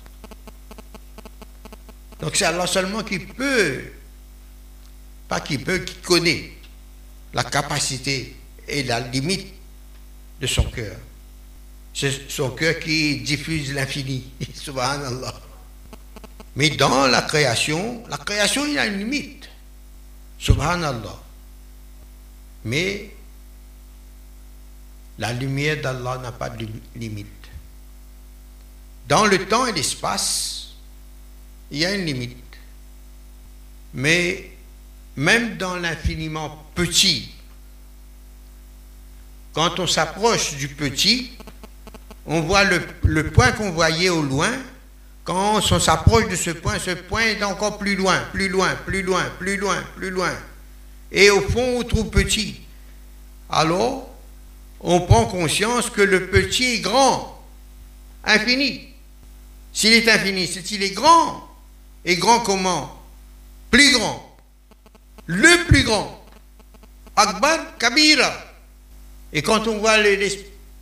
Donc 2.18 2.34
c'est 2.34 2.46
Allah 2.46 2.66
seulement 2.66 3.02
qui 3.02 3.18
peut, 3.18 3.92
pas 5.28 5.40
qui 5.40 5.58
peut, 5.58 5.80
qui 5.80 5.96
connaît 5.96 6.52
la 7.34 7.44
capacité 7.44 8.36
et 8.72 8.82
la 8.82 9.00
limite 9.00 9.52
de 10.40 10.46
son 10.46 10.64
cœur. 10.64 10.96
C'est 11.94 12.30
son 12.30 12.50
cœur 12.50 12.78
qui 12.78 13.20
diffuse 13.20 13.72
l'infini. 13.72 14.24
Subhanallah. 14.54 15.34
Mais 16.56 16.70
dans 16.70 17.06
la 17.06 17.22
création, 17.22 18.02
la 18.08 18.18
création, 18.18 18.66
il 18.66 18.78
a 18.78 18.86
une 18.86 18.98
limite. 18.98 19.48
Subhanallah. 20.38 21.20
Mais 22.64 23.10
la 25.18 25.32
lumière 25.32 25.80
d'Allah 25.80 26.18
n'a 26.18 26.32
pas 26.32 26.50
de 26.50 26.66
limite. 26.96 27.26
Dans 29.08 29.26
le 29.26 29.46
temps 29.46 29.66
et 29.66 29.72
l'espace, 29.72 30.68
il 31.70 31.78
y 31.78 31.84
a 31.86 31.94
une 31.94 32.06
limite. 32.06 32.36
Mais 33.94 34.50
même 35.16 35.58
dans 35.58 35.76
l'infiniment 35.76 36.66
petit, 36.74 37.30
quand 39.52 39.78
on 39.78 39.86
s'approche 39.86 40.54
du 40.54 40.68
petit, 40.68 41.32
on 42.26 42.40
voit 42.40 42.64
le, 42.64 43.30
point 43.30 43.52
qu'on 43.52 43.70
voyait 43.70 44.08
au 44.08 44.22
loin. 44.22 44.50
Quand 45.24 45.58
on 45.58 45.78
s'approche 45.78 46.28
de 46.28 46.36
ce 46.36 46.50
point, 46.50 46.78
ce 46.78 46.92
point 46.92 47.22
est 47.22 47.42
encore 47.42 47.78
plus 47.78 47.94
loin, 47.94 48.18
plus 48.32 48.48
loin, 48.48 48.74
plus 48.86 49.02
loin, 49.02 49.24
plus 49.38 49.56
loin, 49.56 49.76
plus 49.96 50.10
loin. 50.10 50.32
Et 51.12 51.30
au 51.30 51.40
fond, 51.42 51.78
on 51.78 51.82
trouve 51.82 52.10
petit. 52.10 52.60
Alors, 53.50 54.08
on 54.80 55.00
prend 55.00 55.26
conscience 55.26 55.90
que 55.90 56.00
le 56.00 56.28
petit 56.28 56.76
est 56.76 56.80
grand, 56.80 57.40
infini. 58.24 58.88
S'il 59.72 59.92
est 59.92 60.08
infini, 60.08 60.46
c'est 60.46 60.62
qu'il 60.62 60.82
est 60.82 60.90
grand. 60.90 61.48
Et 62.04 62.16
grand 62.16 62.40
comment? 62.40 63.00
Plus 63.70 63.92
grand. 63.92 64.36
Le 65.26 65.66
plus 65.66 65.84
grand. 65.84 66.24
Akbar 67.14 67.78
Kabira. 67.78 68.51
Et 69.32 69.42
quand 69.42 69.66
on 69.66 69.78
voit 69.78 69.96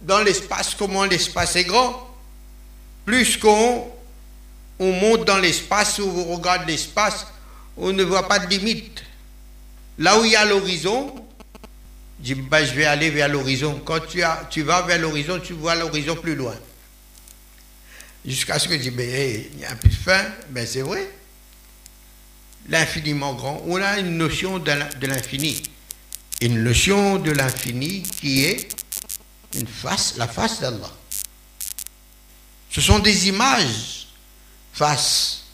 dans 0.02 0.22
l'espace 0.22 0.74
comment 0.74 1.04
l'espace 1.04 1.56
est 1.56 1.64
grand, 1.64 2.08
plus 3.04 3.36
qu'on 3.36 3.90
on 4.78 4.92
monte 4.92 5.26
dans 5.26 5.38
l'espace 5.38 5.98
ou 5.98 6.04
on 6.04 6.36
regarde 6.36 6.66
l'espace, 6.66 7.26
on 7.76 7.92
ne 7.92 8.02
voit 8.02 8.26
pas 8.26 8.38
de 8.38 8.46
limite. 8.48 9.04
là 9.98 10.18
où 10.18 10.24
il 10.24 10.32
y 10.32 10.36
a 10.36 10.44
l'horizon, 10.46 11.14
dis 12.18 12.34
ben, 12.34 12.64
je 12.64 12.72
vais 12.72 12.86
aller 12.86 13.10
vers 13.10 13.28
l'horizon. 13.28 13.80
Quand 13.84 14.00
tu, 14.00 14.22
as, 14.22 14.48
tu 14.50 14.62
vas 14.62 14.82
vers 14.82 14.98
l'horizon, 14.98 15.38
tu 15.38 15.52
vois 15.52 15.74
l'horizon 15.74 16.16
plus 16.16 16.34
loin. 16.34 16.54
Jusqu'à 18.24 18.58
ce 18.58 18.68
que 18.68 18.74
tu 18.74 18.80
dis, 18.80 18.90
ben, 18.90 19.08
il 19.52 19.58
n'y 19.58 19.64
a 19.64 19.74
plus 19.74 19.90
de 19.90 19.94
fin. 19.94 20.24
Ben, 20.48 20.66
c'est 20.66 20.82
vrai. 20.82 21.10
L'infiniment 22.68 23.34
grand. 23.34 23.62
On 23.66 23.80
a 23.80 23.98
une 23.98 24.16
notion 24.16 24.58
de 24.58 25.06
l'infini. 25.06 25.62
Une 26.40 26.62
notion 26.62 27.18
de 27.18 27.32
l'infini 27.32 28.02
qui 28.02 28.44
est 28.44 28.68
une 29.54 29.66
face, 29.66 30.16
la 30.16 30.26
face 30.26 30.60
d'Allah. 30.60 30.90
Ce 32.70 32.80
sont 32.80 32.98
des 32.98 33.28
images 33.28 34.06
face. 34.72 35.44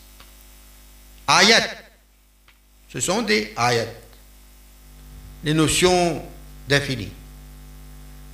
Ayat. 1.26 1.66
Ce 2.88 3.00
sont 3.00 3.22
des 3.22 3.52
ayat. 3.56 3.86
Les 5.42 5.54
notions 5.54 6.24
d'infini. 6.68 7.08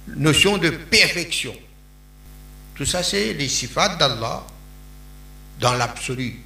Notion 0.08 0.58
de 0.58 0.70
perfection. 0.70 1.54
Tout 2.74 2.84
ça, 2.84 3.02
c'est 3.02 3.32
les 3.32 3.48
sifat 3.48 3.96
d'Allah 3.96 4.44
dans 5.60 5.74
l'absolu. 5.74 6.40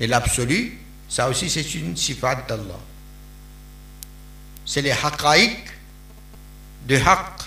Et 0.00 0.06
l'absolu, 0.06 0.78
ça 1.08 1.28
aussi, 1.28 1.48
c'est 1.48 1.74
une 1.74 1.96
sifat 1.96 2.34
d'Allah. 2.48 2.80
C'est 4.64 4.82
les 4.82 4.92
haqaïq 4.92 5.58
de 6.86 6.96
haqq, 6.96 7.42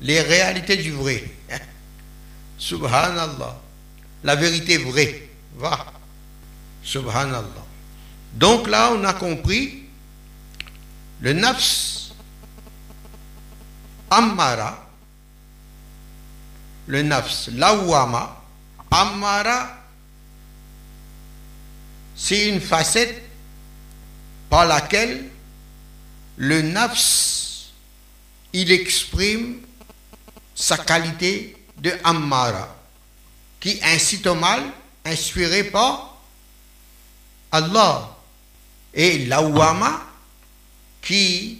les 0.00 0.20
réalités 0.20 0.76
du 0.76 0.92
vrai. 0.92 1.24
Subhanallah. 2.58 3.60
La 4.22 4.36
vérité 4.36 4.78
vraie. 4.78 5.28
Va. 5.56 5.92
Subhanallah. 6.82 7.64
Donc 8.34 8.68
là, 8.68 8.90
on 8.92 9.04
a 9.04 9.12
compris 9.12 9.84
le 11.20 11.32
nafs 11.32 12.12
ammara, 14.10 14.86
le 16.86 17.02
nafs 17.02 17.48
lawama, 17.52 18.42
ammara, 18.90 19.68
c'est 22.16 22.48
une 22.48 22.60
facette 22.60 23.22
par 24.50 24.66
laquelle 24.66 25.30
le 26.36 26.62
nafs, 26.62 27.70
il 28.52 28.70
exprime 28.72 29.60
sa 30.54 30.78
qualité 30.78 31.56
de 31.78 31.92
ammara, 32.04 32.76
qui 33.60 33.80
incite 33.82 34.26
au 34.26 34.34
mal, 34.34 34.62
inspiré 35.04 35.64
par 35.64 36.16
Allah. 37.52 38.10
Et 38.92 39.26
l'awama, 39.26 40.02
qui 41.02 41.58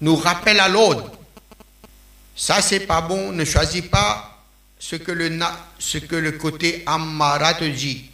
nous 0.00 0.16
rappelle 0.16 0.60
à 0.60 0.68
l'ordre. 0.68 1.10
Ça, 2.34 2.60
c'est 2.62 2.80
pas 2.80 3.00
bon. 3.00 3.32
Ne 3.32 3.44
choisis 3.44 3.82
pas 3.82 4.42
ce 4.78 4.96
que 4.96 5.12
le, 5.12 5.38
ce 5.78 5.98
que 5.98 6.16
le 6.16 6.32
côté 6.32 6.82
Ammara 6.86 7.54
te 7.54 7.64
dit. 7.64 8.10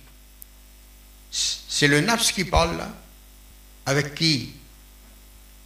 C'est 1.31 1.87
le 1.89 2.01
nafs 2.01 2.33
qui 2.33 2.45
parle. 2.45 2.85
Avec 3.87 4.15
qui? 4.15 4.53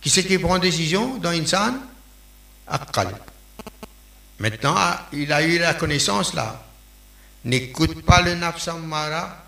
Qui 0.01 0.11
c'est 0.11 0.25
qui 0.25 0.39
prend 0.39 0.59
décision 0.59 1.19
dans 1.19 1.31
Insan 1.31 1.75
Akal. 2.67 3.15
Maintenant, 4.39 4.77
il 5.13 5.31
a 5.33 5.43
eu 5.43 5.59
la 5.59 5.75
connaissance 5.75 6.35
là. 6.35 6.65
N'écoute 7.45 8.03
pas 8.05 8.23
le 8.23 8.35
nafs 8.35 8.69
Ammara, 8.69 9.45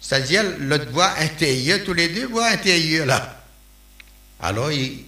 c'est-à-dire 0.00 0.44
l'autre 0.58 0.90
voix 0.90 1.12
intérieure, 1.18 1.80
tous 1.84 1.94
les 1.94 2.08
deux 2.08 2.26
voix 2.26 2.46
intérieures 2.46 3.06
là. 3.06 3.42
Alors 4.40 4.70
il, 4.70 5.04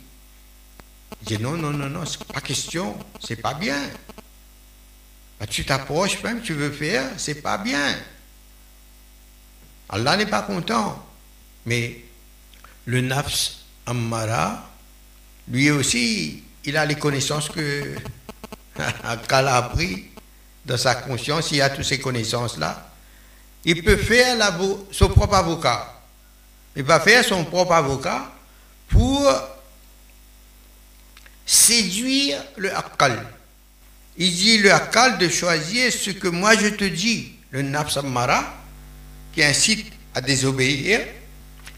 dit 1.22 1.38
non, 1.38 1.56
non, 1.56 1.70
non, 1.70 1.88
non, 1.88 2.06
c'est 2.06 2.24
pas 2.24 2.40
question, 2.40 2.96
c'est 3.22 3.36
pas 3.36 3.54
bien. 3.54 3.78
Bah, 5.38 5.46
tu 5.46 5.64
t'approches 5.64 6.22
même, 6.22 6.40
tu 6.40 6.54
veux 6.54 6.70
faire, 6.70 7.10
c'est 7.18 7.42
pas 7.42 7.58
bien. 7.58 7.94
Allah 9.88 10.16
n'est 10.16 10.26
pas 10.26 10.42
content. 10.42 11.06
Mais 11.66 12.04
le 12.86 13.00
nafs 13.00 13.56
ammara, 13.86 14.70
lui 15.48 15.70
aussi, 15.70 16.42
il 16.64 16.76
a 16.76 16.84
les 16.84 16.96
connaissances 16.96 17.48
que 17.48 17.94
qu'Allah 19.28 19.54
a 19.54 19.58
appris 19.58 20.06
dans 20.64 20.76
sa 20.76 20.96
conscience, 20.96 21.52
il 21.52 21.62
a 21.62 21.70
toutes 21.70 21.84
ces 21.84 22.00
connaissances-là. 22.00 22.90
Il 23.64 23.82
peut 23.82 23.96
faire 23.96 24.36
son 24.90 25.08
propre 25.08 25.34
avocat. 25.34 25.92
Il 26.74 26.82
va 26.82 27.00
faire 27.00 27.24
son 27.24 27.44
propre 27.44 27.72
avocat 27.72 28.30
pour 28.88 29.32
séduire 31.44 32.42
le 32.56 32.76
akal. 32.76 33.24
Il 34.18 34.34
dit 34.34 34.58
le 34.58 34.72
akal 34.72 35.18
de 35.18 35.28
choisir 35.28 35.92
ce 35.92 36.10
que 36.10 36.28
moi 36.28 36.56
je 36.56 36.68
te 36.68 36.84
dis, 36.84 37.32
le 37.50 37.62
nafsamara, 37.62 38.44
qui 39.32 39.42
incite 39.44 39.92
à 40.14 40.20
désobéir. 40.20 41.00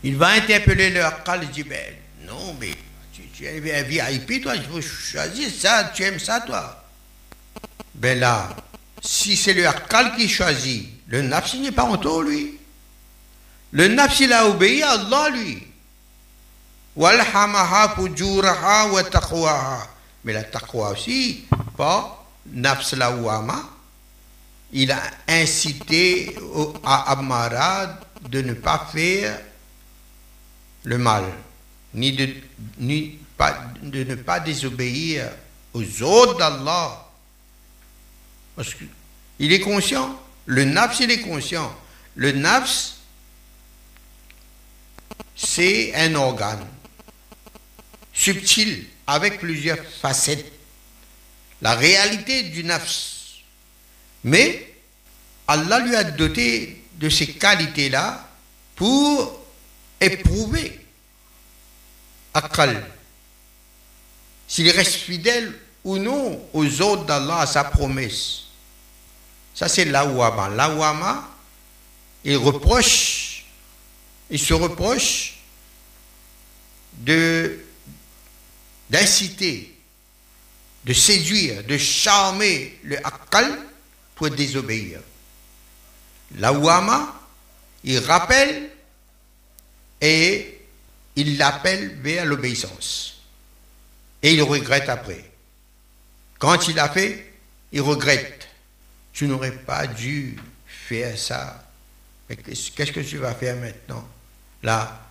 Il 0.02 0.16
va 0.16 0.28
interpeller 0.28 0.90
le 0.90 1.04
akal 1.04 1.44
et 1.44 1.46
dit 1.46 1.64
ben, 1.64 1.94
non, 2.26 2.56
mais 2.58 2.72
tu, 3.39 3.47
es 3.47 3.61
VIP, 3.84 4.43
toi, 4.43 4.57
il 4.57 4.64
faut 4.64 4.80
choisir 4.80 5.49
ça, 5.57 5.93
tu 5.95 6.03
aimes 6.03 6.18
ça, 6.18 6.41
toi. 6.41 6.84
Ben 7.95 8.18
là, 8.18 8.49
si 9.01 9.36
c'est 9.36 9.53
le 9.53 9.64
akal 9.64 10.16
qui 10.16 10.28
choisit, 10.28 10.89
le 11.07 11.22
nafs, 11.22 11.55
n'est 11.55 11.70
pas 11.70 11.97
tort, 11.99 12.22
lui. 12.22 12.59
Le 13.70 13.86
nafs, 13.86 14.18
il 14.18 14.32
a 14.32 14.49
obéi 14.49 14.82
à 14.82 14.91
Allah, 14.91 15.28
lui. 15.30 15.62
Mais 20.24 20.32
la 20.32 20.43
taqwa 20.43 20.91
aussi, 20.91 21.45
pas 21.76 22.26
nafs 22.47 22.93
il 24.72 24.91
a 24.91 25.01
incité 25.28 26.36
à 26.84 27.12
Amara 27.12 28.01
de 28.28 28.43
ne 28.43 28.55
pas 28.55 28.89
faire 28.93 29.39
le 30.82 30.99
mal, 30.99 31.24
ni 31.95 32.12
de, 32.12 32.28
ni 32.78 33.18
de 33.82 34.05
ne 34.05 34.14
pas 34.16 34.41
désobéir 34.41 35.30
aux 35.72 36.03
ordres 36.03 36.39
d'Allah. 36.39 37.07
Parce 38.57 38.74
qu'il 38.74 39.53
est 39.53 39.61
conscient, 39.61 40.20
le 40.47 40.64
nafs 40.64 40.99
il 41.01 41.11
est 41.11 41.20
conscient. 41.20 41.74
Le 42.16 42.32
nafs, 42.32 42.95
c'est 45.36 45.95
un 45.95 46.14
organe 46.16 46.66
subtil, 48.12 48.86
avec 49.07 49.39
plusieurs 49.39 49.78
facettes. 49.78 50.53
La 51.62 51.74
réalité 51.74 52.43
du 52.45 52.64
nafs. 52.64 53.14
Mais 54.24 54.74
Allah 55.47 55.78
lui 55.78 55.95
a 55.95 56.05
doté 56.05 56.84
de 56.97 57.09
ces 57.09 57.28
qualités-là 57.28 58.28
pour 58.74 59.47
éprouver 60.01 60.80
Akal. 62.34 62.84
S'il 64.49 64.70
reste 64.70 64.94
fidèle 64.94 65.53
ou 65.84 65.99
non 65.99 66.49
aux 66.55 66.80
ordres 66.80 67.05
d'Allah, 67.05 67.40
à 67.40 67.46
sa 67.46 67.64
promesse. 67.64 68.44
Ça, 69.55 69.68
c'est 69.68 69.84
l'awama. 69.84 70.49
L'awama, 70.49 71.28
il 72.24 72.36
reproche, 72.36 73.44
il 74.30 74.38
se 74.38 74.55
reproche 74.55 75.38
d'inciter, 78.88 79.76
de 80.84 80.92
séduire, 80.94 81.62
de 81.64 81.76
charmer 81.76 82.78
le 82.82 82.96
akal 83.07 83.59
pour 84.14 84.30
désobéir. 84.30 85.01
La 86.36 86.53
wama, 86.53 87.20
il 87.84 87.99
rappelle 87.99 88.70
et 90.01 90.61
il 91.16 91.36
l'appelle 91.36 91.99
vers 92.01 92.24
l'obéissance. 92.24 93.17
Et 94.22 94.34
il 94.34 94.42
regrette 94.42 94.88
après. 94.88 95.30
Quand 96.38 96.68
il 96.68 96.76
l'a 96.76 96.88
fait, 96.88 97.32
il 97.72 97.80
regrette. 97.80 98.48
Tu 99.12 99.26
n'aurais 99.26 99.52
pas 99.52 99.86
dû 99.86 100.38
faire 100.66 101.16
ça. 101.18 101.64
Qu'est-ce 102.28 102.92
que 102.92 103.00
tu 103.00 103.18
vas 103.18 103.34
faire 103.34 103.56
maintenant? 103.56 104.06
Là, 104.62 105.08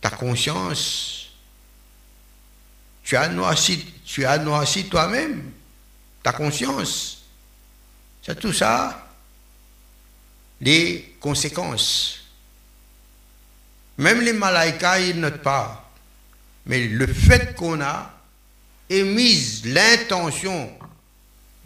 ta 0.00 0.10
conscience 0.10 1.22
tu 3.02 3.16
as 3.16 3.28
noirci, 3.28 3.84
tu 4.04 4.24
as 4.24 4.38
noirci 4.38 4.88
toi-même, 4.88 5.50
ta 6.22 6.32
conscience. 6.32 7.22
C'est 8.22 8.38
tout 8.38 8.52
ça, 8.52 9.08
les 10.60 11.16
conséquences. 11.20 12.20
Même 13.98 14.20
les 14.20 14.32
malaïkas, 14.32 15.00
ils 15.00 15.20
notent 15.20 15.42
pas. 15.42 15.90
Mais 16.66 16.86
le 16.86 17.06
fait 17.06 17.54
qu'on 17.54 17.80
a 17.80 18.10
émis 18.92 19.62
l'intention 19.64 20.70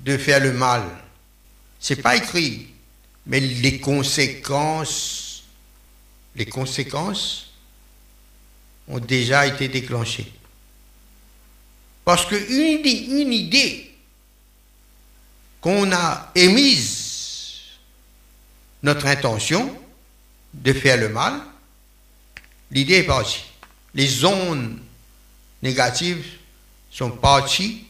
de 0.00 0.16
faire 0.16 0.40
le 0.40 0.52
mal, 0.52 0.82
c'est 1.80 1.96
pas 1.96 2.16
écrit. 2.16 2.68
Mais 3.26 3.40
les 3.40 3.80
conséquences, 3.80 5.42
les 6.36 6.46
conséquences 6.46 7.52
ont 8.86 9.00
déjà 9.00 9.46
été 9.46 9.66
déclenchés. 9.66 10.32
Parce 12.04 12.24
qu'une 12.24 12.84
une 12.84 13.32
idée 13.32 13.90
qu'on 15.60 15.90
a 15.90 16.30
émise, 16.36 17.06
notre 18.84 19.06
intention 19.06 19.76
de 20.54 20.72
faire 20.72 20.96
le 20.96 21.08
mal, 21.08 21.40
l'idée 22.70 22.98
est 22.98 23.02
partie. 23.02 23.42
Les 23.92 24.06
zones 24.06 24.78
négatives 25.62 26.24
sont 26.96 27.10
parties 27.10 27.84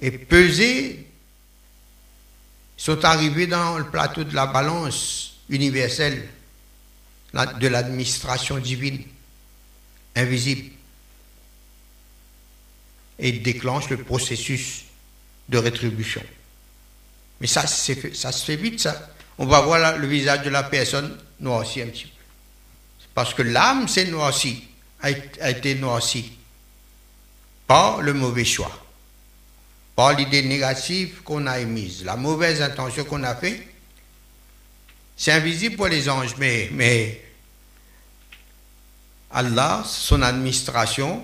et 0.00 0.12
pesées, 0.12 1.04
sont 2.76 3.04
arrivées 3.04 3.48
dans 3.48 3.76
le 3.76 3.90
plateau 3.90 4.22
de 4.22 4.32
la 4.36 4.46
balance 4.46 5.34
universelle 5.48 6.28
de 7.32 7.66
l'administration 7.66 8.58
divine, 8.58 9.02
invisible 10.14 10.70
et 13.18 13.32
déclenche 13.32 13.90
le 13.90 13.96
processus 14.04 14.84
de 15.48 15.58
rétribution. 15.58 16.22
Mais 17.40 17.48
ça, 17.48 17.66
ça 17.66 18.30
se 18.30 18.44
fait 18.44 18.54
vite, 18.54 18.78
ça. 18.78 19.10
On 19.38 19.46
va 19.46 19.60
voir 19.62 19.98
le 19.98 20.06
visage 20.06 20.44
de 20.44 20.50
la 20.50 20.62
personne 20.62 21.18
noirci 21.40 21.82
un 21.82 21.88
petit 21.88 22.04
peu. 22.04 22.10
Parce 23.12 23.34
que 23.34 23.42
l'âme 23.42 23.88
s'est 23.88 24.06
noircie, 24.06 24.68
a 25.00 25.50
été 25.50 25.74
noircie 25.74 26.30
par 27.66 28.02
le 28.02 28.12
mauvais 28.12 28.44
choix, 28.44 28.70
par 29.96 30.14
l'idée 30.14 30.42
négative 30.42 31.22
qu'on 31.22 31.46
a 31.46 31.58
émise, 31.58 32.04
la 32.04 32.16
mauvaise 32.16 32.60
intention 32.62 33.04
qu'on 33.04 33.22
a 33.22 33.34
faite. 33.34 33.62
C'est 35.16 35.32
invisible 35.32 35.76
pour 35.76 35.86
les 35.86 36.08
anges, 36.08 36.34
mais, 36.38 37.22
Allah, 39.30 39.82
son 39.86 40.22
administration, 40.22 41.22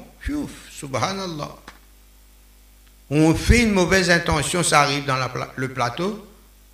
subhanallah, 0.72 1.56
on 3.10 3.34
fait 3.34 3.62
une 3.62 3.72
mauvaise 3.72 4.08
intention, 4.10 4.62
ça 4.62 4.82
arrive 4.82 5.04
dans 5.04 5.18
le 5.56 5.68
plateau 5.72 6.26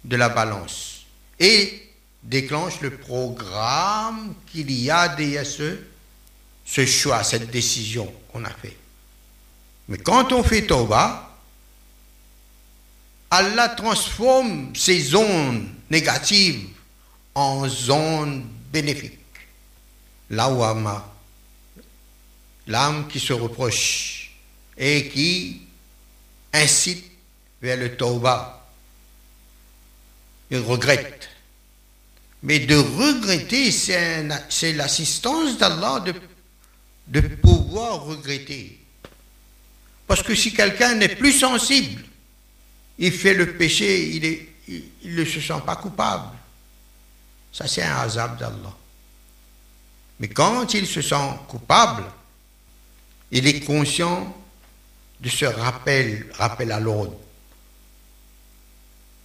de 0.05 0.17
la 0.17 0.29
balance. 0.29 1.07
Et 1.41 1.83
déclenche 2.23 2.81
le 2.81 2.91
programme 2.91 4.35
qu'il 4.51 4.71
y 4.71 4.91
a 4.91 5.09
derrière 5.09 5.47
ce, 5.47 5.79
ce 6.65 6.85
choix, 6.85 7.23
cette 7.23 7.51
décision 7.51 8.13
qu'on 8.31 8.45
a 8.45 8.51
fait. 8.51 8.77
Mais 9.89 9.99
quand 9.99 10.33
on 10.33 10.43
fait 10.43 10.67
Tauba, 10.67 11.27
Allah 13.31 13.69
transforme 13.71 14.75
ces 14.75 15.01
zones 15.01 15.69
négatives 15.91 16.69
en 17.35 17.69
zones 17.69 18.49
bénéfiques. 18.73 19.19
L'awama, 20.31 21.13
l'âme 22.67 23.07
qui 23.09 23.21
se 23.21 23.33
reproche 23.33 24.33
et 24.77 25.09
qui 25.09 25.63
incite 26.53 27.05
vers 27.63 27.77
le 27.77 27.97
tauba. 27.97 28.69
Il 30.51 30.59
regrette. 30.59 31.29
Mais 32.43 32.61
de 32.61 32.77
regretter, 32.77 33.71
c'est 33.71 34.73
l'assistance 34.73 35.59
d'Allah 35.59 36.01
de, 36.01 36.15
de 37.09 37.21
pouvoir 37.21 38.05
regretter. 38.05 38.79
Parce 40.07 40.23
que 40.23 40.35
si 40.35 40.53
quelqu'un 40.53 40.95
n'est 40.95 41.15
plus 41.15 41.33
sensible, 41.33 42.05
il 42.99 43.13
fait 43.13 43.35
le 43.35 43.57
péché, 43.57 44.49
il 45.03 45.15
ne 45.15 45.25
se 45.25 45.41
sent 45.41 45.61
pas 45.65 45.77
coupable. 45.77 46.37
Ça, 47.53 47.67
c'est 47.67 47.83
un 47.83 47.97
azab 47.97 48.39
d'Allah. 48.39 48.77
Mais 50.21 50.29
quand 50.29 50.73
il 50.75 50.87
se 50.87 51.03
sent 51.03 51.31
coupable, 51.49 52.05
il 53.31 53.47
est 53.47 53.61
conscient 53.61 54.35
de 55.21 55.29
ce 55.29 55.45
rappel, 55.45 56.27
rappel 56.35 56.73
à 56.73 56.81
l'ordre. 56.81 57.19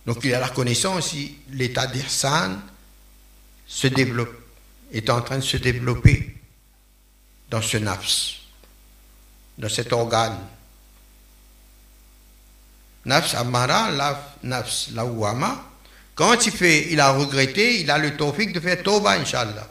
Donc 0.05 0.19
il 0.23 0.33
a 0.33 0.39
la 0.39 0.49
connaissance, 0.49 1.13
l'état 1.51 1.87
d'Irsan 1.87 2.57
se 3.67 3.87
développe, 3.87 4.33
est 4.91 5.09
en 5.09 5.21
train 5.21 5.37
de 5.37 5.43
se 5.43 5.57
développer 5.57 6.35
dans 7.49 7.61
ce 7.61 7.77
nafs, 7.77 8.39
dans 9.57 9.69
cet 9.69 9.93
organe. 9.93 10.39
Nafs 13.05 13.33
amara, 13.35 13.89
nafs 14.43 14.89
lawama. 14.93 15.67
Quand 16.15 16.45
il 16.45 16.51
fait, 16.51 16.91
il 16.91 16.99
a 16.99 17.11
regretté, 17.13 17.81
il 17.81 17.89
a 17.89 17.97
le 17.97 18.15
tawfiq 18.15 18.53
de 18.53 18.59
faire 18.59 18.83
toba, 18.83 19.11
inshallah. 19.11 19.67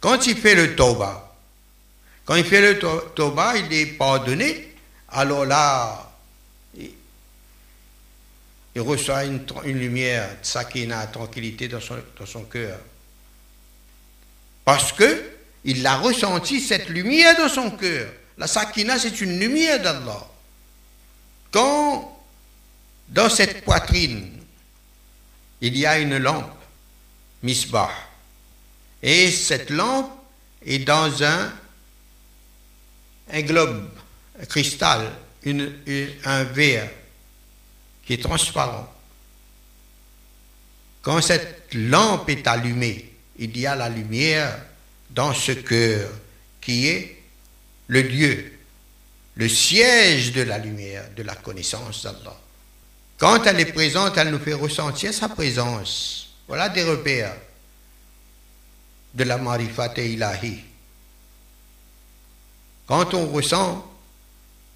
Quand 0.00 0.26
il 0.26 0.36
fait 0.36 0.54
le 0.54 0.76
toba, 0.76 1.34
quand 2.24 2.36
il 2.36 2.44
fait 2.44 2.60
le 2.60 2.78
toba, 3.14 3.56
il 3.56 3.72
est 3.72 3.86
pardonné, 3.86 4.74
alors 5.08 5.44
là, 5.44 6.10
il, 6.76 6.90
reçoit 8.80 9.24
une, 9.24 9.44
lumière, 9.64 10.28
sakina, 10.42 11.06
tranquillité 11.08 11.68
dans 11.68 11.80
son, 11.80 11.96
dans 12.18 12.26
son 12.26 12.44
cœur. 12.44 12.78
Parce 14.64 14.92
que 14.92 15.30
il 15.64 15.86
a 15.86 15.96
ressenti 15.96 16.60
cette 16.60 16.88
lumière 16.88 17.36
dans 17.36 17.48
son 17.48 17.70
cœur. 17.72 18.08
La 18.38 18.46
sakina, 18.46 18.98
c'est 18.98 19.20
une 19.20 19.38
lumière 19.38 19.80
d'Allah. 19.80 20.26
Quand 21.50 22.11
dans 23.08 23.28
cette 23.28 23.64
poitrine, 23.64 24.30
il 25.60 25.76
y 25.76 25.86
a 25.86 25.98
une 25.98 26.18
lampe, 26.18 26.56
misbah, 27.42 27.90
et 29.02 29.30
cette 29.30 29.70
lampe 29.70 30.10
est 30.64 30.80
dans 30.80 31.22
un, 31.22 31.52
un 33.32 33.42
globe 33.42 33.88
un 34.40 34.46
cristal, 34.46 35.12
un 36.24 36.44
verre 36.44 36.90
qui 38.04 38.14
est 38.14 38.22
transparent. 38.22 38.92
Quand 41.02 41.20
cette 41.20 41.74
lampe 41.74 42.28
est 42.28 42.46
allumée, 42.46 43.12
il 43.38 43.56
y 43.58 43.66
a 43.66 43.74
la 43.74 43.88
lumière 43.88 44.56
dans 45.10 45.34
ce 45.34 45.52
cœur 45.52 46.10
qui 46.60 46.88
est 46.88 47.22
le 47.88 48.04
Dieu, 48.04 48.58
le 49.34 49.48
siège 49.48 50.32
de 50.32 50.42
la 50.42 50.58
lumière, 50.58 51.10
de 51.16 51.22
la 51.22 51.34
connaissance 51.34 52.04
d'Allah. 52.04 52.38
Quand 53.22 53.46
elle 53.46 53.60
est 53.60 53.72
présente, 53.72 54.18
elle 54.18 54.30
nous 54.30 54.40
fait 54.40 54.52
ressentir 54.52 55.14
sa 55.14 55.28
présence. 55.28 56.28
Voilà 56.48 56.68
des 56.68 56.82
repères 56.82 57.36
de 59.14 59.22
la 59.22 59.38
marifat. 59.38 59.94
Quand 62.88 63.14
on 63.14 63.28
ressent 63.28 63.88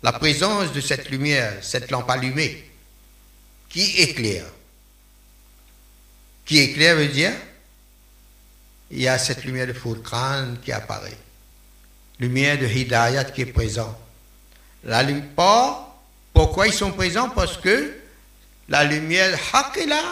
la 0.00 0.12
présence 0.12 0.72
de 0.72 0.80
cette 0.80 1.10
lumière, 1.10 1.54
cette 1.60 1.90
lampe 1.90 2.08
allumée, 2.08 2.70
qui 3.68 4.00
éclaire? 4.00 4.46
Qui 6.44 6.58
éclaire 6.58 6.94
veut 6.94 7.08
dire, 7.08 7.32
il 8.92 9.00
y 9.00 9.08
a 9.08 9.18
cette 9.18 9.42
lumière 9.42 9.66
de 9.66 9.72
Furqan 9.72 10.54
qui 10.64 10.70
apparaît. 10.70 11.18
Lumière 12.20 12.60
de 12.60 12.66
Hidayat 12.66 13.24
qui 13.24 13.40
est 13.40 13.46
présente. 13.46 13.98
La 14.84 15.02
lumière, 15.02 15.24
pourquoi 16.32 16.68
ils 16.68 16.72
sont 16.72 16.92
présents? 16.92 17.30
Parce 17.30 17.56
que 17.56 18.05
la 18.68 18.84
lumière 18.84 19.38
Haq 19.52 19.76
est 19.78 19.86
là. 19.86 20.02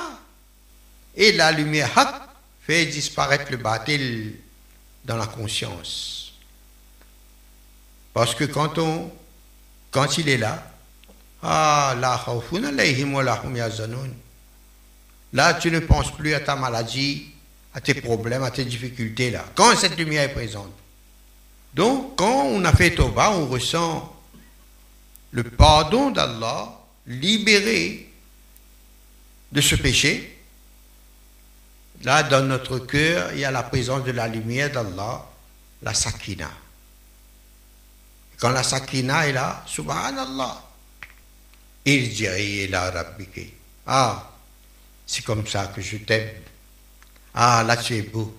Et 1.17 1.33
la 1.33 1.53
lumière 1.53 1.97
Haq 1.97 2.15
fait 2.67 2.87
disparaître 2.87 3.51
le 3.51 3.57
bâtil 3.57 4.35
dans 5.05 5.17
la 5.17 5.27
conscience. 5.27 6.33
Parce 8.13 8.35
que 8.35 8.45
quand 8.45 8.79
on 8.79 9.11
quand 9.91 10.19
il 10.19 10.29
est 10.29 10.39
là, 10.39 10.71
ah, 11.43 11.95
Là, 15.33 15.55
tu 15.55 15.71
ne 15.71 15.79
penses 15.81 16.11
plus 16.17 16.35
à 16.35 16.41
ta 16.41 16.57
maladie, 16.57 17.27
à 17.75 17.81
tes 17.81 17.95
problèmes, 17.95 18.43
à 18.43 18.51
tes 18.51 18.65
difficultés 18.65 19.31
là. 19.31 19.45
Quand 19.55 19.77
cette 19.77 19.97
lumière 19.97 20.25
est 20.25 20.33
présente. 20.33 20.73
Donc, 21.75 22.17
quand 22.17 22.45
on 22.47 22.65
a 22.65 22.73
fait 22.73 22.93
Toba, 22.95 23.31
on 23.33 23.47
ressent 23.47 24.17
le 25.33 25.45
pardon 25.45 26.11
d'Allah, 26.11 26.81
libéré 27.07 28.14
de 29.55 29.61
ce 29.61 29.77
péché. 29.77 30.37
Là, 32.03 32.25
dans 32.25 32.45
notre 32.45 32.81
cœur, 32.81 33.33
il 33.33 33.39
y 33.39 33.45
a 33.45 33.53
la 33.53 33.63
présence 33.63 34.05
de 34.05 34.11
la 34.11 34.27
lumière 34.27 34.73
d'Allah, 34.73 35.25
la 35.81 35.95
sakina. 35.95 36.51
Quand 38.39 38.51
la 38.51 38.65
sakina 38.65 39.29
est 39.29 39.33
là, 39.33 39.63
subhanallah, 39.65 40.61
irji'i 41.87 42.65
ila 42.65 42.91
rabbiki. 42.91 43.55
Ah, 43.87 44.29
c'est 45.07 45.25
comme 45.25 45.47
ça 45.47 45.69
que 45.69 45.81
je 45.81 45.99
t'aime. 45.99 46.31
Ah, 47.33 47.63
là 47.65 47.77
tu 47.77 47.97
es 47.97 48.03
beau. 48.03 48.37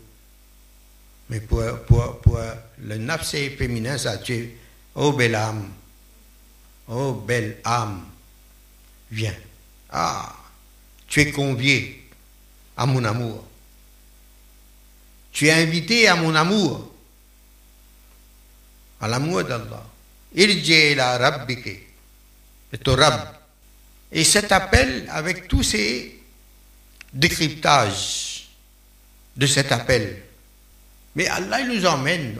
Mais 1.30 1.40
pour 1.40 1.62
le 1.62 2.98
nafsé 2.98 3.52
féminin, 3.52 3.98
ça 3.98 4.18
tu 4.18 4.34
es, 4.34 4.58
oh 4.96 5.14
belle 5.14 5.36
âme, 5.36 5.72
oh 6.90 7.14
belle 7.14 7.62
âme, 7.64 8.04
viens. 9.10 9.34
Ah, 9.90 10.36
tu 11.16 11.22
es 11.22 11.32
convié 11.32 12.04
à 12.76 12.86
mon 12.86 13.02
amour. 13.06 13.48
Tu 15.32 15.48
es 15.48 15.52
invité 15.54 16.10
à 16.10 16.18
mon 16.18 16.36
amour. 16.36 16.92
à 19.00 19.08
l'amour 19.08 19.46
d'Allah. 19.46 19.86
Et 24.12 24.24
cet 24.26 24.52
appel, 24.52 25.08
avec 25.10 25.48
tous 25.48 25.64
ces 25.64 26.20
décryptages 27.14 28.50
de 29.38 29.48
cet 29.48 29.72
appel, 29.72 30.22
mais 31.16 31.28
Allah 31.28 31.62
il 31.62 31.68
nous 31.70 31.86
emmène. 31.86 32.38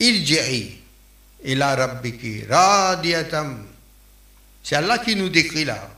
Irji 0.00 0.80
ila 1.44 1.76
rabbiki 1.76 2.46
radiyatam. 2.48 3.66
C'est 4.62 4.76
Allah 4.76 4.96
qui 5.00 5.16
nous 5.16 5.28
décrit 5.28 5.66
là. 5.66 5.97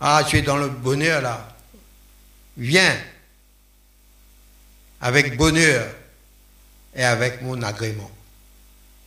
Ah, 0.00 0.24
tu 0.28 0.38
es 0.38 0.42
dans 0.42 0.56
le 0.56 0.68
bonheur 0.68 1.20
là. 1.22 1.56
Viens 2.56 2.96
avec 5.00 5.36
bonheur 5.36 5.94
et 6.94 7.04
avec 7.04 7.42
mon 7.42 7.62
agrément, 7.62 8.10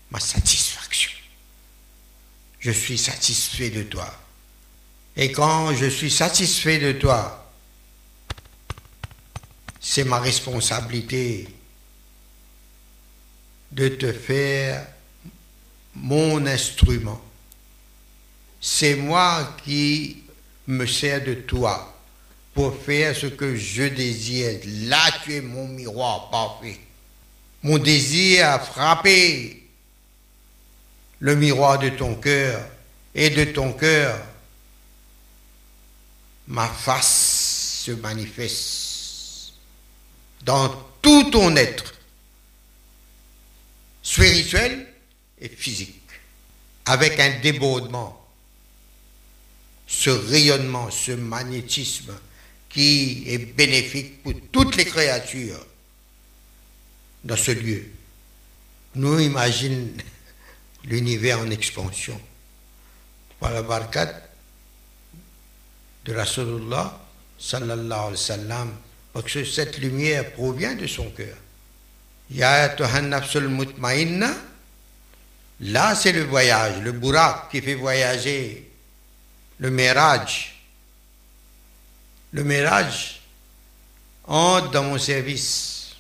ma 0.09 0.19
satisfaction. 0.19 1.11
Je 2.59 2.71
suis 2.71 2.97
satisfait 2.97 3.69
de 3.69 3.83
toi. 3.83 4.07
Et 5.15 5.31
quand 5.31 5.75
je 5.75 5.87
suis 5.87 6.11
satisfait 6.11 6.79
de 6.79 6.93
toi, 6.93 7.51
c'est 9.79 10.03
ma 10.03 10.19
responsabilité 10.19 11.47
de 13.71 13.87
te 13.89 14.13
faire 14.13 14.85
mon 15.95 16.45
instrument. 16.45 17.21
C'est 18.61 18.95
moi 18.95 19.57
qui 19.65 20.23
me 20.67 20.85
sers 20.85 21.23
de 21.23 21.33
toi 21.33 21.93
pour 22.53 22.75
faire 22.75 23.15
ce 23.15 23.27
que 23.27 23.55
je 23.55 23.83
désire. 23.83 24.59
Là, 24.87 25.01
tu 25.23 25.35
es 25.35 25.41
mon 25.41 25.67
miroir 25.67 26.29
parfait. 26.29 26.79
Mon 27.63 27.77
désir 27.77 28.47
a 28.47 28.59
frappé 28.59 29.61
le 31.19 31.35
miroir 31.35 31.79
de 31.79 31.89
ton 31.89 32.15
cœur 32.15 32.67
et 33.13 33.29
de 33.29 33.45
ton 33.45 33.73
cœur, 33.73 34.19
ma 36.47 36.67
face 36.67 37.83
se 37.85 37.91
manifeste 37.91 39.53
dans 40.43 40.69
tout 41.01 41.29
ton 41.29 41.55
être, 41.55 41.93
spirituel 44.01 44.87
et 45.39 45.49
physique, 45.49 46.01
avec 46.85 47.19
un 47.19 47.39
débordement, 47.39 48.20
ce 49.91 50.09
rayonnement, 50.09 50.89
ce 50.89 51.11
magnétisme 51.11 52.13
qui 52.69 53.25
est 53.27 53.37
bénéfique 53.37 54.23
pour 54.23 54.33
toutes 54.49 54.77
les 54.77 54.85
créatures 54.85 55.65
dans 57.25 57.35
ce 57.35 57.51
lieu. 57.51 57.83
Nous 58.95 59.19
imaginons 59.19 59.89
l'univers 60.85 61.39
en 61.39 61.49
expansion. 61.51 62.19
Par 63.37 63.51
la 63.51 63.63
barkat 63.63 64.13
de 66.05 66.13
Rasulullah 66.13 66.97
sallallahu 67.37 67.91
alayhi 67.91 68.11
wa 68.11 68.17
sallam, 68.17 68.71
parce 69.11 69.33
que 69.33 69.43
cette 69.43 69.77
lumière 69.79 70.31
provient 70.31 70.73
de 70.75 70.87
son 70.87 71.09
cœur. 71.11 71.35
Ya 72.29 72.73
mutmainna, 73.49 74.31
là 75.59 75.95
c'est 75.95 76.13
le 76.13 76.23
voyage, 76.23 76.81
le 76.81 76.93
burak 76.93 77.49
qui 77.51 77.61
fait 77.61 77.75
voyager, 77.75 78.70
le 79.61 79.69
mirage. 79.69 80.55
Le 82.33 82.43
mirage 82.43 83.21
entre 84.25 84.71
dans 84.71 84.83
mon 84.83 84.97
service 84.97 85.95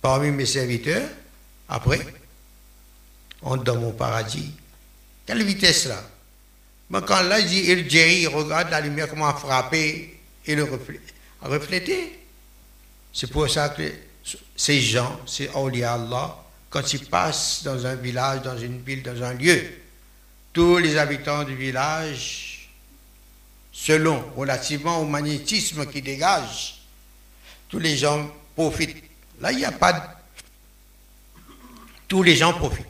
parmi 0.00 0.30
mes 0.30 0.46
serviteurs, 0.46 1.08
après, 1.68 2.00
entre 3.42 3.64
dans 3.64 3.76
mon 3.76 3.92
paradis. 3.92 4.52
Quelle 5.26 5.42
vitesse 5.42 5.86
là 5.86 6.02
Mais 6.90 7.00
quand 7.06 7.22
là, 7.22 7.40
dit, 7.42 7.60
il 7.60 8.28
regarde 8.28 8.70
la 8.70 8.80
lumière, 8.80 9.08
comment 9.08 9.34
frapper 9.34 10.20
et 10.46 10.54
le 10.54 10.68
refléter. 11.40 12.20
C'est 13.12 13.30
pour 13.30 13.48
ça 13.50 13.70
que 13.70 13.90
ces 14.56 14.80
gens, 14.80 15.20
ces 15.26 15.48
awliya 15.54 15.94
Allah, 15.94 16.36
quand 16.70 16.92
ils 16.92 17.06
passent 17.06 17.62
dans 17.64 17.84
un 17.86 17.94
village, 17.96 18.42
dans 18.42 18.58
une 18.58 18.80
ville, 18.82 19.02
dans 19.02 19.22
un 19.22 19.34
lieu, 19.34 19.60
tous 20.52 20.78
les 20.78 20.96
habitants 20.96 21.44
du 21.44 21.56
village, 21.56 22.51
selon, 23.72 24.22
relativement 24.36 24.98
au 25.00 25.06
magnétisme 25.06 25.86
qui 25.86 26.02
dégage, 26.02 26.82
tous 27.68 27.78
les 27.78 27.96
gens 27.96 28.30
profitent 28.54 29.02
Là, 29.42 29.50
il 29.50 29.58
n'y 29.58 29.64
a 29.64 29.72
pas 29.72 29.92
de... 29.92 30.00
Tous 32.06 32.22
les 32.22 32.36
gens 32.36 32.52
profitent. 32.52 32.86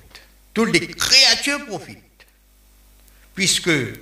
Toutes 0.52 0.70
les 0.70 0.86
créatures 0.86 1.64
profitent. 1.66 1.98
Puisque 3.34 3.68
il 3.68 4.00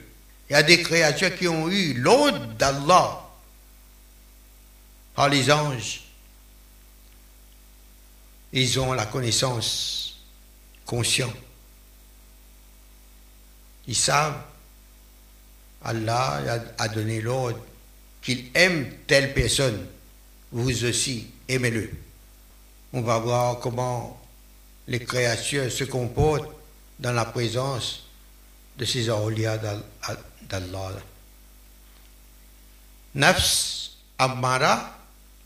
y 0.50 0.54
a 0.54 0.62
des 0.64 0.82
créatures 0.82 1.36
qui 1.36 1.46
ont 1.46 1.68
eu 1.68 1.94
l'ordre 1.94 2.44
d'Allah 2.54 3.24
par 5.14 5.28
les 5.28 5.50
anges. 5.52 6.02
Ils 8.52 8.80
ont 8.80 8.92
la 8.92 9.06
connaissance 9.06 10.18
consciente. 10.84 11.36
Ils 13.86 13.94
savent, 13.94 14.42
Allah 15.84 16.42
a 16.78 16.88
donné 16.88 17.20
l'ordre 17.20 17.58
qu'il 18.22 18.46
aime 18.54 18.86
telle 19.06 19.32
personne. 19.32 19.86
Vous 20.52 20.84
aussi, 20.84 21.26
aimez-le 21.48 21.90
on 22.92 23.02
va 23.02 23.18
voir 23.18 23.60
comment 23.60 24.20
les 24.88 25.00
créatures 25.00 25.70
se 25.70 25.84
comportent 25.84 26.50
dans 26.98 27.12
la 27.12 27.24
présence 27.24 28.02
de 28.76 28.84
ces 28.84 29.08
awliya 29.08 29.58
d'Allah. 30.48 30.90
Nafs 33.14 33.92
Ammara 34.18 34.96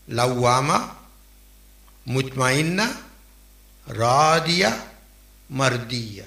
Lawama 0.07 0.95
Mutmainna 2.07 2.87
Radia 3.87 4.75
Mardiya. 5.49 6.25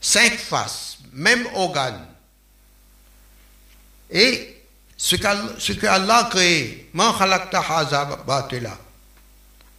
Cinq 0.00 0.32
faces, 0.38 0.98
même 1.12 1.46
organe. 1.54 2.06
Et 4.10 4.62
ce 4.96 5.16
qu'Allah 5.16 6.16
a 6.16 6.24
créé, 6.30 6.90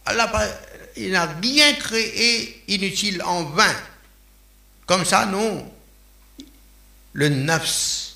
Allah, 0.06 0.32
il 0.96 1.10
n'a 1.12 1.26
rien 1.26 1.72
créé 1.74 2.62
inutile 2.68 3.22
en 3.22 3.44
vain. 3.44 3.74
Comme 4.86 5.04
ça, 5.04 5.26
non. 5.26 5.70
Le 7.12 7.28
nafs, 7.28 8.14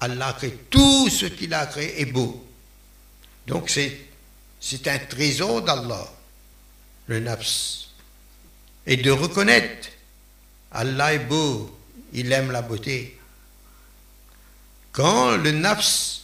Allah 0.00 0.28
a 0.28 0.32
créé 0.34 0.56
tout 0.70 1.08
ce 1.08 1.26
qu'il 1.26 1.52
a 1.54 1.66
créé 1.66 2.00
est 2.00 2.06
beau. 2.06 2.46
Donc 3.46 3.70
c'est 3.70 4.88
un 4.88 4.98
trésor 4.98 5.62
d'Allah, 5.62 6.08
le 7.08 7.20
nafs. 7.20 7.88
Et 8.86 8.96
de 8.96 9.10
reconnaître, 9.10 9.88
Allah 10.70 11.14
est 11.14 11.18
beau, 11.20 11.76
il 12.12 12.32
aime 12.32 12.50
la 12.50 12.62
beauté. 12.62 13.18
Quand 14.92 15.36
le 15.36 15.50
nafs 15.52 16.20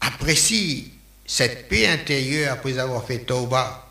apprécie 0.00 0.92
cette 1.26 1.68
paix 1.68 1.88
intérieure 1.88 2.52
après 2.52 2.78
avoir 2.78 3.04
fait 3.04 3.20
Tauba. 3.20 3.84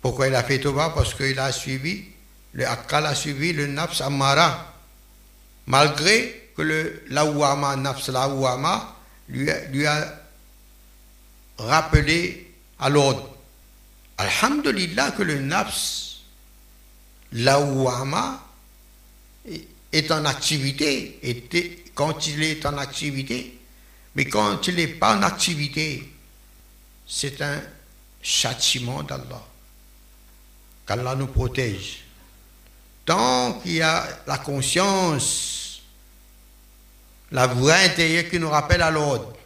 Pourquoi 0.00 0.28
il 0.28 0.34
a 0.34 0.44
fait 0.44 0.60
Tauba? 0.60 0.90
Parce 0.90 1.14
qu'il 1.14 1.38
a 1.38 1.50
suivi, 1.52 2.04
le 2.52 2.66
Akkal 2.66 3.06
a 3.06 3.14
suivi 3.14 3.52
le 3.52 3.66
Nafs 3.66 4.00
Amara. 4.00 4.74
Malgré 5.66 6.50
que 6.56 6.62
le 6.62 7.02
Lawama, 7.08 7.76
Nafs 7.76 8.08
Lawama, 8.08 8.96
lui, 9.28 9.50
lui 9.70 9.86
a 9.86 10.22
rappelé 11.58 12.52
à 12.78 12.88
l'ordre. 12.88 13.28
Alhamdulillah 14.16 15.10
que 15.12 15.22
le 15.22 15.40
Nafs 15.40 16.20
Lawama 17.32 18.40
est 19.92 20.10
en 20.10 20.24
activité. 20.24 21.18
Quand 21.98 22.28
il 22.28 22.44
est 22.44 22.64
en 22.64 22.78
activité, 22.78 23.58
mais 24.14 24.26
quand 24.26 24.68
il 24.68 24.76
n'est 24.76 24.86
pas 24.86 25.16
en 25.16 25.22
activité, 25.24 26.08
c'est 27.08 27.42
un 27.42 27.60
châtiment 28.22 29.02
d'Allah. 29.02 29.44
Qu'Allah 30.86 31.16
nous 31.16 31.26
protège. 31.26 32.04
Tant 33.04 33.54
qu'il 33.54 33.72
y 33.72 33.82
a 33.82 34.06
la 34.28 34.38
conscience, 34.38 35.82
la 37.32 37.48
voix 37.48 37.74
intérieure 37.74 38.30
qui 38.30 38.38
nous 38.38 38.50
rappelle 38.50 38.82
à 38.82 38.92
l'ordre, 38.92 39.36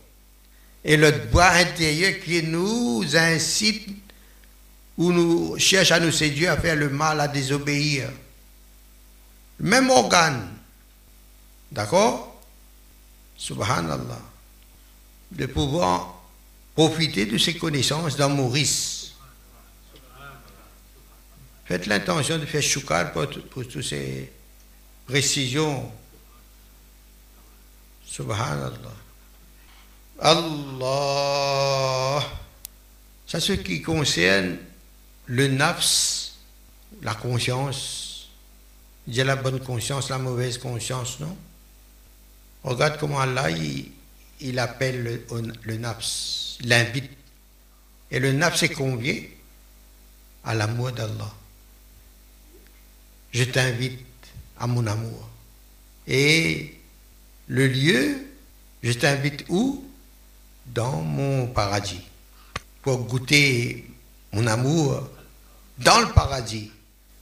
et 0.85 0.99
le 0.99 1.11
voix 1.31 1.53
intérieur 1.53 2.21
qui 2.23 2.43
nous 2.43 3.03
incite 3.15 3.89
ou 4.99 5.11
nous 5.11 5.59
cherche 5.59 5.91
à 5.91 6.01
nous 6.01 6.13
séduire, 6.13 6.53
à 6.53 6.59
faire 6.59 6.77
le 6.77 6.91
mal, 6.91 7.19
à 7.19 7.29
désobéir. 7.29 8.11
Même 9.59 9.89
organe. 9.89 10.51
D'accord? 11.71 12.32
Subhanallah 13.43 14.23
de 15.33 15.47
pouvoir 15.47 16.15
profiter 16.77 17.27
de 17.27 17.37
ces 17.39 17.57
connaissances 17.59 18.15
dans 18.17 18.29
Maurice. 18.29 19.15
Faites 21.65 21.87
l'intention 21.87 22.39
de 22.39 22.47
faire 22.47 22.63
choukar 22.63 23.13
pour, 23.13 23.29
toutes 23.29 23.83
ces 23.83 24.31
précisions. 25.07 25.91
Subhanallah. 28.07 28.95
Allah. 30.21 31.01
C'est 33.27 33.41
ce 33.41 33.55
qui 33.55 33.83
concerne 33.83 34.59
le 35.27 35.49
nafs, 35.49 36.35
la 37.03 37.17
conscience. 37.17 38.29
Il 39.09 39.17
la 39.17 39.35
bonne 39.35 39.59
conscience, 39.59 40.11
la 40.11 40.19
mauvaise 40.19 40.59
conscience, 40.59 41.19
non? 41.19 41.37
Regarde 42.65 42.99
comment 42.99 43.21
Allah, 43.21 43.49
il, 44.41 44.59
appelle 44.59 45.03
le, 45.03 45.27
le 45.63 45.77
nafs, 45.77 46.59
l'invite. 46.65 47.11
Et 48.11 48.19
le 48.19 48.33
nafs 48.33 48.63
est 48.63 48.69
convié 48.69 49.37
à 50.45 50.55
l'amour 50.55 50.93
d'Allah. 50.93 51.33
Je 53.33 53.45
t'invite 53.45 54.05
à 54.59 54.67
mon 54.67 54.87
amour. 54.87 55.29
Et 56.07 56.79
le 57.49 57.67
lieu, 57.67 58.27
je 58.83 58.93
t'invite 58.93 59.45
où? 59.49 59.85
Dans 60.67 61.03
mon 61.03 61.49
paradis. 61.49 62.03
Pour 62.83 62.99
goûter 63.05 63.87
mon 64.33 64.47
amour 64.47 65.09
dans 65.79 66.01
le 66.01 66.09
paradis. 66.13 66.71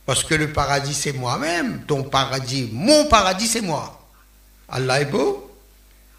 Parce 0.05 0.25
que 0.25 0.35
le 0.35 0.53
paradis, 0.53 0.95
c'est 0.95 1.13
moi-même. 1.13 1.85
Ton 1.87 2.03
paradis, 2.03 2.69
mon 2.73 3.07
paradis, 3.07 3.47
c'est 3.47 3.61
moi. 3.61 4.00
Allah 4.71 5.01
est 5.01 5.07
beau. 5.07 5.47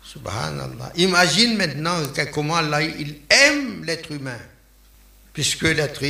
Subhanallah. 0.04 0.91
Imagine 0.95 1.56
maintenant 1.58 1.97
comment 2.34 2.56
Allah 2.56 2.82
il 2.84 3.22
aime 3.30 3.84
l'être 3.86 4.12
humain. 4.12 4.39
Puisque 5.34 5.64
l'être 5.64 6.04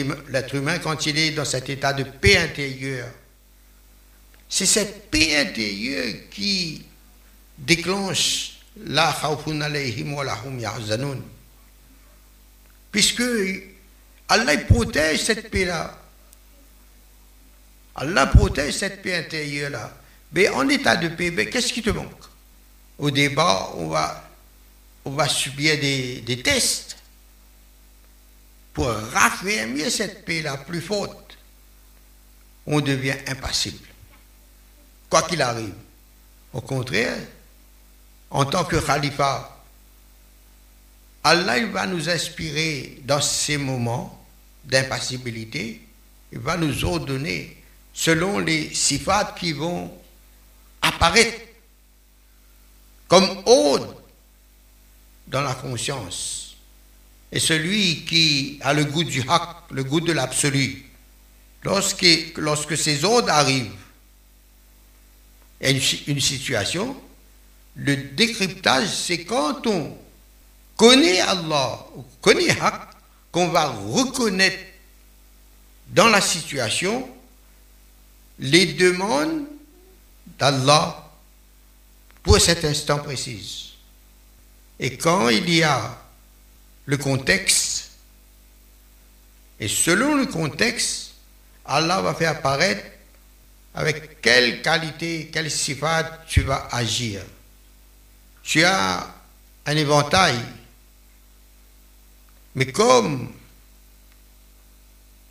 humain, 0.56 0.80
quand 0.80 1.06
il 1.06 1.20
est 1.20 1.32
dans 1.32 1.46
cet 1.46 1.70
état 1.70 1.94
de 1.94 2.04
paix 2.04 2.38
intérieure, 2.38 3.10
c'est 4.50 4.66
cette 4.66 5.12
paix 5.12 5.38
intérieure 5.38 6.14
qui 6.32 6.84
déclenche 7.58 8.54
la 8.84 9.16
khawfun 9.22 9.62
alayhim 9.62 10.14
wa 10.14 10.24
lahum. 10.24 10.60
Puisque 12.92 13.24
Allah 14.28 14.58
protège 14.58 15.22
cette 15.22 15.52
paix-là. 15.52 15.98
Allah 17.96 18.26
protège 18.26 18.74
cette 18.74 19.02
paix 19.04 19.16
intérieure-là. 19.16 19.96
Mais 20.34 20.48
en 20.50 20.68
état 20.70 20.96
de 20.96 21.10
paix, 21.10 21.50
qu'est-ce 21.50 21.72
qui 21.74 21.84
te 21.84 21.89
manque? 21.92 22.30
Au 23.02 23.10
débat, 23.10 23.72
on 23.78 23.88
va, 23.88 25.28
subir 25.28 25.80
des, 25.80 26.41
tests 26.43 26.97
pour 28.74 28.86
raffermir 28.86 29.89
cette 29.89 30.24
paix-là 30.24 30.58
plus 30.58 30.82
forte. 30.82 31.36
On 32.68 32.80
devient 32.80 33.16
impassible. 33.26 33.88
Quoi 35.10 35.24
qu'il 35.24 35.41
arrive. 35.41 35.74
Au 36.54 36.62
contraire, 36.62 37.18
en 38.30 38.45
tant 38.45 38.66
que 38.66 38.76
khalifa, 38.76 39.64
Allah 41.24 41.66
va 41.66 41.88
nous 41.88 42.08
inspirer 42.08 42.99
dans 43.04 43.20
ces 43.20 43.58
moments 43.58 44.24
d'impassibilité, 44.64 45.82
il 46.32 46.38
va 46.38 46.56
nous 46.56 46.86
ordonner 46.86 47.58
selon 47.95 48.38
les 48.38 48.72
sifats 48.76 49.36
qui 49.39 49.54
vont 49.54 49.91
apparaître 50.84 51.51
comme 53.12 53.43
ordre 53.45 53.93
dans 55.28 55.41
la 55.41 55.53
conscience. 55.53 56.55
Et 57.30 57.41
celui 57.41 58.05
qui 58.05 58.57
a 58.62 58.74
le 58.74 58.86
goût 58.86 59.03
du 59.03 59.22
haq, 59.28 59.70
le 59.72 59.84
goût 59.84 59.99
de 59.99 60.14
l'absolu, 60.14 60.86
lorsque, 61.62 62.78
ces 62.78 63.03
ordres 63.03 63.30
arrivent, 63.30 63.74
une, 65.59 65.82
une 66.07 66.22
situation, 66.22 66.95
le 67.76 67.97
décryptage, 67.97 68.88
c'est 68.88 69.26
quand 69.26 69.68
on 69.68 69.97
connaît 70.78 71.20
Allah, 71.20 71.86
on 71.97 72.05
connaît 72.22 72.57
Haq, 72.62 72.91
qu'on 73.34 73.49
va 73.49 73.68
reconnaître 73.68 74.64
dans 75.89 76.07
la 76.07 76.22
situation 76.22 77.09
les 78.39 78.68
demandes 78.68 79.47
d'Allah 80.39 81.01
pour 82.24 82.39
cet 82.39 82.65
instant 82.65 82.99
précis. 82.99 83.78
Et 84.80 84.97
quand 84.97 85.30
il 85.30 85.49
y 85.49 85.63
a 85.63 85.97
le 86.86 86.97
contexte, 86.97 87.91
et 89.59 89.67
selon 89.67 90.15
le 90.15 90.26
contexte, 90.26 91.11
Allah 91.65 92.01
va 92.01 92.13
faire 92.13 92.32
apparaître 92.32 92.84
avec 93.74 94.22
quelle 94.22 94.61
qualité, 94.61 95.30
quelle 95.32 95.51
sifat 95.51 96.24
tu 96.28 96.41
vas 96.41 96.67
agir. 96.72 97.22
Tu 98.43 98.63
as 98.63 99.07
un 99.65 99.78
éventail 99.78 100.39
mais 102.55 102.72
comme 102.72 103.32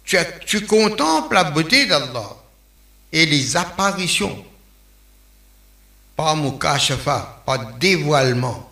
tu, 0.05 0.67
contemples 0.67 1.35
la 1.35 1.45
beauté 1.45 1.87
d'Allah 1.87 2.37
et 3.13 3.27
les 3.27 3.57
apparitions 3.57 4.45
par 6.21 6.37
mukashafa, 6.37 7.43
par 7.47 7.79
dévoilement, 7.79 8.69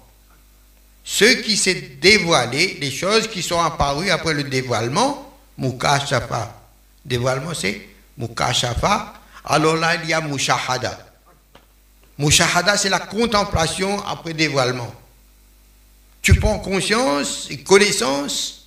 ce 1.03 1.25
qui 1.25 1.57
s'est 1.57 1.97
dévoilé, 1.99 2.77
les 2.79 2.91
choses 2.91 3.27
qui 3.27 3.43
sont 3.43 3.59
apparues 3.59 4.11
après 4.11 4.35
le 4.35 4.45
dévoilement, 4.45 5.33
mukashafa. 5.57 6.55
Dévoilement, 7.03 7.55
c'est 7.55 7.89
mukashafa. 8.19 9.15
Alors 9.47 9.77
là, 9.77 9.95
il 9.95 10.11
y 10.11 10.13
a 10.13 10.21
mushahada. 10.21 10.99
Mushahada, 12.19 12.77
c'est 12.77 12.91
la 12.91 13.01
contemplation 13.01 13.99
après 14.07 14.35
dévoilement 14.35 14.93
tu 16.21 16.35
prends 16.35 16.59
conscience 16.59 17.47
et 17.49 17.59
connaissance 17.63 18.67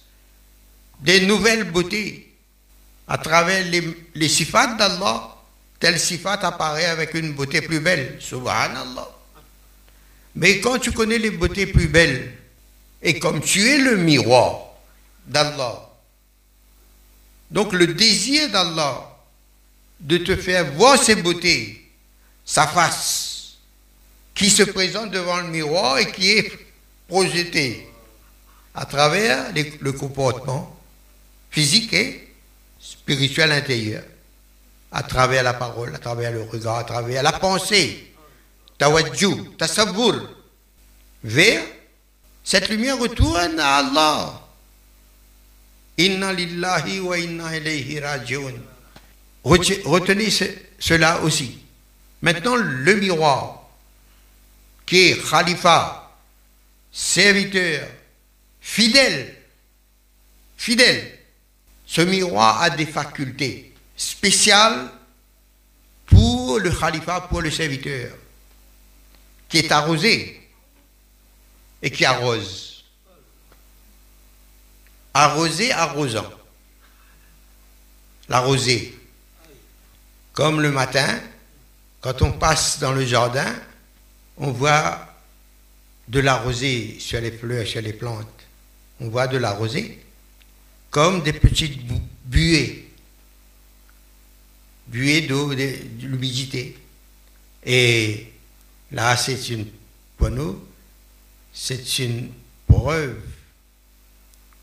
des 1.02 1.28
nouvelles 1.28 1.70
beautés 1.70 2.34
à 3.08 3.20
travers 3.20 3.64
les, 3.66 3.84
les 4.16 4.30
d'Allah. 4.80 5.31
Tel 5.82 6.00
sifat 6.00 6.40
apparaît 6.44 6.86
avec 6.86 7.16
une 7.16 7.34
beauté 7.34 7.60
plus 7.60 7.80
belle. 7.80 8.18
Subhanallah. 8.20 9.10
Mais 10.36 10.62
quand 10.62 10.78
tu 10.78 10.92
connais 10.92 11.18
les 11.18 11.32
beautés 11.32 11.66
plus 11.66 11.88
belles, 11.88 12.38
et 13.02 13.18
comme 13.18 13.42
tu 13.42 13.68
es 13.68 13.80
le 13.80 13.98
miroir 13.98 14.60
d'Allah, 15.26 15.90
donc 17.50 17.74
le 17.74 17.88
désir 17.88 18.50
d'Allah 18.52 19.08
de 20.00 20.18
te 20.20 20.36
faire 20.36 20.72
voir 20.74 21.02
ces 21.04 21.16
beautés, 21.16 21.92
sa 22.46 22.68
face, 22.68 23.56
qui 24.36 24.52
se 24.52 24.64
présente 24.64 25.10
devant 25.10 25.38
le 25.38 25.48
miroir 25.48 25.98
et 25.98 26.12
qui 26.12 26.30
est 26.30 26.52
projeté 27.08 27.88
à 28.76 28.86
travers 28.86 29.52
le 29.80 29.92
comportement 29.94 30.80
physique 31.50 31.92
et 31.94 32.32
spirituel 32.80 33.52
intérieur, 33.52 34.04
à 34.92 35.04
travers 35.04 35.44
la 35.44 35.54
parole, 35.54 35.96
à 35.96 36.00
travers 36.00 36.32
le 36.32 36.44
regard, 36.44 36.78
à 36.78 36.84
travers 36.84 37.24
la 37.24 37.32
pensée, 37.34 38.14
tawajju, 38.78 39.56
tasavvur, 39.58 40.30
vers 41.24 41.64
cette 42.44 42.70
lumière 42.70 42.98
retourne 42.98 43.60
à 43.60 43.78
Allah. 43.78 44.42
Inna 45.98 46.34
lillahi 46.34 47.00
wa 47.00 47.18
inna 47.18 47.56
ilayhi 47.56 48.00
rajiun. 48.00 48.56
Retenez 49.44 50.30
cela 50.80 51.22
aussi. 51.22 51.60
Maintenant, 52.22 52.56
le 52.56 52.96
miroir, 52.96 53.70
qui 54.86 55.10
est 55.10 55.30
Khalifa, 55.30 56.12
serviteur, 56.92 57.88
fidèle, 58.60 59.36
fidèle. 60.58 61.20
Ce 61.86 62.02
miroir 62.02 62.62
a 62.62 62.70
des 62.70 62.86
facultés 62.86 63.71
spéciales 64.02 64.89
pour 66.08 66.60
le 66.60 66.72
khalifa, 66.72 67.22
pour 67.22 67.41
le 67.41 67.52
serviteur, 67.52 68.16
qui 69.47 69.60
est 69.60 69.72
arrosé 69.72 70.49
et 71.82 71.91
qui 71.91 72.04
arrose. 72.04 72.84
Arrosé, 75.14 75.72
arrosant. 75.72 76.32
L'arrosé. 78.28 78.97
Comme 80.34 80.62
le 80.62 80.72
matin, 80.72 81.20
quand 81.99 82.22
on 82.22 82.32
passe 82.32 82.80
dans 82.80 82.93
le 82.93 83.06
jardin, 83.06 83.54
on 84.38 84.52
voit 84.52 85.08
de 86.08 86.20
la 86.22 86.41
sur 86.99 87.22
les 87.22 87.32
fleurs, 87.32 87.68
sur 87.68 87.82
les 87.82 87.93
plantes. 87.93 88.28
On 88.99 89.10
voit 89.10 89.28
de 89.28 89.38
la 89.38 89.58
comme 90.89 91.22
des 91.22 91.34
petites 91.34 91.82
buées, 92.26 92.91
buées 94.92 95.22
d'eau, 95.22 95.56
de, 95.56 95.70
l'humidité. 96.02 96.78
Et 97.66 98.28
là, 98.92 99.16
c'est 99.16 99.50
une, 99.50 99.68
pour 100.18 100.30
nous, 100.30 100.62
c'est 101.54 102.00
une 102.00 102.32
preuve 102.68 103.18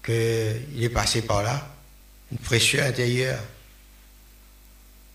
qu'il 0.05 0.83
est 0.83 0.93
passé 0.93 1.23
par 1.23 1.43
là, 1.43 1.75
une 2.31 2.39
fraîcheur 2.39 2.87
intérieure. 2.87 3.43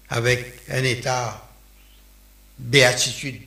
avec 0.10 0.60
un 0.70 0.84
état 0.84 1.50
béatitude. 2.60 3.42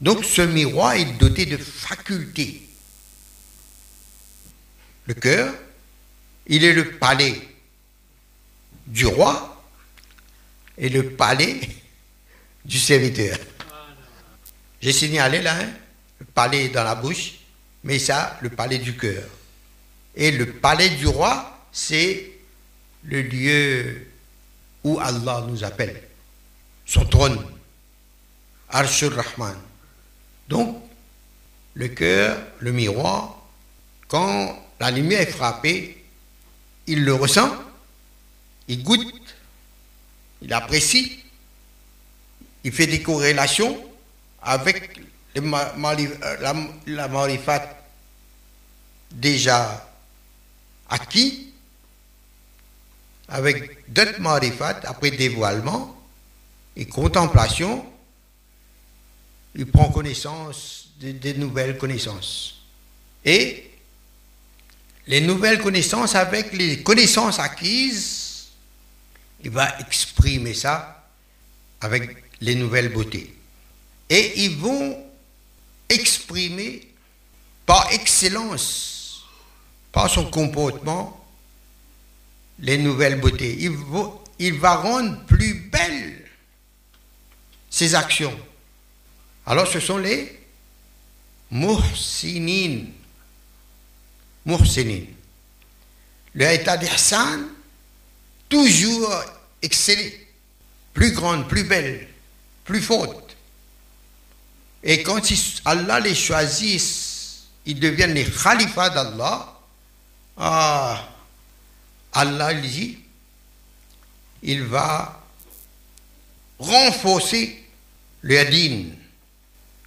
Donc 0.00 0.24
ce 0.24 0.40
miroir 0.40 0.94
est 0.94 1.18
doté 1.18 1.44
de 1.44 1.58
facultés. 1.58 2.62
Le 5.04 5.12
cœur, 5.12 5.52
il 6.46 6.64
est 6.64 6.72
le 6.72 6.92
palais 6.92 7.49
du 8.90 9.06
roi 9.06 9.62
et 10.76 10.88
le 10.88 11.10
palais 11.10 11.60
du 12.64 12.78
serviteur. 12.78 13.38
J'ai 14.80 14.92
signalé 14.92 15.40
là, 15.42 15.54
hein, 15.60 15.68
le 16.18 16.26
palais 16.26 16.68
dans 16.68 16.84
la 16.84 16.94
bouche, 16.94 17.34
mais 17.84 17.98
ça, 17.98 18.38
le 18.42 18.50
palais 18.50 18.78
du 18.78 18.96
cœur. 18.96 19.24
Et 20.14 20.32
le 20.32 20.52
palais 20.54 20.90
du 20.90 21.06
roi, 21.06 21.66
c'est 21.70 22.32
le 23.04 23.22
lieu 23.22 24.06
où 24.82 24.98
Allah 24.98 25.44
nous 25.48 25.62
appelle, 25.62 26.02
son 26.84 27.04
trône, 27.04 27.38
Arshur 28.68 29.14
Rahman. 29.14 29.56
Donc, 30.48 30.82
le 31.74 31.88
cœur, 31.88 32.38
le 32.58 32.72
miroir, 32.72 33.40
quand 34.08 34.66
la 34.80 34.90
lumière 34.90 35.20
est 35.20 35.26
frappée, 35.26 36.04
il 36.86 37.04
le 37.04 37.14
ressent, 37.14 37.50
il 38.70 38.84
goûte, 38.84 39.34
il 40.42 40.52
apprécie, 40.52 41.18
il 42.62 42.70
fait 42.70 42.86
des 42.86 43.02
corrélations 43.02 43.76
avec 44.40 45.00
la, 45.34 46.54
la 46.86 47.08
marifat 47.08 47.84
déjà 49.10 49.90
acquis, 50.88 51.52
avec 53.26 53.92
d'autres 53.92 54.20
marifat, 54.20 54.80
après 54.84 55.10
dévoilement 55.10 56.00
et 56.76 56.86
contemplation, 56.86 57.84
il 59.56 59.66
prend 59.66 59.90
connaissance 59.90 60.90
des 61.00 61.34
nouvelles 61.34 61.76
connaissances. 61.76 62.62
Et 63.24 63.68
les 65.08 65.20
nouvelles 65.20 65.60
connaissances 65.60 66.14
avec 66.14 66.52
les 66.52 66.84
connaissances 66.84 67.40
acquises, 67.40 68.19
il 69.44 69.50
va 69.50 69.78
exprimer 69.80 70.54
ça 70.54 71.08
avec 71.80 72.16
les 72.40 72.54
nouvelles 72.54 72.92
beautés. 72.92 73.34
Et 74.08 74.44
ils 74.44 74.56
vont 74.56 74.98
exprimer 75.88 76.88
par 77.66 77.92
excellence, 77.92 79.24
par 79.92 80.10
son 80.10 80.30
comportement, 80.30 81.24
les 82.58 82.78
nouvelles 82.78 83.20
beautés. 83.20 83.56
Il 84.38 84.54
va, 84.54 84.74
rendre 84.76 85.24
plus 85.26 85.54
belles 85.70 86.24
ses 87.68 87.94
actions. 87.94 88.36
Alors 89.46 89.66
ce 89.66 89.80
sont 89.80 89.98
les 89.98 90.40
muhsinin. 91.50 92.86
Muhsinin. 94.44 95.04
Le 96.34 96.46
état 96.46 96.76
d'Ihsan, 96.76 97.48
toujours 98.50 99.10
excellé, 99.62 100.26
plus 100.92 101.12
grande, 101.12 101.48
plus 101.48 101.64
belle, 101.64 102.06
plus 102.64 102.82
forte. 102.82 103.36
Et 104.82 105.02
quand 105.02 105.20
Allah 105.64 106.00
les 106.00 106.14
choisit, 106.14 106.82
ils 107.64 107.80
deviennent 107.80 108.14
les 108.14 108.24
khalifas 108.24 108.90
d'Allah. 108.90 109.56
Ah, 110.36 111.08
Allah 112.12 112.54
dit, 112.54 112.98
il 114.42 114.64
va 114.64 115.22
renforcer 116.58 117.64
le 118.22 118.38
adin, 118.38 118.84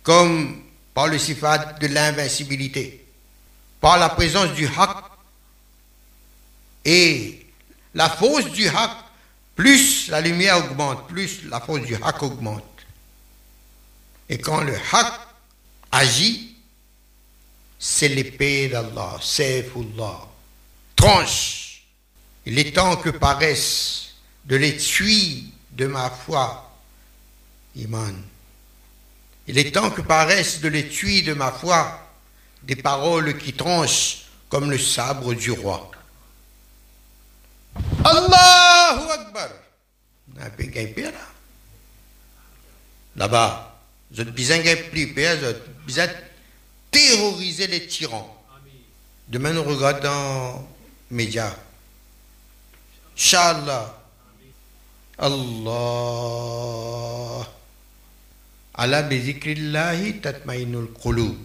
comme 0.04 0.64
par 0.94 1.08
le 1.08 1.18
sifat 1.18 1.58
de 1.80 1.88
l'invincibilité, 1.88 3.06
par 3.82 3.98
la 3.98 4.10
présence 4.10 4.54
du 4.54 4.68
haq 4.68 5.04
et 6.86 7.43
la 7.94 8.10
force 8.10 8.52
du 8.52 8.68
haq, 8.68 8.92
plus 9.56 10.08
la 10.10 10.22
lumière 10.22 10.58
augmente, 10.58 11.08
plus 11.08 11.44
la 11.46 11.60
force 11.60 11.82
du 11.82 11.96
haq 11.96 12.24
augmente. 12.24 12.64
Et 14.30 14.38
quand 14.38 14.62
le 14.62 14.76
haq 14.76 15.14
agit, 15.92 16.56
c'est 17.78 18.08
l'épée 18.08 18.70
d'Allah, 18.70 19.18
Saifullah, 19.22 20.22
tranche. 20.96 21.84
Il 22.46 22.58
est 22.58 22.74
temps 22.74 22.96
que 22.96 23.10
paraisse 23.10 24.14
de 24.46 24.56
l'étui 24.56 25.54
de 25.72 25.88
ma 25.88 26.10
foi, 26.10 26.72
Iman. 27.76 28.16
Il 29.48 29.58
est 29.58 29.74
temps 29.74 29.92
que 29.92 30.02
paraissent 30.02 30.62
de 30.62 30.70
l'étui 30.70 31.24
de 31.24 31.34
ma 31.34 31.52
foi 31.52 32.00
des 32.64 32.76
paroles 32.76 33.38
qui 33.38 33.54
tranchent 33.54 34.26
comme 34.50 34.72
le 34.72 34.78
sabre 34.78 35.34
du 35.34 35.52
roi. 35.52 35.92
Allahu 38.04 39.10
Akbar. 39.12 39.50
Là-bas, 43.16 43.80
êtes 44.18 44.36
besoin 44.36 44.60
plus 44.92 45.08
besoin 45.14 46.08
terroriser 46.92 47.68
les 47.68 47.86
tyrans. 47.88 48.30
Demain, 49.28 49.54
nous 49.54 49.64
regardons 49.64 50.68
médias. 51.10 51.56
Inch'Allah. 53.16 54.00
Allah. 55.18 56.44
Allah 58.76 59.04
bizikrillahi 59.04 60.20
tatmainul 60.22 60.90
qulub. 60.94 61.38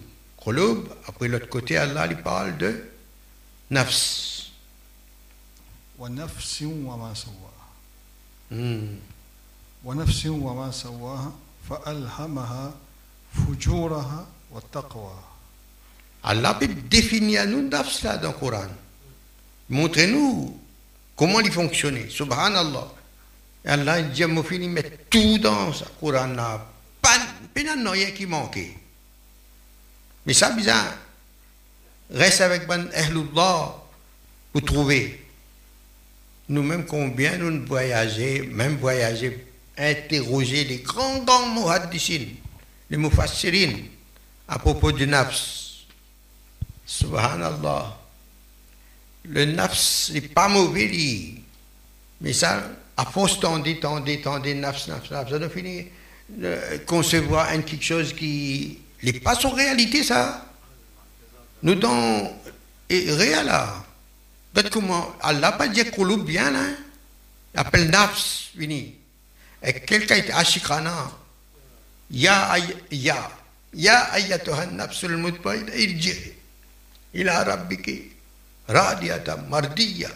Qulub, 0.43 0.89
après 1.07 1.27
l'autre 1.27 1.47
côté, 1.47 1.77
Allah 1.77 2.07
il 2.07 2.17
parle 2.17 2.57
de 2.57 2.83
nafs. 3.69 4.38
ونفس 5.98 6.62
وما 6.62 7.14
سواها 7.14 7.68
ونفس 9.84 10.26
وما 10.26 10.70
سواها 10.70 11.32
فألهمها 11.70 12.74
فجورها 13.34 14.26
وتقواها 14.52 15.34
Allah 16.24 16.54
peut 16.54 16.68
définir 16.68 17.46
nous 17.46 17.68
nafs 17.68 18.02
là 18.02 18.16
dans 18.16 18.32
le 18.32 18.38
Coran. 18.38 18.66
Montrez-nous 19.68 20.58
comment 21.14 21.40
il 21.40 21.52
fonctionne. 21.52 22.08
Subhanallah. 22.08 22.88
Et 23.64 23.68
Allah 23.68 24.00
dit, 24.00 24.22
je 24.22 24.42
fini 24.42 24.68
mettre 24.68 24.90
tout 25.10 25.36
dans 25.38 25.66
le 25.66 26.00
Coran 26.00 26.28
là. 26.28 26.66
Pas, 27.02 27.18
pas 27.54 27.90
rien 27.90 28.10
qui 28.12 28.24
manquait. 28.24 28.74
Mais 30.24 30.32
ça, 30.32 30.50
bizarre. 30.50 30.94
Reste 32.10 32.40
avec 32.40 32.66
Ben 32.66 32.88
Ahlullah 32.94 33.74
pour 34.52 34.62
trouver. 34.62 35.26
Nous-mêmes, 36.49 36.85
combien 36.85 37.37
nous 37.37 37.63
voyageons, 37.65 38.47
même 38.51 38.77
voyager, 38.77 39.45
interroger 39.77 40.63
les 40.63 40.79
grands, 40.79 41.19
grands 41.19 41.53
muhaddisines, 41.53 42.29
les 42.89 42.97
mufassirines, 42.97 43.85
à 44.47 44.57
propos 44.57 44.91
du 44.91 45.05
nafs. 45.05 45.85
Subhanallah. 46.85 47.95
Le 49.25 49.45
nafs 49.45 50.09
n'est 50.11 50.21
pas 50.21 50.49
mauvais, 50.49 50.89
mais 52.19 52.33
ça, 52.33 52.63
à 52.97 53.05
force 53.05 53.39
tendre, 53.39 53.71
tendre, 53.79 54.11
tendre, 54.21 54.51
nafs, 54.53 54.87
nafs, 54.87 55.11
nafs, 55.11 55.29
ça 55.29 55.37
doit 55.37 55.49
finir 55.49 55.85
concevoir 56.87 57.49
un 57.49 57.61
quelque 57.61 57.83
chose 57.83 58.13
qui 58.13 58.79
n'est 59.03 59.13
pas 59.13 59.45
en 59.45 59.51
réalité, 59.51 60.03
ça. 60.03 60.45
Nous, 61.61 61.75
dans, 61.75 62.33
et 62.89 63.11
réel 63.11 63.45
là. 63.45 63.85
دكما 64.53 65.13
الله 65.29 65.49
بان 65.49 65.73
جي 65.73 65.83
كولو 65.83 66.15
بيانا 66.23 66.75
أبل 67.55 67.91
نفس 67.91 68.49
ويني 68.57 68.93
أكل 69.63 70.05
كايت 70.05 70.31
أشيقانا 70.31 71.11
يا 72.11 72.53
أي 72.53 72.63
يا 72.91 73.31
يا 73.73 74.15
أيتها 74.15 74.63
النفس 74.63 75.05
المطمئن 75.05 75.67
ارجعي 75.69 76.33
إلى 77.15 77.43
ربك 77.43 78.01
راضية 78.69 79.45
مرضية 79.49 80.11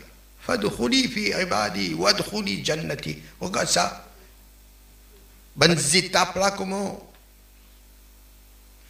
فادخلي 0.47 1.07
في 1.07 1.33
عبادي 1.33 1.93
وادخلي 1.93 2.55
جنتي 2.55 3.21
وقصا 3.41 4.05
بنزي 5.55 6.01
تابلا 6.01 6.49
كومو 6.49 7.01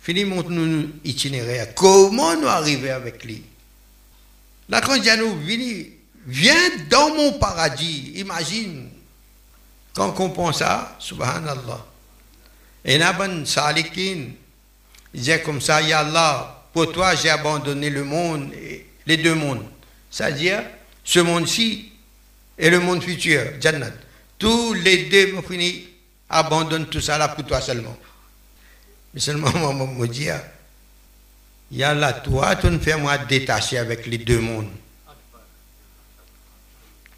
فيني 0.03 0.23
موتنو 0.25 0.87
إيشيني 1.05 1.41
غيا 1.41 1.63
كومو 1.63 2.33
نو 2.33 2.47
أريفي 2.49 2.97
أفيك 2.97 3.25
لي 3.25 3.41
Nous 5.17 5.39
vini, 5.39 5.89
viens 6.25 6.69
dans 6.89 7.13
mon 7.13 7.33
paradis. 7.33 8.13
Imagine. 8.15 8.89
Quand 9.93 10.19
on 10.19 10.29
pense 10.31 10.59
ça, 10.59 10.95
subhanallah. 10.99 11.85
Et 12.83 12.97
Naban 12.97 13.45
Salikin, 13.45 14.31
il 15.13 15.19
disait 15.19 15.41
comme 15.41 15.61
ça, 15.61 15.81
Ya 15.81 15.99
Allah, 15.99 16.63
pour 16.73 16.91
toi 16.91 17.15
j'ai 17.15 17.29
abandonné 17.29 17.89
le 17.89 18.03
monde, 18.03 18.51
et 18.53 18.87
les 19.05 19.17
deux 19.17 19.35
mondes. 19.35 19.63
C'est-à-dire, 20.09 20.63
ce 21.03 21.19
monde-ci, 21.19 21.91
et 22.57 22.69
le 22.69 22.79
monde 22.79 23.03
futur, 23.03 23.41
Jannat. 23.59 23.91
Tous 24.37 24.73
les 24.73 25.05
deux 25.05 25.39
fini, 25.47 25.87
abandonne 26.29 26.87
tout 26.87 27.01
ça 27.01 27.17
là 27.17 27.29
pour 27.29 27.45
toi 27.45 27.61
seulement. 27.61 27.95
Mais 29.13 29.19
seulement 29.19 29.51
moi, 29.73 29.87
me 29.87 30.07
dis, 30.07 30.27
y 31.73 31.83
a 31.83 31.93
là, 31.93 32.13
toi, 32.13 32.55
tu 32.55 32.67
ne 32.67 32.77
fais 32.77 32.95
moi 32.97 33.17
détacher 33.17 33.79
avec 33.79 34.05
les 34.05 34.19
deux 34.19 34.39
mondes. 34.39 34.69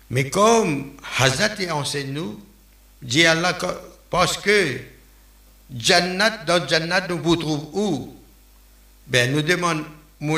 Mais 0.09 0.29
comme 0.29 0.93
Hazrat 1.19 1.55
enseigne 1.71 2.13
nous, 2.13 2.39
dit 3.01 3.25
Allah, 3.25 3.57
parce 4.09 4.37
que 4.37 4.79
Jannat, 5.75 6.45
dans 6.45 6.65
Jannat, 6.67 7.07
nous 7.09 7.19
vous 7.21 7.35
trouvons 7.35 7.69
où? 7.73 8.15
Ben, 9.07 9.31
nous 9.31 9.41
demandons, 9.41 9.85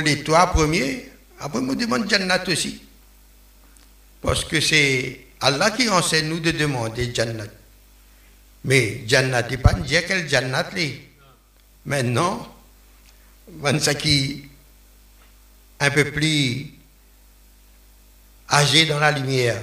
les 0.04 0.24
trois 0.24 0.48
premiers, 0.48 1.12
après 1.40 1.62
nous 1.62 1.76
demandons 1.76 2.10
Jannat 2.10 2.44
aussi. 2.48 2.82
Parce 4.22 4.44
que 4.44 4.60
c'est 4.60 5.28
Allah 5.42 5.70
qui 5.72 5.88
enseigne 5.90 6.30
nous 6.30 6.40
de 6.40 6.52
demander 6.52 7.14
Jannat. 7.14 7.46
Mais 8.64 9.04
Jannat, 9.06 9.48
il 9.52 9.60
pas 9.60 9.74
dire 9.74 10.06
quel 10.08 10.28
Jannat. 10.28 10.72
Maintenant, 11.86 12.57
qui 14.00 14.50
un 15.80 15.90
peu 15.92 16.12
plus 16.12 16.74
âgé 18.50 18.86
dans 18.86 19.00
la 19.00 19.12
lumière. 19.12 19.62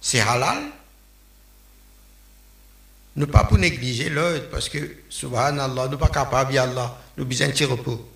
C'est 0.00 0.20
halal. 0.20 0.64
Nous 3.16 3.26
pas 3.26 3.44
pour 3.44 3.58
négliger 3.58 4.10
l'autre, 4.10 4.48
parce 4.48 4.68
que, 4.68 4.98
subhanallah, 5.08 5.88
nous 5.88 5.98
pas 5.98 6.08
capables, 6.08 6.56
Allah, 6.56 6.96
nous 7.16 7.24
besoin 7.24 7.48
de 7.48 7.64
repos. 7.64 8.12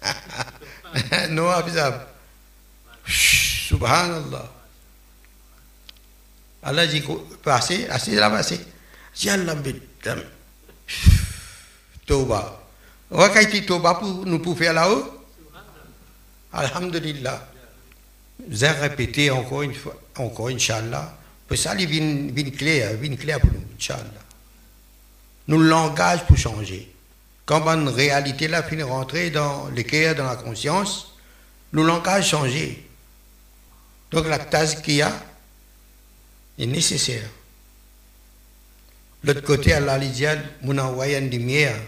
non, 1.30 1.48
abisab. 1.50 2.06
Subhanallah. 3.04 4.52
Allah 6.62 6.86
dit, 6.86 7.02
passez, 7.42 7.88
assez 7.88 8.14
là, 8.14 8.30
passez. 8.30 8.60
Me 9.22 9.72
Toba. 12.06 12.60
On 13.10 13.18
va 13.18 13.44
Toba 13.66 13.94
pour 13.94 14.26
nous 14.26 14.54
faire 14.54 14.72
là-haut. 14.72 15.24
Alhamdulillah. 16.52 17.48
Avez 18.46 18.68
répété 18.68 19.30
encore 19.30 19.62
une 19.62 19.74
fois, 19.74 19.98
encore, 20.18 20.48
Inch'Allah. 20.48 21.16
Pour 21.46 21.56
ça, 21.56 21.74
il 21.78 21.86
vient 21.86 22.50
clair, 22.50 22.94
vient 22.94 23.16
clair 23.16 23.40
pour 23.40 23.50
nous, 23.50 23.62
Inch'Allah. 23.76 24.02
Nous, 25.46 25.58
le 25.58 25.68
langage 25.68 26.24
pour 26.26 26.36
changer. 26.36 26.90
Quand 27.46 27.66
une 27.68 27.88
réalité 27.88 28.48
là 28.48 28.62
finit 28.62 28.82
rentrer 28.82 29.30
dans 29.30 29.66
le 29.68 29.82
cœur, 29.82 30.14
dans 30.14 30.24
la 30.24 30.36
conscience, 30.36 31.14
nous 31.72 31.84
langage 31.84 32.28
changer. 32.30 32.88
Donc 34.10 34.26
la 34.26 34.38
tasse 34.38 34.76
qu'il 34.76 34.94
y 34.94 35.02
a 35.02 35.12
est 36.58 36.66
nécessaire. 36.66 37.28
L'autre 39.24 39.40
côté, 39.40 39.72
Allah 39.72 39.98
dit, 39.98 40.26
mon 40.60 40.76
envoyé 40.76 41.16
une 41.16 41.30
lumière 41.30 41.80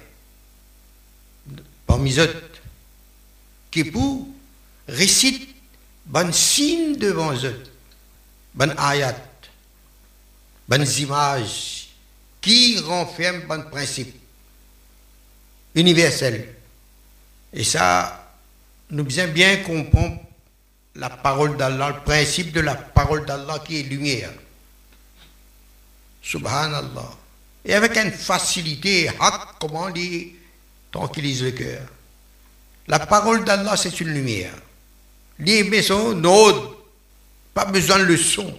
parmi 1.87 2.18
eux 2.18 2.43
qui 3.70 3.84
pour 3.84 4.26
récite 4.89 5.47
bon 6.07 6.32
signe 6.32 6.97
devant 6.97 7.34
eux, 7.34 7.62
bon 8.55 8.72
ayat, 8.78 9.16
bonnes 10.66 10.87
images 10.99 11.89
qui 12.41 12.78
renferment 12.78 13.47
bon 13.47 13.70
principe 13.70 14.18
universel. 15.74 16.55
Et 17.53 17.64
ça, 17.64 18.34
nous 18.91 19.05
bien 19.05 19.26
bien 19.26 19.59
comprendre 19.59 20.20
la 20.95 21.11
parole 21.11 21.59
d'Allah, 21.59 21.91
le 21.91 22.03
principe 22.03 22.53
de 22.53 22.61
la 22.61 22.76
parole 22.76 23.26
d'Allah 23.26 23.59
qui 23.59 23.80
est 23.80 23.82
lumière. 23.82 24.32
Subhanallah. 26.22 27.25
Et 27.66 27.74
avec 27.74 27.96
une 27.96 28.12
facilité, 28.12 29.10
comment 29.58 29.82
on 29.82 29.90
dit, 29.90 30.34
tranquillise 30.92 31.42
le 31.42 31.50
cœur. 31.50 31.82
La 32.86 33.00
parole 33.00 33.44
d'Allah, 33.44 33.76
c'est 33.76 34.00
une 34.00 34.14
lumière. 34.14 34.54
Maisons, 35.40 36.14
non, 36.14 36.76
pas 37.52 37.64
besoin 37.64 37.98
de 37.98 38.04
le 38.04 38.16
son. 38.16 38.56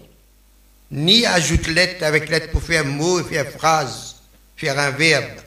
Ni 0.92 1.26
ajoute 1.26 1.68
lettre 1.68 2.04
avec 2.04 2.28
lettre 2.30 2.52
pour 2.52 2.62
faire 2.62 2.84
mot, 2.84 3.24
faire 3.24 3.50
phrase, 3.50 4.18
faire 4.58 4.78
un 4.78 4.92
verbe. 4.92 5.40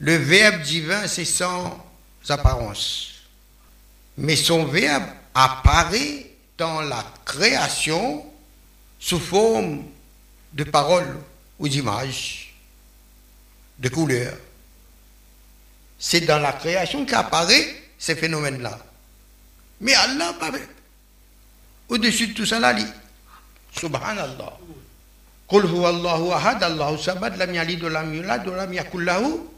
Le 0.00 0.16
verbe 0.16 0.62
divin, 0.62 1.06
c'est 1.06 1.24
sans 1.24 1.82
apparence. 2.28 3.12
Mais 4.18 4.36
son 4.36 4.66
verbe 4.66 5.04
apparaît 5.34 6.26
dans 6.58 6.82
la 6.82 7.04
création 7.24 8.26
sous 8.98 9.18
forme 9.18 9.84
de 10.52 10.64
paroles 10.64 11.18
ou 11.58 11.68
d'images, 11.68 12.54
de 13.78 13.88
couleurs. 13.88 14.36
C'est 15.98 16.22
dans 16.22 16.38
la 16.38 16.52
création 16.52 17.04
qu'apparaît 17.06 17.82
ces 17.98 18.16
phénomènes-là. 18.16 18.78
Mais 19.80 19.94
Allah, 19.94 20.34
au-dessus 21.88 22.28
de 22.28 22.34
tout 22.34 22.46
ça, 22.46 22.58
là, 22.58 22.74
Subhanallah. 23.72 24.52
Qul 25.48 25.64
huwa 25.68 25.88
Allahu 25.88 26.32
ahad, 26.32 26.62
Allahu 26.62 26.96
sabad, 26.98 27.36
lam 27.36 27.52
yalid, 27.54 27.82
lam 27.84 28.12
yulad, 28.14 28.44
lam 28.46 28.72
yakul 28.72 29.04
lahu 29.04 29.48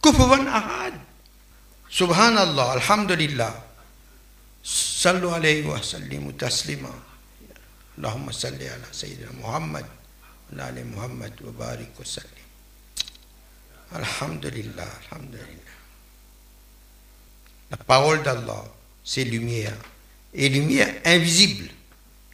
kufuwan 0.00 0.46
ahad. 0.48 0.94
Subhanallah, 1.88 2.76
alhamdulillah. 2.80 3.52
Sallu 4.62 5.32
alayhi 5.32 5.64
wa 5.64 5.80
sallimu 5.80 6.32
taslima. 6.36 6.92
Allahumma 7.98 8.32
salli 8.32 8.68
ala 8.68 8.88
Sayyidina 8.92 9.32
Muhammad 9.40 9.84
la 17.70 17.76
parole 17.86 18.22
d'Allah 18.22 18.64
c'est 19.04 19.24
lumière 19.24 19.76
et 20.34 20.48
lumière 20.48 20.92
invisible 21.04 21.68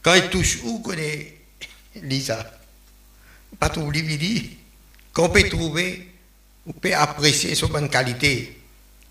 quand 0.03 0.15
il 0.15 0.29
touche 0.31 0.59
où 0.65 0.79
connaît 0.81 1.37
Lisa? 1.97 2.53
Pas 3.59 3.71
tout 3.71 3.91
dit 3.91 4.57
qu'on 5.13 5.29
peut 5.31 5.49
trouver 5.49 6.13
on 6.67 6.73
peut 6.73 6.93
apprécier 6.95 7.55
son 7.55 7.69
bonne 7.69 7.89
qualité. 7.89 8.61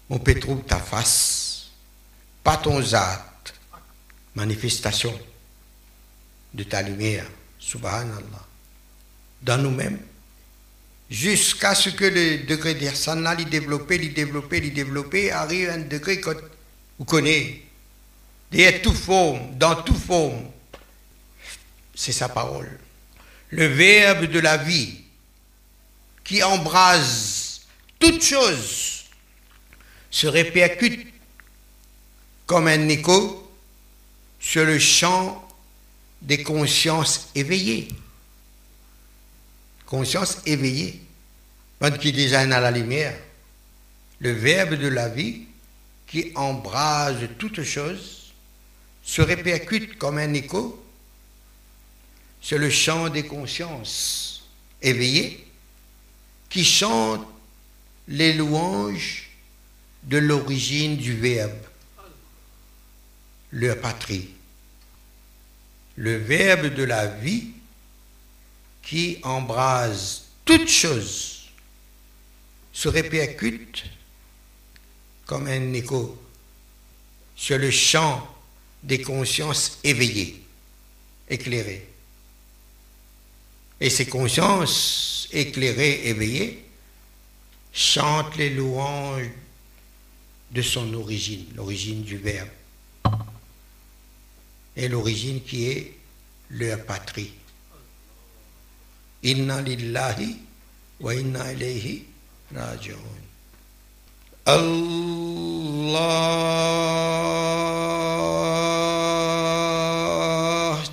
On 0.09 0.19
peut 0.19 0.37
trouver 0.37 0.63
ta 0.63 0.77
face 0.77 1.45
pas 2.45 2.57
ton 2.57 2.79
zat 2.79 3.25
manifestation 4.35 5.19
de 6.53 6.63
ta 6.63 6.83
lumière 6.83 7.25
subhanallah 7.57 8.44
dans 9.45 9.61
nous-mêmes, 9.61 9.99
jusqu'à 11.09 11.75
ce 11.75 11.89
que 11.89 12.05
le 12.05 12.39
degré 12.45 12.73
d'Irsana 12.73 13.35
l'y 13.35 13.45
développer, 13.45 13.99
l'y 13.99 14.09
développer, 14.09 14.59
l'y 14.59 14.71
développer, 14.71 15.31
arrive 15.31 15.69
à 15.69 15.73
un 15.73 15.79
degré 15.79 16.19
que 16.19 16.31
vous 16.97 17.05
connaissez, 17.05 17.63
d'être 18.51 18.81
tout 18.81 18.93
forme, 18.93 19.55
dans 19.57 19.75
toute 19.83 19.97
forme. 19.97 20.45
C'est 21.93 22.11
sa 22.11 22.27
parole. 22.27 22.79
Le 23.51 23.67
verbe 23.67 24.25
de 24.25 24.39
la 24.39 24.57
vie 24.57 25.01
qui 26.23 26.41
embrase 26.41 27.61
toute 27.99 28.23
chose 28.23 29.05
se 30.09 30.27
répercute 30.27 31.07
comme 32.47 32.67
un 32.67 32.89
écho 32.89 33.51
sur 34.39 34.65
le 34.65 34.79
champ 34.79 35.47
des 36.21 36.41
consciences 36.41 37.29
éveillées. 37.35 37.87
Conscience 39.85 40.39
éveillée. 40.45 41.01
Quand 41.79 41.97
qui 41.97 42.11
déjà 42.11 42.39
à 42.39 42.45
la 42.45 42.71
lumière, 42.71 43.15
le 44.19 44.31
verbe 44.31 44.75
de 44.75 44.87
la 44.87 45.07
vie 45.09 45.43
qui 46.07 46.31
embrase 46.35 47.27
toute 47.37 47.63
chose 47.63 48.33
se 49.03 49.21
répercute 49.21 49.97
comme 49.97 50.17
un 50.17 50.33
écho 50.33 50.83
sur 52.41 52.57
le 52.57 52.69
champ 52.69 53.09
des 53.09 53.23
consciences 53.23 54.47
éveillées 54.81 55.45
qui 56.49 56.63
chantent 56.63 57.27
les 58.07 58.33
louanges 58.33 59.29
de 60.03 60.17
l'origine 60.17 60.97
du 60.97 61.13
verbe, 61.15 61.51
leur 63.51 63.79
patrie. 63.79 64.29
Le 65.97 66.17
verbe 66.17 66.73
de 66.73 66.83
la 66.83 67.07
vie 67.07 67.54
qui 68.85 69.17
embrase 69.23 70.25
toute 70.45 70.69
chose 70.69 71.49
se 72.71 72.87
répercute 72.87 73.83
comme 75.25 75.47
un 75.47 75.73
écho 75.73 76.21
sur 77.35 77.57
le 77.57 77.71
champ 77.71 78.25
des 78.83 79.01
consciences 79.01 79.79
éveillées, 79.83 80.41
éclairées. 81.27 81.89
Et 83.81 83.89
ces 83.89 84.05
consciences 84.05 85.27
éclairées, 85.31 86.07
éveillées, 86.07 86.63
chantent 87.73 88.37
les 88.37 88.51
louanges 88.51 89.31
de 90.51 90.61
son 90.61 90.93
origine, 90.93 91.45
l'origine 91.55 92.03
du 92.03 92.17
verbe. 92.17 92.49
Et 94.77 94.87
l'origine 94.87 95.41
qui 95.43 95.69
est 95.69 95.97
leur 96.51 96.85
patrie. 96.85 97.33
Inna 99.31 99.57
lillahi 99.65 100.29
wa 101.01 101.09
inna 101.21 101.51
ilayhi 101.53 102.05
raji'un. 102.53 103.21
Allah 104.45 104.85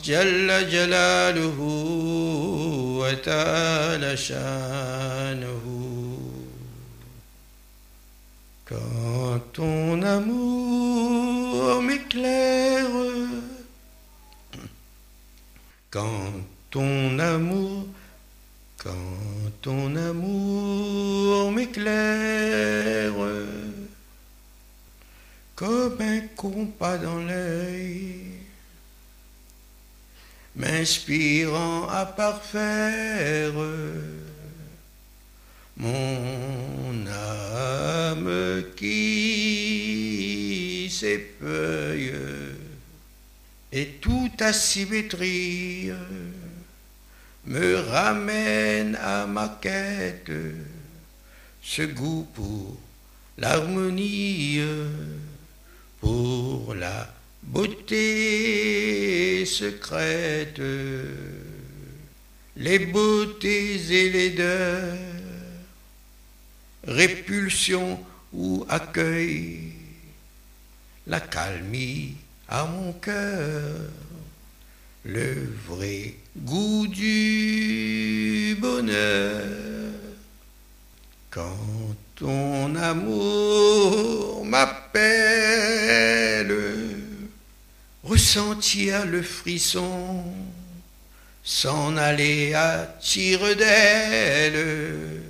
Jalla 0.02 0.58
Jalaluhu 0.74 1.68
wa 3.04 3.12
ta'ala 3.28 4.16
shanuhu. 4.16 5.76
Quand 8.64 9.40
ton 9.52 10.02
amour 10.02 11.82
m'éclaire, 11.82 12.88
quand 15.90 16.32
ton 16.70 17.18
amour, 17.18 17.84
quand 18.82 19.52
ton 19.60 19.94
amour 19.94 21.52
m'éclaire, 21.52 23.14
comme 25.54 26.00
un 26.00 26.20
compas 26.34 26.98
dans 26.98 27.18
l'œil, 27.18 28.22
m'inspirant 30.56 31.88
à 31.88 32.06
parfaire 32.06 33.52
mon 35.76 37.06
âme 37.06 38.64
qui 38.76 38.88
s'effeuille 40.90 42.14
et 43.70 43.86
toute 44.00 44.42
asymétrie 44.42 45.92
me 47.46 47.76
ramène 47.76 48.96
à 48.96 49.26
ma 49.26 49.58
quête. 49.60 50.32
Ce 51.62 51.82
goût 51.82 52.26
pour 52.34 52.76
l'harmonie, 53.38 54.60
pour 56.00 56.74
la 56.74 57.12
beauté 57.42 58.64
secrète, 59.46 60.60
les 62.56 62.78
beautés 62.78 63.76
et 63.90 64.10
les 64.10 64.30
deurs 64.30 64.96
répulsion 66.84 68.00
ou 68.32 68.64
accueil, 68.68 69.72
la 71.06 71.20
calmie 71.20 72.16
à 72.48 72.64
mon 72.64 72.92
cœur, 72.94 73.90
le 75.04 75.54
vrai 75.66 76.14
goût 76.36 76.86
du 76.86 78.56
bonheur. 78.60 79.44
Quand 81.30 81.96
ton 82.16 82.74
amour 82.76 84.44
m'appelle, 84.44 84.84
ressentir 88.02 89.06
le 89.06 89.22
frisson, 89.22 90.24
s'en 91.44 91.96
aller 91.96 92.54
à 92.54 92.86
tire 93.00 93.56
d'aile 93.56 95.22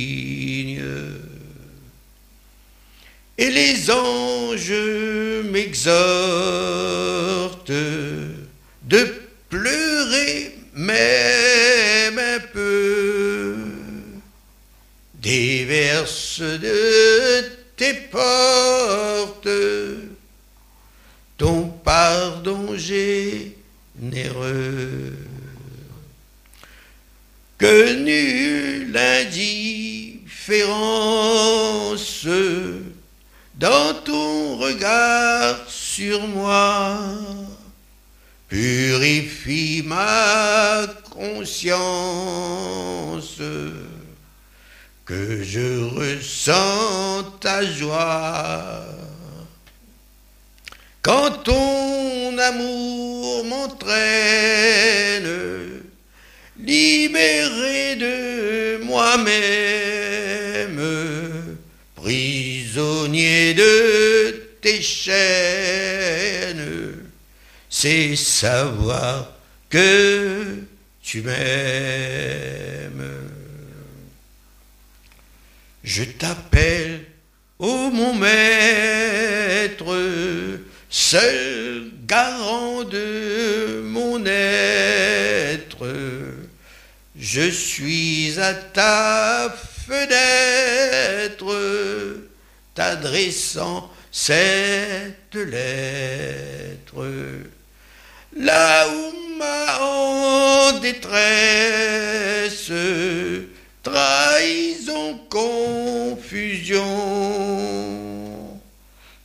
Et 3.40 3.50
les 3.50 3.90
anges 3.90 4.70
m'exhortent 5.50 5.90
de 7.70 9.14
pleurer 9.48 10.58
même 10.74 12.18
un 12.18 12.38
peu. 12.52 13.56
Déverse 15.14 16.40
de 16.40 17.50
tes 17.76 17.94
portes 17.94 19.48
ton 21.38 21.68
pardon 21.82 22.76
généreux. 22.76 23.54
Que 27.56 27.94
nulle 27.94 28.94
indifférence 28.94 30.18
dans 33.60 33.92
ton 34.04 34.56
regard 34.56 35.56
sur 35.68 36.26
moi 36.28 36.98
purifie 38.48 39.82
ma 39.84 40.86
conscience, 41.10 41.76
que 45.04 45.42
je 45.42 45.84
ressens 45.94 47.22
ta 47.40 47.62
joie. 47.62 48.86
Quand 51.02 51.30
ton 51.44 52.38
amour 52.38 53.44
m'entraîne, 53.44 55.28
libéré 56.58 57.96
de 57.96 58.82
moi-même, 58.84 60.80
de 63.08 64.30
tes 64.60 64.82
chaînes, 64.82 66.66
c'est 67.68 68.14
savoir 68.16 69.32
que 69.68 70.56
tu 71.02 71.22
m'aimes. 71.22 73.10
Je 75.82 76.04
t'appelle, 76.04 77.06
ô 77.58 77.90
mon 77.90 78.14
maître, 78.14 79.96
seul 80.90 81.90
garant 82.06 82.84
de 82.84 83.80
mon 83.84 84.24
être. 84.26 85.86
Je 87.18 87.50
suis 87.50 88.38
à 88.38 88.54
ta 88.54 89.54
fenêtre, 89.86 91.54
t'adressant 92.74 93.90
cette 94.10 95.34
lettre. 95.34 97.06
Là 98.36 98.88
où 98.88 99.12
ma 99.38 99.80
en 99.80 100.78
détresse, 100.78 102.70
trahison, 103.82 105.18
confusion, 105.28 106.86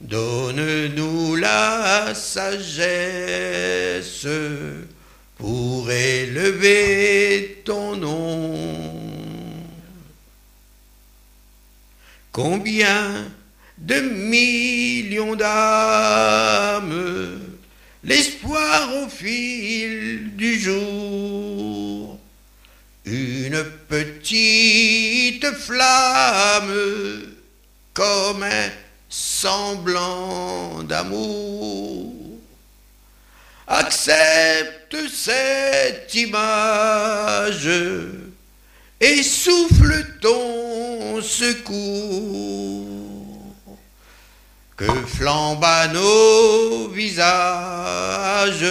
donne-nous 0.02 1.36
la 1.36 2.16
sagesse 2.16 4.26
pour 5.38 5.92
élever 5.92 7.62
ton 7.66 7.96
nom. 7.96 8.56
Combien 12.32 13.32
de 13.86 14.00
millions 14.00 15.36
d'âmes, 15.36 16.90
l'espoir 18.04 18.96
au 19.04 19.08
fil 19.08 20.36
du 20.36 20.60
jour, 20.60 22.20
une 23.06 23.64
petite 23.88 25.46
flamme 25.52 26.74
comme 27.94 28.42
un 28.42 28.70
semblant 29.08 30.82
d'amour. 30.82 32.12
Accepte 33.68 34.98
cette 35.14 36.14
image 36.16 37.70
et 39.00 39.22
souffle 39.22 40.06
ton 40.22 41.22
secours 41.22 42.85
que 44.78 44.92
flamba 45.06 45.88
nos 45.88 46.90
visages 46.90 48.66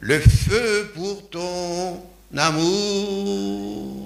le 0.00 0.20
feu 0.20 0.90
pour 0.94 1.28
ton 1.30 2.02
amour. 2.36 4.04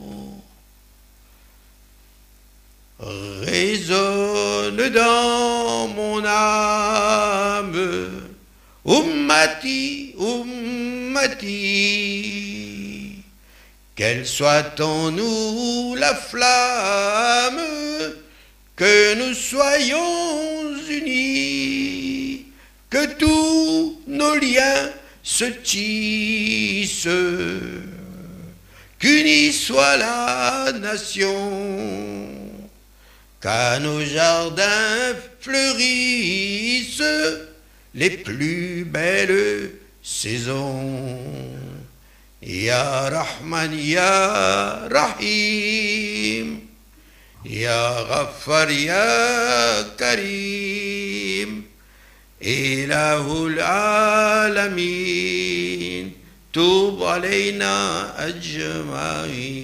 Résonne 3.01 4.89
dans 4.89 5.87
mon 5.89 6.25
âme, 6.25 7.77
Ummati, 8.85 10.17
Ummati, 10.19 11.45
qu'elle 13.95 14.27
soit 14.27 14.81
en 14.81 15.13
nous 15.13 15.95
la 15.95 16.15
flamme, 16.15 17.61
que 18.79 19.15
nous 19.17 19.35
soyons 19.35 20.73
unis, 20.89 22.47
que 22.89 23.07
tous 23.15 24.01
nos 24.07 24.37
liens 24.37 24.91
se 25.21 25.47
tissent, 25.47 27.09
qu'unie 29.01 29.53
soit 29.53 29.97
la 29.97 30.71
nation, 30.81 31.51
qu'à 33.41 33.81
nos 33.81 34.01
jardins 34.05 35.17
fleurissent 35.41 37.03
les 37.95 38.11
plus 38.11 38.85
belles 38.85 39.73
saisons. 40.05 41.19
Ya 42.41 43.11
Rahman, 43.11 43.73
Ya 43.77 44.87
يا 47.45 48.01
غفر 48.01 48.71
يا 48.71 49.83
كريم 49.83 51.65
إله 52.43 53.47
العالمين 53.47 54.99
توب 56.53 57.03
علينا 57.03 57.75
أجمعين. 58.29 59.59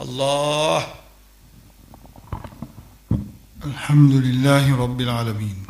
الله. 0.00 0.94
الحمد 3.64 4.12
لله 4.12 4.76
رب 4.76 5.00
العالمين 5.00 5.66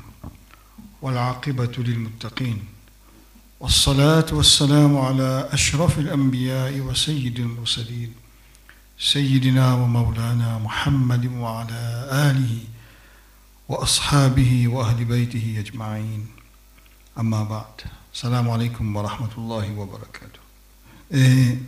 والعاقبة 1.03 1.73
للمتقين. 1.79 2.80
والصلاة 3.61 4.27
والسلام 4.33 4.97
على 4.97 5.49
أشرف 5.53 5.99
الأنبياء 5.99 6.81
وسيد 6.81 7.39
المرسلين 7.39 8.13
سيدنا 8.99 9.75
ومولانا 9.75 10.59
محمد 10.59 11.27
وعلى 11.27 12.09
آله 12.13 12.59
وأصحابه 13.69 14.69
وأهل 14.69 15.05
بيته 15.05 15.57
أجمعين. 15.59 16.27
أما 17.19 17.45
بعد 17.45 17.81
السلام 18.15 18.51
عليكم 18.51 18.97
ورحمة 18.97 19.31
الله 19.39 19.73
وبركاته. 19.77 20.41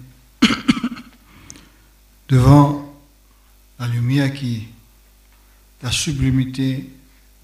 Devant 2.30 2.94
la 3.78 3.86
lumière 3.86 4.32
qui 4.32 4.68
la 5.82 5.90
sublimité 5.92 6.88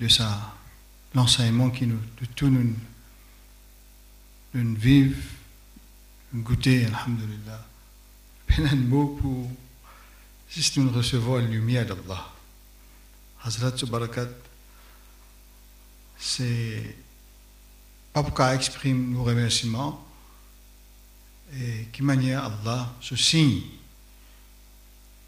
de 0.00 0.08
ça, 0.08 0.54
l'enseignement 1.14 1.68
qui 1.68 1.86
nous, 1.86 2.00
de 2.20 2.26
tout 2.34 2.48
nous, 2.48 2.72
nous 4.54 4.74
vivre, 4.74 5.16
nous 6.32 6.42
goûter, 6.42 6.86
alhamdulillah. 6.86 7.64
Peine 8.46 8.66
un 8.66 8.76
mot 8.76 9.08
pour, 9.20 9.50
si 10.48 10.80
nous 10.80 10.90
recevons 10.90 11.36
la 11.36 11.42
lumière 11.42 11.86
d'Allah. 11.86 12.32
Hazrat 13.44 13.76
Subarakat, 13.76 14.28
c'est 16.18 16.96
pas 18.12 18.22
pour 18.22 18.34
qu'on 18.34 18.50
exprime 18.50 19.12
nos 19.12 19.22
remerciements, 19.22 20.04
et 21.54 21.88
qui 21.92 22.02
manière 22.02 22.44
Allah 22.44 22.92
ce 23.00 23.16
signe 23.16 23.62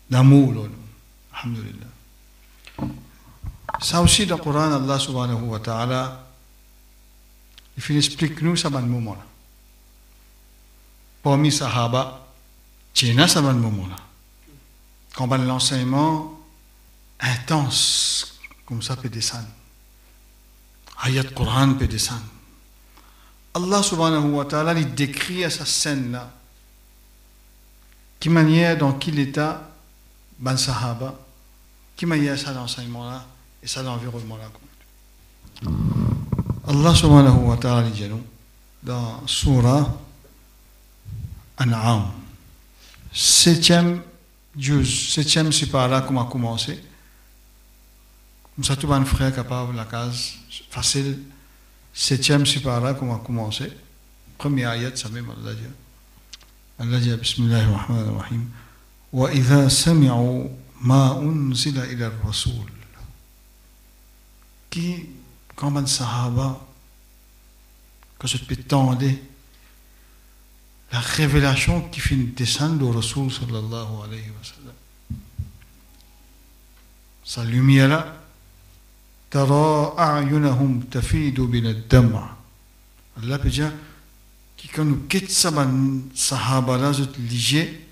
d'amour, 0.09 0.69
alhamdulillah. 1.33 1.87
Ça 3.81 4.03
aussi, 4.03 4.27
dans 4.27 4.37
le 4.37 4.43
Coran, 4.43 4.73
Allah 4.73 4.99
subhanahu 4.99 5.45
wa 5.45 5.61
ta'ala, 5.61 6.20
il 7.89 7.97
explique-nous 7.97 8.57
ça 8.57 8.71
dans 8.71 8.81
moment-là. 8.83 9.25
Parmi 11.23 11.53
Sahaba, 11.53 12.27
Tchina, 12.95 13.29
ça 13.29 13.41
dans 13.41 13.53
moment-là. 13.53 13.97
Quand 15.15 15.27
l'enseignement 15.27 16.39
intense, 17.21 18.39
comme 18.67 18.83
ça 18.83 18.97
peut 18.97 19.09
descendre. 19.09 19.49
Ayat 21.03 21.25
Coran 21.25 21.75
peut 21.75 21.87
descendre. 21.87 22.25
Allah 23.55 23.83
subhanahu 23.83 24.31
wa 24.31 24.45
ta'ala, 24.45 24.75
il 24.75 24.95
décrit 24.95 25.45
à 25.45 25.51
sa 25.51 25.67
scène-là, 25.67 26.31
qui 28.19 28.29
manière, 28.29 28.77
dans 28.77 28.93
quel 28.93 29.19
état, 29.19 29.71
ban 30.39 30.57
Sahaba, 30.57 31.19
qui 31.97 32.07
manière 32.07 32.39
ça 32.39 32.53
l'enseignement-là, 32.53 33.27
et 33.63 33.67
ça 33.67 33.83
l'environnement-là. 33.83 34.51
الله 36.69 36.95
سبحانه 36.95 37.37
وتعالى 37.49 37.91
جنو 37.91 38.21
دا 38.83 39.21
سورة 39.27 40.01
أنعام. 41.61 42.11
سيتم 43.15 44.01
جوز 44.57 44.89
سيتم 44.89 45.51
سيبارا 45.51 46.01
كما 46.01 46.23
كومونسي 46.23 46.79
كم 48.57 48.63
ساتو 48.63 48.89
بان 48.89 49.05
فخي 49.05 49.31
كاباب 49.31 49.77
لكاز 49.77 50.33
فاسيل. 50.71 51.23
سيتم 51.95 52.45
سيبارا 52.45 52.93
كما 52.93 53.17
كومونسي 53.17 53.71
قمي 54.39 54.73
آيات 54.73 54.99
سميم 54.99 55.31
الله 55.31 55.53
جل 56.81 57.17
بسم 57.17 57.43
الله 57.43 57.65
الرحمن 57.69 57.99
الرحيم. 57.99 58.53
وإذا 59.13 59.69
سمعوا 59.69 60.49
ما 60.81 61.19
أنزل 61.19 61.79
إلى 61.79 62.07
الرسول. 62.07 62.71
كي 64.71 65.20
comme 65.60 65.78
un 65.78 65.86
sahaba, 65.86 66.60
que 68.20 68.28
je 68.28 68.38
peux 68.38 68.56
tendre 68.56 69.08
la 70.92 71.00
révélation 71.00 71.82
qui 71.90 72.00
finit 72.00 72.26
de 72.26 72.36
descendre 72.36 72.88
au 72.88 72.92
Rasul 72.92 73.32
sallallahu 73.32 74.04
alayhi 74.06 74.30
wa 74.30 74.44
sallam. 74.44 74.74
Sa 77.24 77.44
lumière-là, 77.44 78.22
ترى 79.36 79.96
أعينهم 80.00 80.80
تفيد 80.92 81.40
من 81.40 81.66
الدمع 81.66 82.36
Allah 83.18 83.40
peut 83.40 83.50
dire 83.50 83.72
qui 84.58 84.68
quand 84.68 84.84
nous 84.86 85.08
quitte 85.10 85.32
ça 85.32 85.52
sahaba 86.14 86.78
là 86.78 86.92
c'est 86.94 87.18
léger 87.18 87.88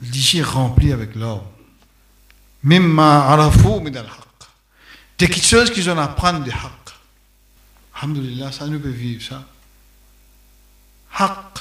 léger 0.00 0.42
rempli 0.42 0.92
avec 0.92 1.14
l'or 1.14 1.44
مما 2.64 3.18
عرفوا 3.18 3.80
من 3.80 3.96
الحق 3.96 4.21
c'est 5.23 5.29
quelque 5.29 5.47
chose 5.47 5.71
qu'ils 5.71 5.89
ont 5.89 5.97
à 5.97 6.03
apprendre 6.03 6.43
de 6.43 6.51
haq. 6.51 6.93
Alhamdulillah, 7.95 8.51
ça 8.51 8.67
nous 8.67 8.77
peut 8.77 8.89
vivre 8.89 9.23
ça. 9.23 9.47
haq. 11.17 11.59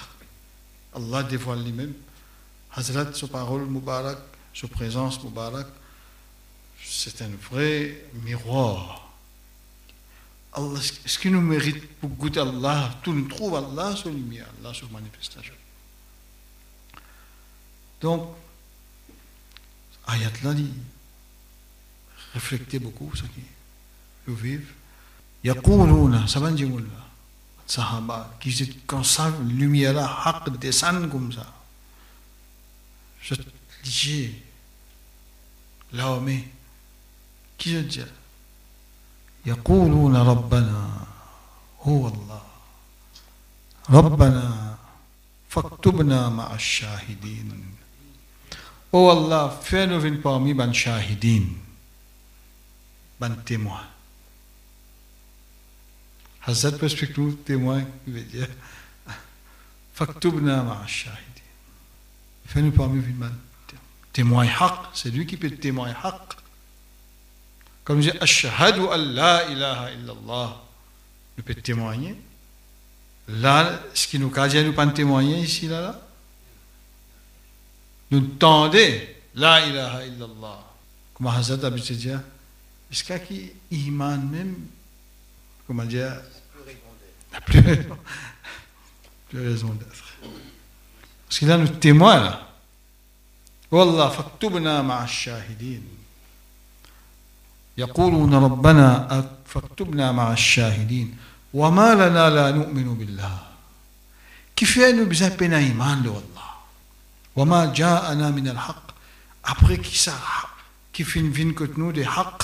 Allah 0.93 1.23
dévoile 1.23 1.63
lui-même. 1.63 1.95
Hazrat, 2.75 3.15
sa 3.15 3.29
parole 3.29 3.67
Mubarak, 3.67 4.19
sa 4.53 4.67
présence 4.67 5.23
Mubarak, 5.23 5.69
c'est 6.85 7.23
un 7.23 7.31
vrai 7.53 8.05
miroir. 8.25 9.13
Allah, 10.55 10.81
ce 11.07 11.17
qui 11.17 11.31
nous 11.31 11.41
mérite 11.41 11.89
pour 12.01 12.11
goûter 12.11 12.41
Allah, 12.41 12.91
tout 13.05 13.13
nous 13.13 13.29
trouve 13.29 13.55
Allah 13.55 13.95
sur 13.95 14.11
lumière, 14.11 14.49
Allah 14.61 14.75
sur 14.75 14.91
manifestation. 14.91 15.55
Donc, 18.01 18.29
ayat 20.09 20.33
là 20.43 20.53
dit, 20.53 20.73
réfléchissez 22.35 22.81
beaucoup 22.81 23.15
ce 23.15 23.23
qui 23.23 23.52
vous 24.28 24.36
vivez. 24.36 24.66
يقولون 25.44 26.28
سبحان 26.28 26.56
جمول 26.56 26.88
صحابة 27.68 28.26
qui 28.40 28.52
quand 28.88 29.04
ça 29.04 29.32
lumière 29.48 29.94
là 29.94 30.06
haq 30.26 30.50
descend 30.60 31.10
comme 31.12 31.32
ça 31.32 31.46
je 33.22 33.36
dis 33.84 34.32
là 35.94 36.20
mais 36.22 36.44
qui 37.58 37.72
je 37.74 37.80
dis 37.80 38.02
يقولون 39.46 40.16
ربنا 40.16 41.06
هو 41.82 42.08
الله 42.08 42.42
ربنا 43.90 44.76
فاكتبنا 45.50 46.30
مع 46.30 46.54
الشاهدين 46.54 47.78
Oh 48.94 49.10
Allah, 49.10 49.52
fais-nous 49.64 50.00
venir 50.00 50.22
parmi 50.22 50.54
ban 50.54 50.72
shahidin, 50.72 51.44
ban 53.20 53.36
témoins. 53.46 53.84
Expliquer 56.49 57.15
nous 57.17 57.33
témoins, 57.33 57.85
il 58.07 58.13
veut 58.13 58.23
dire, 58.23 58.49
faktubna 59.95 60.63
ma'a 60.63 60.87
shahidin. 60.87 61.21
Fais-nous 62.47 62.73
parmi 62.73 63.01
ban 63.01 63.31
témoins 64.13 64.47
haq, 64.47 64.91
c'est 64.95 65.11
lui 65.11 65.27
qui 65.27 65.37
peut 65.37 65.51
témoigner 65.51 65.95
haq. 66.03 66.37
Comme 67.85 68.01
je 68.01 68.11
dis, 68.11 68.19
Ashhadu 68.19 68.81
an 68.81 68.97
la 68.97 69.49
ilaha 69.51 69.91
illallah, 69.93 70.63
nous 71.37 71.45
peut 71.45 71.55
témoigner. 71.55 72.17
Là, 73.29 73.81
ce 73.95 74.07
qui 74.07 74.19
nous 74.19 74.31
cache, 74.31 74.55
nous 74.55 74.73
pas 74.73 74.87
témoigner 74.89 75.41
ici, 75.41 75.69
là, 75.69 75.81
là. 75.81 76.01
Nous 78.11 78.21
tendez, 78.21 79.17
la 79.35 79.67
ilaha 79.67 80.05
illallah. 80.05 80.59
Comme 81.15 81.27
Hazrat 81.29 81.65
Abi 81.67 81.81
dire, 81.81 82.21
est-ce 82.91 83.05
qu'il 83.05 83.53
y 83.71 83.85
a 83.85 83.87
iman 83.87 84.19
même, 84.19 84.57
comment 85.67 85.85
dire, 85.85 86.21
n'a 87.33 87.41
plus, 87.41 87.63
plus 89.29 89.49
raison 89.49 89.69
d'être. 89.69 90.05
Parce 91.29 91.39
que 91.41 91.47
là, 91.47 91.57
nous 91.59 91.69
témoignons, 91.69 92.25
là. 92.25 92.49
والله 93.73 94.09
فاكتبنا 94.09 94.83
مع 94.83 95.05
الشاهدين 95.05 95.83
يقولون 97.79 98.35
ربنا 98.35 99.25
فاكتبنا 99.47 100.13
مع 100.13 100.33
الشاهدين 100.33 101.17
وما 101.55 101.95
لنا 101.95 102.31
لا 102.31 102.51
نؤمن 102.51 102.95
بالله 102.95 103.39
كيف 104.57 104.79
nous 104.79 105.09
بزابنا 105.09 105.59
إيمان 105.59 106.07
والله 106.07 106.49
وما 107.37 107.73
جاءنا 107.73 108.31
من 108.31 108.49
الحق 108.49 108.93
après 109.45 109.79
qui 109.79 109.97
ça 109.99 110.13
qui 110.93 111.03
fin 111.05 111.31
vin 111.31 111.53
que 111.55 111.65
nous 111.77 111.93
des 111.93 112.05
haq 112.05 112.43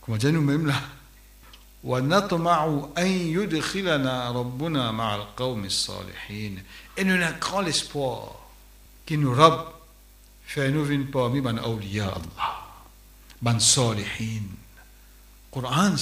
comme 0.00 0.16
dire 0.16 0.32
nous-mêmes 0.32 0.66
là 0.66 0.80
ونطمع 1.84 2.88
أن 2.98 3.06
يدخلنا 3.06 4.30
ربنا 4.30 4.90
مع 4.90 5.14
القوم 5.14 5.64
الصالحين 5.64 6.62
et 6.96 7.04
nous 7.04 7.14
avons 7.22 7.38
grand 7.40 7.66
espoir 7.66 8.32
que 9.06 9.14
nous 9.14 9.34
Rab 9.34 9.66
fait 10.46 10.70
nous 10.70 11.42
ban 11.42 11.56
awliya 11.58 12.06
Allah 12.06 12.64
ban 13.42 13.58
salihin 13.58 14.44
Coran 15.50 15.94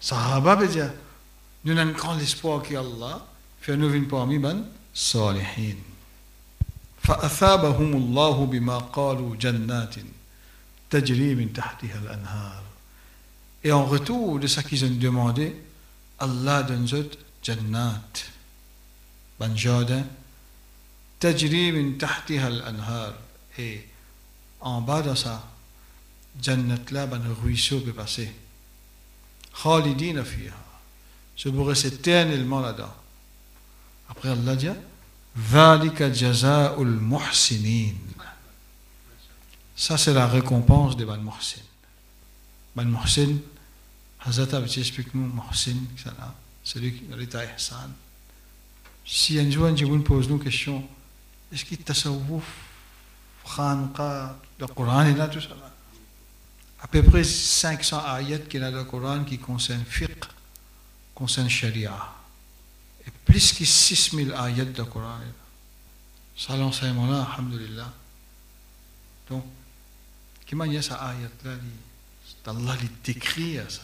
ça 0.00 0.40
veut 0.40 0.66
dire 0.68 0.90
nous 1.64 1.78
avons 1.78 1.92
grand 1.92 2.18
espoir 2.18 2.62
que 2.62 2.74
Allah 2.74 3.24
fait 3.60 3.76
nous 3.76 3.88
vin 3.90 4.04
parmi 4.04 4.38
ban 4.38 4.64
صالحين 4.94 5.76
فأثابهم 7.02 7.92
الله 7.96 8.46
بما 8.46 8.78
قالوا 8.78 9.36
جنات 9.36 9.94
تجري 10.90 11.34
من 11.34 11.52
تحتها 11.52 11.98
الأنهار 11.98 12.62
Et 13.62 13.72
en 13.72 13.84
retour 13.84 14.38
de 14.38 14.46
ce 14.46 14.60
qu'ils 14.60 14.84
ont 14.84 14.90
demandé, 14.90 15.54
Allah 16.18 16.62
donne 16.62 16.88
eux 16.92 17.10
jannat, 17.42 18.02
ban 19.38 19.54
jardin, 19.56 20.04
tajri 21.18 21.72
min 21.72 21.92
tahtiha 21.98 22.46
al-anhar. 22.46 23.14
Et 23.58 23.86
en 24.60 24.80
bas 24.80 25.02
de 25.02 25.14
ça, 25.14 25.46
jannat 26.40 26.76
là, 26.90 27.06
ruisseau 27.42 27.80
peut 27.80 27.92
passer. 27.92 28.32
Je 31.36 31.48
vous 31.48 31.64
reste 31.64 31.84
éternellement 31.86 32.60
là-dedans. 32.60 32.94
Après 34.08 34.30
Allah 34.30 34.56
dit 34.56 34.68
Valika 35.34 36.12
jaza'ul 36.12 36.98
muhsinin. 37.00 37.94
Ça, 39.80 39.96
c'est 39.96 40.12
la 40.12 40.26
récompense 40.26 40.94
de 40.94 41.06
Ban 41.06 41.16
Muhsin. 41.16 41.62
Ban 42.74 42.84
Muhsin, 42.84 43.36
Hazrat 44.20 44.56
Abdi 44.56 44.80
explique 44.80 45.14
nous, 45.14 45.26
Muhsin, 45.26 45.76
celui 46.62 46.94
qui 46.94 47.12
a 47.12 47.16
l'état 47.16 47.44
ihsan. 47.44 47.90
Si 49.04 49.38
un 49.38 49.50
jour, 49.50 49.66
un 49.66 50.00
pose 50.00 50.28
nous 50.28 50.38
question, 50.38 50.86
est-ce 51.52 51.64
qu'il 51.64 51.78
tasawwuf, 51.78 52.44
khanqa, 53.56 54.38
le 54.58 54.66
Coran 54.66 55.02
est 55.02 55.14
là, 55.14 55.28
tout 55.28 55.40
ça 55.40 55.48
là? 55.48 55.74
À 56.82 56.86
peu 56.86 57.02
près 57.02 57.24
500 57.24 58.02
ayats 58.06 58.38
qu'il 58.38 58.60
y 58.60 58.64
a 58.64 58.70
dans 58.70 58.78
le 58.78 58.84
Coran 58.84 59.24
qui 59.24 59.38
concernent 59.38 59.84
fiqh, 59.84 60.24
concernent 61.14 61.50
sharia 61.50 61.94
et 63.06 63.10
plus 63.24 63.52
que 63.52 63.64
6000 63.64 64.32
ayats 64.32 64.64
de 64.64 64.82
Coran. 64.82 65.18
Ça, 66.36 66.56
l'enseignement-là, 66.56 67.28
alhamdulillah. 67.32 67.92
Donc, 69.28 69.44
comment 70.48 70.64
il 70.64 70.74
y 70.74 70.78
a 70.78 70.82
ça 70.82 70.94
ayat-là, 71.08 71.56
Allah 72.46 72.76
décrit 73.04 73.58
ça. 73.68 73.82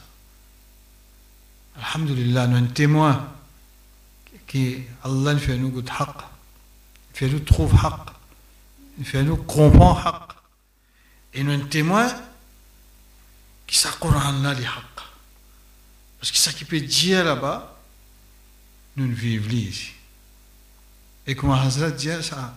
Alhamdulillah, 1.77 2.47
nous 2.47 2.57
sommes 2.57 2.73
témoins 2.73 3.33
que 4.47 4.81
Allah 5.05 5.37
fait 5.39 5.59
nous 5.59 5.71
good 5.71 5.89
haq, 5.91 6.17
fait 7.13 7.29
nous 7.29 7.41
trouve 7.41 7.75
haq, 7.75 9.05
fait 9.05 9.23
nous 9.23 9.37
comprend 9.37 9.99
haq. 9.99 10.33
Et 11.35 11.43
nous 11.43 11.59
sommes 11.59 11.69
témoins 11.69 12.09
que 13.67 13.75
ça 13.75 13.91
Coran-là, 14.01 14.55
les 14.55 14.65
haq. 14.65 14.85
Parce 16.19 16.31
que 16.31 16.39
ça 16.39 16.53
qui 16.53 16.65
peut 16.65 16.81
dire 16.81 17.25
là-bas, 17.25 17.77
nous 18.97 19.07
ne 19.07 19.15
vivons 19.15 19.51
ici. 19.51 19.93
Et 21.27 21.35
comme 21.35 21.51
Hazrat 21.51 21.91
dit 21.91 22.09
ça, 22.23 22.57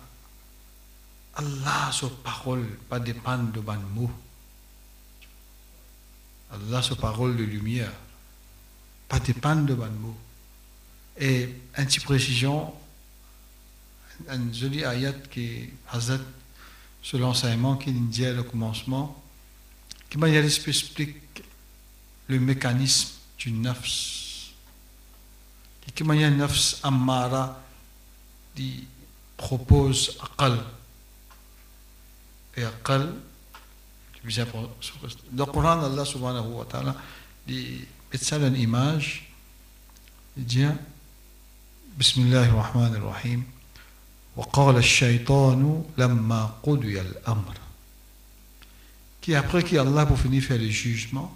Allah, 1.34 1.90
sa 1.92 2.06
parole, 2.24 2.66
pas 2.88 2.98
de 3.00 3.12
ban 3.12 3.78
mot. 3.94 4.10
Allah, 6.52 6.82
sa 6.82 6.96
parole 6.96 7.36
de 7.36 7.44
lumière, 7.44 7.92
pas 9.08 9.20
dépendre 9.20 9.66
de 9.66 9.74
ban 9.74 9.90
mot. 9.90 10.16
Et 11.18 11.48
une 11.78 11.86
petite 11.86 12.04
précision, 12.04 12.72
un 14.28 14.52
joli 14.52 14.84
ayat 14.84 15.12
qui 15.30 15.70
Hazrat, 15.90 16.18
sur 17.02 17.18
l'enseignement 17.18 17.76
qu'il 17.76 18.08
dit 18.08 18.28
au 18.28 18.44
commencement, 18.44 19.22
qui 20.08 20.18
m'a 20.18 20.28
explique 20.28 21.42
le 22.28 22.38
mécanisme 22.38 23.14
du 23.38 23.52
nafs 23.52 24.20
Hikmahnya 25.90 26.30
nafs 26.30 26.80
ammara 26.82 27.60
di 28.54 28.86
propose 29.36 30.16
aqal. 30.22 30.64
Et 32.56 32.64
aqal, 32.64 33.12
bisa 34.23 34.45
dans 35.31 35.45
le 35.45 35.51
Coran, 35.51 35.83
Allah 35.83 36.05
subhanahu 36.05 36.53
wa 36.53 36.65
ta'ala 36.65 36.95
dit, 37.47 37.85
met 38.11 38.17
ça 38.17 38.37
une 38.37 38.55
image, 38.55 39.31
il 40.37 40.45
dit, 40.45 40.65
بسم 41.99 42.21
الله 42.21 42.49
الرحمن 42.49 42.95
الرحيم 42.95 43.43
وقال 44.35 44.77
الشيطان 44.77 45.83
لما 45.97 46.51
قضي 46.63 47.01
الأمر 47.01 47.55
qui 49.21 49.33
après 49.33 49.63
qui 49.63 49.77
Allah 49.77 50.05
pour 50.05 50.19
finir 50.19 50.43
faire 50.43 50.57
le 50.57 50.67
jugement 50.67 51.33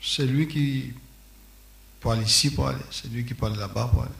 c'est 0.00 0.26
lui 0.26 0.46
qui 0.46 0.92
pour 2.04 2.12
aller 2.12 2.24
ici, 2.24 2.50
pour 2.50 2.68
aller. 2.68 2.84
C'est 2.90 3.08
lui 3.08 3.24
qui 3.24 3.32
parle 3.32 3.56
là-bas 3.58 3.88
pour 3.90 4.02
aller. 4.02 4.12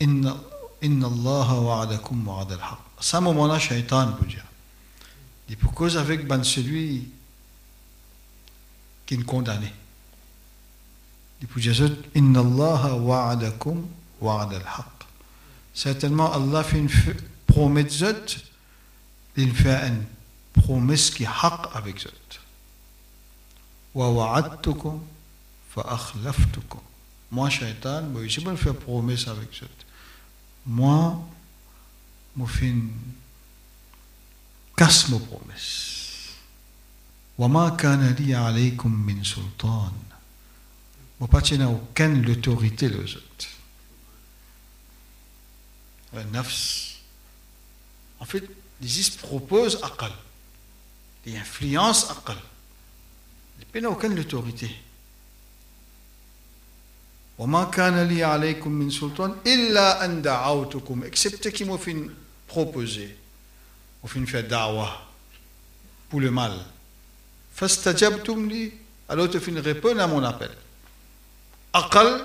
Inna, 0.00 0.36
inna 0.82 1.06
Allah 1.06 1.58
wa'adakum 1.58 2.28
wa'ad 2.28 2.52
al-haq. 2.52 2.78
À 2.98 3.02
ce 3.02 3.16
moment-là, 3.16 3.58
shaitan 3.58 4.12
peut 4.12 4.26
dire. 4.26 4.43
dit, 5.47 5.55
pour 5.55 5.73
cause 5.73 5.97
avec 5.97 6.27
ben 6.27 6.43
celui 6.43 7.09
qui 9.05 9.13
est 9.13 9.23
condamné. 9.23 9.71
Il 11.39 11.47
dit 11.47 11.53
pour 11.53 11.61
Jésus, 11.61 11.89
Inna 12.15 12.39
Allah 12.39 12.95
wa'adakum 12.95 13.85
wa'ad 14.19 14.53
al-haq. 14.53 14.85
Certainement, 15.73 16.31
Allah 16.33 16.63
fait 16.63 16.79
une 16.79 16.89
promesse, 17.45 18.03
il 19.35 19.53
fait 19.53 19.87
une 19.87 20.03
promesse 20.53 21.09
qui 21.09 21.23
est 21.23 21.27
haq 21.27 21.67
avec 21.73 21.99
Zot. 21.99 22.09
Wa 23.93 24.09
wa'adtukum 24.09 25.01
fa'akhlaftukum. 25.71 26.81
Moi, 27.31 27.49
shaitan, 27.49 28.03
moi, 28.03 28.27
je 28.27 28.39
vais 28.39 28.55
faire 28.55 28.75
promesse 28.75 29.27
avec 29.27 29.53
Zot. 29.53 29.67
Moi, 30.65 31.21
je 32.37 32.45
fais 32.45 32.73
casse 34.76 35.08
ma 35.10 35.18
promesse 35.18 35.90
وما 37.40 37.68
كان 37.68 38.14
لي 38.18 38.34
عليكم 38.34 38.92
من 38.92 39.24
سلطان 39.24 39.92
moi 41.20 41.28
pas 41.28 41.40
n'a 41.56 41.68
aucune 41.68 42.30
autorité 42.30 42.88
les 42.88 43.16
autres 43.16 43.48
le 46.14 46.22
nafs 46.24 47.00
en 48.18 48.24
fait 48.24 48.44
l'ISIS 48.80 49.10
propose 49.16 49.78
aqal 49.82 50.12
il 51.26 51.36
influence 51.36 52.10
aqal 52.10 52.40
il 53.74 53.82
n'a 53.82 53.90
aucune 53.90 54.18
autorité 54.18 54.70
وما 57.38 57.64
كان 57.64 58.08
لي 58.08 58.24
عليكم 58.24 58.70
من 58.70 58.90
سلطان 58.90 59.36
إلا 59.46 60.04
أن 60.04 60.22
دعوتكم 60.22 61.04
excepté 61.04 61.52
qui 61.52 61.64
m'ont 61.64 61.78
fait 61.78 61.96
proposer 62.46 63.16
au 64.05 64.07
fin 64.07 64.23
faire 64.27 64.47
dawa 64.47 65.01
pour 66.09 66.19
le 66.19 66.29
mal. 66.29 66.53
Fastajabtumli, 67.55 68.71
alors 69.09 69.29
tu 69.31 69.39
fin 69.39 69.59
répondre 69.59 69.99
à 69.99 70.05
mon 70.05 70.23
appel. 70.23 70.51
Aqal 71.73 72.23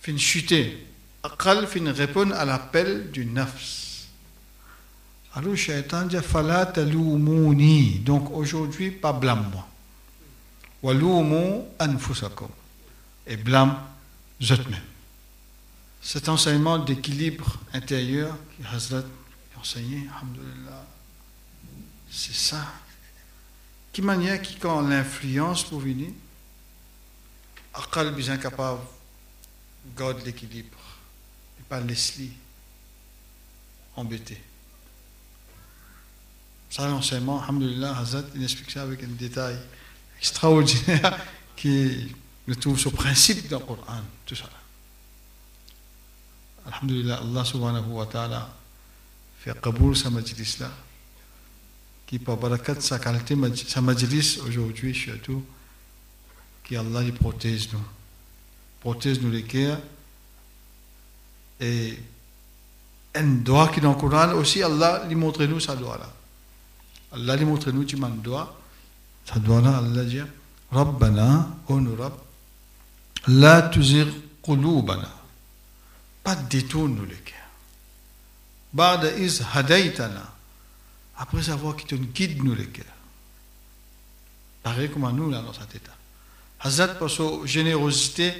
fin 0.00 0.16
chuter. 0.16 0.86
Aqal 1.22 1.66
fin 1.66 1.92
répondre 1.92 2.34
à 2.34 2.46
l'appel 2.46 3.10
du 3.10 3.26
nafs. 3.26 4.06
Alors 5.34 5.54
shaitan 5.56 6.06
dit 6.06 6.16
Fala 6.22 6.64
Donc 6.64 8.30
aujourd'hui, 8.30 8.90
pas 8.90 9.12
blâme-moi. 9.12 9.68
Waloumu 10.82 11.64
anfusakum. 11.78 12.48
Et 13.26 13.36
blâme 13.36 13.76
vous 14.40 14.56
même. 14.70 14.80
Cet 16.00 16.30
enseignement 16.30 16.78
d'équilibre 16.78 17.58
intérieur 17.74 18.34
que 18.56 18.74
Hazrat 18.74 19.02
enseigné 19.60 20.08
alhamdulillah 20.16 20.86
c'est 22.10 22.34
ça. 22.34 22.64
Qui 23.92 24.02
manière 24.02 24.40
qui 24.40 24.56
quand 24.56 24.80
l'influence 24.80 25.64
pour 25.64 25.80
venir 25.80 26.10
Aqal 27.74 28.14
bien 28.14 28.36
capable 28.38 28.80
garde 29.96 30.24
l'équilibre. 30.24 30.78
Et 31.60 31.62
pas 31.64 31.80
laisser 31.80 32.32
embêté 33.96 34.40
ça 36.70 36.86
l'enseignement 36.86 37.42
alhamdulillah 37.42 37.96
Hazrat 37.96 38.22
il 38.34 38.42
explique 38.42 38.70
ça 38.70 38.82
avec 38.82 39.02
un 39.02 39.08
détail 39.08 39.58
extraordinaire 40.18 41.18
qui 41.56 42.14
le 42.46 42.56
trouve 42.56 42.78
ce 42.78 42.90
principe 42.90 43.48
dans 43.48 43.58
le 43.58 43.64
Coran 43.64 44.02
tout 44.26 44.34
ça. 44.34 44.44
Alhamdulillah 46.66 47.20
Allah 47.22 47.44
subhanahu 47.44 47.88
wa 47.88 48.06
ta'ala 48.06 48.57
fait 49.38 49.60
Kaboul 49.60 49.96
ce 49.96 50.08
majlis-là, 50.08 50.70
qui 52.06 52.18
par 52.18 52.36
barakat 52.36 52.80
sa 52.80 52.98
qualité, 52.98 53.36
sa 53.66 53.80
majlis 53.80 54.40
aujourd'hui 54.46 54.94
surtout, 54.94 55.44
qui 56.64 56.76
Allah 56.76 57.02
y 57.02 57.12
protège 57.12 57.72
nous. 57.72 57.82
Protège 58.80 59.20
nous 59.20 59.30
les 59.30 59.42
guerres. 59.42 59.80
Et 61.60 61.98
un 63.14 63.26
doigt 63.26 63.68
qui 63.68 63.80
dans 63.80 63.96
aussi, 64.34 64.62
Allah 64.62 65.04
lui 65.08 65.14
montre 65.14 65.44
nous 65.44 65.60
sa 65.60 65.74
doigt-là. 65.74 66.12
Allah 67.12 67.36
lui 67.36 67.44
montre 67.44 67.70
nous, 67.70 67.84
tu 67.84 67.96
m'en. 67.96 68.10
Sa 69.24 69.38
doigt-là, 69.38 69.78
Allah 69.78 70.04
dit 70.04 70.20
Rabbana, 70.70 71.48
on 71.68 71.96
Rabb, 71.96 72.14
la 73.26 73.62
tuzir 73.62 74.06
qulubana. 74.42 75.10
Pas 76.22 76.34
détourne 76.34 76.94
nous 76.94 77.04
les 77.04 77.16
guerres. 77.24 77.37
Ba'da 78.72 79.12
iz 79.16 79.42
hadaytana. 79.54 80.32
Après 81.16 81.42
savoir 81.42 81.76
que 81.76 81.82
tu 81.82 81.98
nous 81.98 82.06
guides 82.06 82.42
nous 82.42 82.54
le 82.54 82.64
cœur. 82.64 82.84
Pareil 84.62 84.90
comme 84.90 85.04
à 85.04 85.12
nous 85.12 85.30
là 85.30 85.40
dans 85.42 85.52
cet 85.52 85.74
état. 85.74 85.92
Hazat 86.60 86.88
pour 86.94 87.10
sa 87.10 87.24
générosité, 87.44 88.32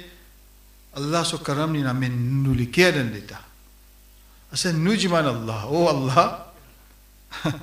Allah 0.95 1.23
so 1.23 1.37
karam 1.39 1.73
ni 1.73 1.81
namen 1.81 2.11
nous 2.43 2.53
le 2.53 2.65
cœur 2.65 2.93
dans 2.93 3.11
l'état. 3.11 3.41
Asen 4.51 4.83
nujman 4.83 5.25
Allah. 5.25 5.67
Oh 5.69 5.87
Allah. 5.89 6.53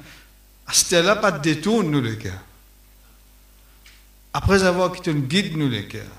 Astela 0.66 1.16
pas 1.16 1.32
détourne 1.32 1.90
nous 1.90 2.00
le 2.00 2.16
cœur. 2.16 2.38
Après 4.32 4.62
avoir 4.64 4.92
quitté 4.92 5.12
une 5.12 5.26
guide 5.26 5.56
nous 5.56 5.68
le 5.68 5.82
cœur. 5.82 6.10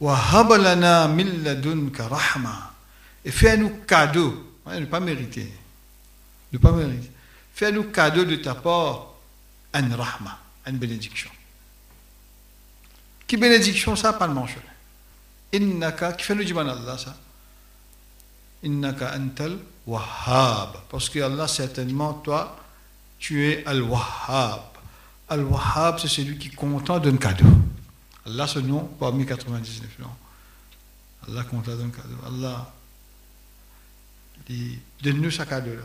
Wa 0.00 0.18
habalana 0.32 1.08
min 1.08 1.42
ladunka 1.42 2.08
rahma. 2.08 2.74
Et 3.24 3.30
fais-nous 3.30 3.70
cadeau 3.86 4.45
ne 4.66 4.86
pas 4.86 5.00
mériter, 5.00 5.52
ne 6.52 6.58
pas 6.58 6.72
mériter 6.72 7.10
Fais-nous 7.54 7.84
cadeau 7.84 8.24
de 8.24 8.36
ta 8.36 8.54
part 8.54 9.14
un 9.72 9.96
rahma, 9.96 10.38
une 10.66 10.76
bénédiction. 10.76 11.30
Qui 13.26 13.36
bénédiction 13.36 13.96
ça 13.96 14.12
Pas 14.12 14.26
le 14.26 14.34
manche. 14.34 14.56
Innaka, 15.52 16.12
qui 16.12 16.24
fait 16.24 16.34
nous 16.34 16.44
dire 16.44 16.58
Allah 16.58 16.98
ça? 16.98 17.16
Innaka 18.62 19.16
antal 19.16 19.58
wahhab. 19.86 20.76
Parce 20.90 21.08
que 21.08 21.20
Allah, 21.20 21.48
certainement, 21.48 22.14
toi, 22.14 22.56
tu 23.18 23.44
es 23.46 23.64
al-wahhab. 23.66 24.60
Al-wahhab, 25.28 25.98
c'est 25.98 26.08
celui 26.08 26.38
qui 26.38 26.50
content 26.50 26.98
d'un 26.98 27.16
cadeau. 27.16 27.46
Allah, 28.26 28.46
ce 28.46 28.58
nom, 28.58 28.84
parmi 28.98 29.24
99 29.24 29.98
noms. 29.98 30.06
Allah 31.28 31.44
content 31.44 31.74
d'un 31.74 31.90
cadeau. 31.90 32.16
Allah, 32.26 32.72
donne-nous 35.02 35.30
ce 35.30 35.42
cadeau-là 35.42 35.82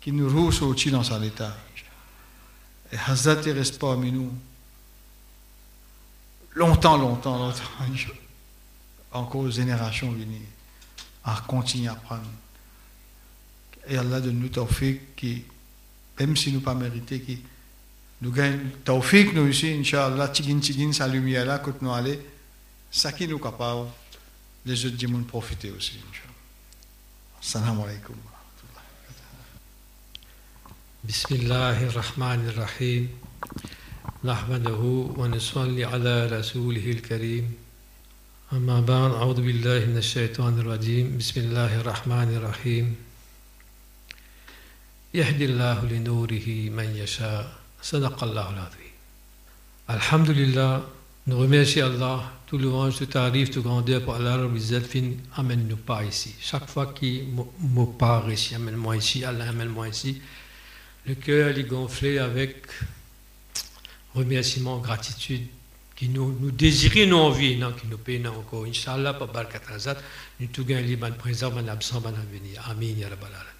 qui 0.00 0.12
nous 0.12 0.28
au-dessus 0.38 0.90
dans 0.90 1.02
son 1.02 1.22
état. 1.22 1.56
Et 2.92 2.96
Hazrat 3.06 3.40
reste 3.40 3.78
pas 3.78 3.88
parmi 3.88 4.12
nous. 4.12 4.30
Longtemps, 6.54 6.98
longtemps, 6.98 7.38
longtemps. 7.38 7.62
Encore 9.12 9.50
générations 9.50 10.12
venues 10.12 10.42
à 11.24 11.42
continuer 11.46 11.88
à 11.88 11.94
prendre. 11.94 12.22
Et 13.88 13.96
Allah 13.96 14.20
donne 14.20 14.38
nous 14.38 14.48
tawfiq 14.48 15.14
qui, 15.16 15.44
même 16.18 16.36
si 16.36 16.52
nous 16.52 16.60
pas 16.60 16.74
mérité, 16.74 17.20
qui 17.20 17.42
nous 18.20 18.30
gagne 18.30 18.58
tawfiq 18.84 19.32
nous 19.32 19.48
ici, 19.48 19.70
Inch'Allah, 19.70 20.28
tigin 20.28 20.58
tigin, 20.58 20.92
sa 20.92 21.08
lumière 21.08 21.46
là, 21.46 21.58
quand 21.60 21.80
nous 21.80 21.92
allons, 21.92 22.16
ça 22.90 23.12
qui 23.12 23.26
nous 23.26 23.38
capable, 23.38 23.88
les 24.66 24.86
autres 24.86 25.06
monde 25.06 25.26
profiter 25.26 25.70
aussi. 25.70 25.98
Salam 27.44 27.76
alaikum. 27.80 28.16
بسم 31.08 31.34
الله 31.34 31.86
الرحمن 31.86 32.48
الرحيم. 32.48 33.08
نحمده 34.24 34.82
ونصلي 35.16 35.84
على 35.84 36.26
رسوله 36.26 36.90
الكريم. 36.90 37.52
أما 38.52 38.80
بعد 38.80 39.10
أعوذ 39.10 39.36
بالله 39.44 39.84
من 39.84 39.96
الشيطان 39.96 40.58
الرجيم. 40.58 41.18
بسم 41.18 41.40
الله 41.40 41.80
الرحمن 41.80 42.36
الرحيم. 42.36 42.96
يهدي 45.14 45.44
الله 45.44 45.84
لنوره 45.84 46.48
من 46.72 46.96
يشاء. 46.96 47.52
صدق 47.82 48.24
الله 48.24 48.48
العظيم. 48.50 48.94
الحمد 49.90 50.30
لله 50.30 50.88
nous 51.26 51.38
remercions 51.38 51.86
Allah 51.86 52.32
tout 52.46 52.58
louange, 52.58 52.98
tout 52.98 53.06
tarif, 53.06 53.50
tout 53.50 53.62
grandeur 53.62 54.02
pour 54.02 54.14
Allah 54.14 54.38
amène-nous 55.36 55.76
pas 55.76 56.04
ici 56.04 56.34
chaque 56.40 56.68
fois 56.68 56.86
qu'il 56.86 57.26
me 57.28 57.84
parle 57.84 58.32
ici 58.32 58.54
amène-moi 58.54 58.96
ici 58.96 59.24
Allah 59.24 59.48
amène-moi 59.48 59.88
ici 59.88 60.20
le 61.06 61.14
cœur 61.14 61.56
est 61.56 61.64
gonflé 61.64 62.18
avec 62.18 62.66
remerciement, 64.14 64.78
gratitude, 64.78 65.46
qui 65.96 66.08
nous, 66.08 66.36
nous 66.40 66.50
désirons 66.50 67.06
nos 67.06 67.18
envies, 67.24 67.56
non, 67.56 67.72
qui 67.72 67.86
nous 67.86 67.98
payent 67.98 68.26
encore. 68.26 68.64
Inch'Allah, 68.64 69.14
par 69.14 69.28
Barkat 69.28 69.60
Hazat, 69.72 69.96
nous 70.40 70.46
tout 70.46 70.64
gagnons 70.64 70.98
ban 70.98 71.12
présent, 71.12 71.50
ban 71.50 71.68
absent, 71.68 72.00
ban 72.00 72.08
avenir. 72.10 72.62
Amin, 72.68 72.96
ya 72.98 73.08
Rabbal 73.08 73.28
Alamin. 73.28 73.50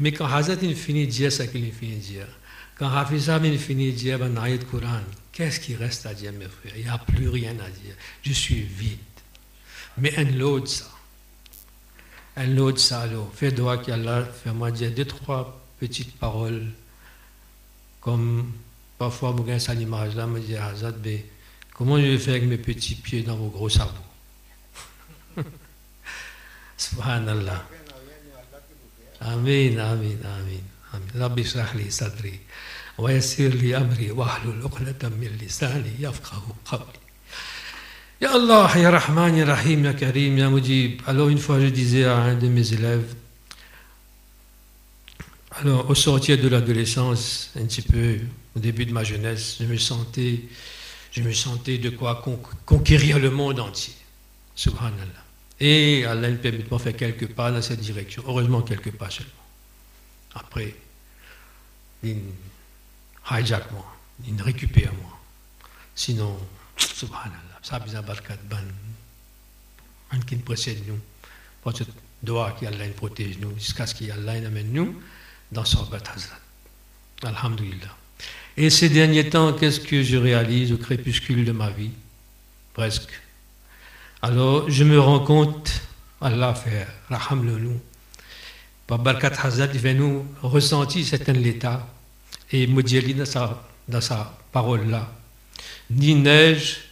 Mais 0.00 0.12
quand 0.12 0.26
Hazat 0.26 0.58
il 0.62 0.74
finit 0.74 1.06
dire 1.06 1.32
ce 1.32 1.44
qu'il 1.44 1.72
finit 1.72 1.96
de 1.96 2.00
dire, 2.00 2.28
quand 2.76 2.88
Hafizah 2.88 3.38
il 3.44 3.58
finit 3.58 3.92
dire 3.92 4.18
ban 4.18 4.36
ayat 4.42 4.58
Coran, 4.58 5.00
qu'est-ce 5.32 5.60
qui 5.60 5.74
reste 5.74 6.06
à 6.06 6.14
dire, 6.14 6.32
mes 6.32 6.48
frères? 6.48 6.72
Il 6.76 6.84
n'y 6.84 6.88
a 6.88 6.98
plus 6.98 7.28
rien 7.28 7.52
à 7.58 7.68
dire. 7.68 7.94
Je 8.22 8.32
suis 8.32 8.62
vide. 8.62 8.98
Mais 9.98 10.16
un 10.18 10.24
lot 10.24 10.60
de 10.60 10.66
ça. 10.66 10.90
Un 12.36 12.46
lot 12.46 12.72
de 12.72 12.78
ça, 12.78 13.02
alors. 13.02 13.30
Fais 13.34 13.52
droit 13.52 13.78
qu'Allah, 13.78 14.24
fais-moi 14.24 14.70
dire 14.70 14.92
deux, 14.92 15.04
trois 15.04 15.60
petites 15.78 16.16
paroles, 16.18 16.66
comme 18.00 18.52
parfois, 18.98 19.34
je 19.46 19.58
cette 19.58 19.80
image-là, 19.80 20.26
me 20.26 20.40
dit 20.40 20.56
Azad, 20.56 21.06
comment 21.74 21.98
je 21.98 22.06
vais 22.06 22.18
faire 22.18 22.34
avec 22.34 22.48
mes 22.48 22.58
petits 22.58 22.94
pieds 22.94 23.22
dans 23.22 23.36
vos 23.36 23.48
gros 23.48 23.68
sabots? 23.68 23.92
Subhanallah. 26.76 27.64
Amin, 29.20 29.78
amin. 29.78 30.18
amin. 30.24 30.62
Rabbi 31.14 31.44
shrah 31.44 31.74
li 31.74 31.90
sadri. 31.90 32.40
ويسر 32.97 33.47
لي 33.47 33.77
أمري 33.77 34.11
واحلل 34.11 34.61
عقدة 34.63 35.09
من 35.09 35.37
لساني 35.41 35.91
يفقه 35.99 36.43
قولي 36.65 37.07
Ya 38.19 38.31
Allah, 38.31 38.71
Ya 38.75 38.89
Rahman, 38.89 39.37
Ya 39.37 39.45
Rahim, 39.45 39.85
Ya 39.85 39.93
Karim, 39.93 40.39
Ya 40.39 40.49
Mujib. 40.49 41.03
Alors 41.05 41.29
une 41.29 41.37
fois 41.37 41.59
je 41.59 41.67
disais 41.67 42.03
à 42.05 42.17
un 42.17 42.33
de 42.33 42.47
mes 42.47 42.73
élèves, 42.73 43.13
alors 45.51 45.87
au 45.87 45.93
sortir 45.93 46.39
de 46.39 46.47
l'adolescence, 46.47 47.51
un 47.55 47.65
petit 47.65 47.83
peu 47.83 48.17
au 48.55 48.59
début 48.59 48.87
de 48.87 48.91
ma 48.91 49.03
jeunesse, 49.03 49.57
je 49.59 49.65
me 49.65 49.77
sentais, 49.77 50.41
je 51.11 51.21
me 51.21 51.31
sentais 51.31 51.77
de 51.77 51.91
quoi 51.91 52.23
conquérir 52.65 53.19
le 53.19 53.29
monde 53.29 53.59
entier. 53.59 53.93
Subhanallah. 54.55 55.23
Et 55.59 56.05
Allah 56.05 56.29
me 56.29 56.37
permet 56.37 56.59
de 56.59 56.77
faire 56.77 56.95
quelques 56.95 57.27
pas 57.27 57.51
dans 57.51 57.61
cette 57.61 57.81
direction. 57.81 58.23
Heureusement, 58.27 58.63
quelques 58.63 58.91
pas 58.91 59.11
seulement. 59.11 59.31
Après, 60.33 60.73
il 62.03 62.17
hijack 63.30 63.70
moi, 63.72 63.86
il 64.26 64.40
récupère 64.40 64.92
moi. 64.94 65.18
Sinon, 65.94 66.36
subhanallah, 66.76 67.58
ça 67.62 67.78
barkat 67.78 68.36
ban. 68.48 68.56
Un 70.10 70.20
qui 70.20 70.36
précède 70.36 70.86
nous. 70.86 70.98
Parce 71.62 71.78
que 71.78 71.84
doit 72.22 72.56
qu'Allah 72.58 72.86
nous 72.86 72.92
protège 72.94 73.38
nous 73.38 73.54
jusqu'à 73.58 73.86
ce 73.86 73.94
qu'Allah 73.94 74.40
nous 74.40 74.46
amène 74.46 74.72
nous 74.72 75.00
dans 75.50 75.64
son 75.64 75.82
Hazrat. 75.92 76.38
Alhamdulillah. 77.22 77.96
Et 78.56 78.70
ces 78.70 78.88
derniers 78.88 79.30
temps, 79.30 79.52
qu'est-ce 79.52 79.80
que 79.80 80.02
je 80.02 80.16
réalise 80.16 80.72
au 80.72 80.76
crépuscule 80.76 81.44
de 81.44 81.52
ma 81.52 81.70
vie? 81.70 81.90
Presque. 82.74 83.10
Alors, 84.20 84.68
je 84.70 84.84
me 84.84 85.00
rends 85.00 85.20
compte, 85.20 85.82
Allah 86.20 86.54
fait, 86.54 86.86
raham 87.08 87.44
le 87.44 87.58
nous, 87.58 87.80
par 88.86 88.98
Barkat 88.98 89.32
Hazrat, 89.42 89.68
il 89.72 89.80
fait 89.80 89.94
nous 89.94 90.26
ressentir 90.42 91.06
certain 91.06 91.32
l'état, 91.32 91.86
et 92.52 92.66
Moudjeli 92.66 93.14
dans 93.14 93.24
sa, 93.24 93.62
dans 93.88 94.00
sa 94.00 94.38
parole-là, 94.52 95.10
ni 95.90 96.14
neige, 96.14 96.82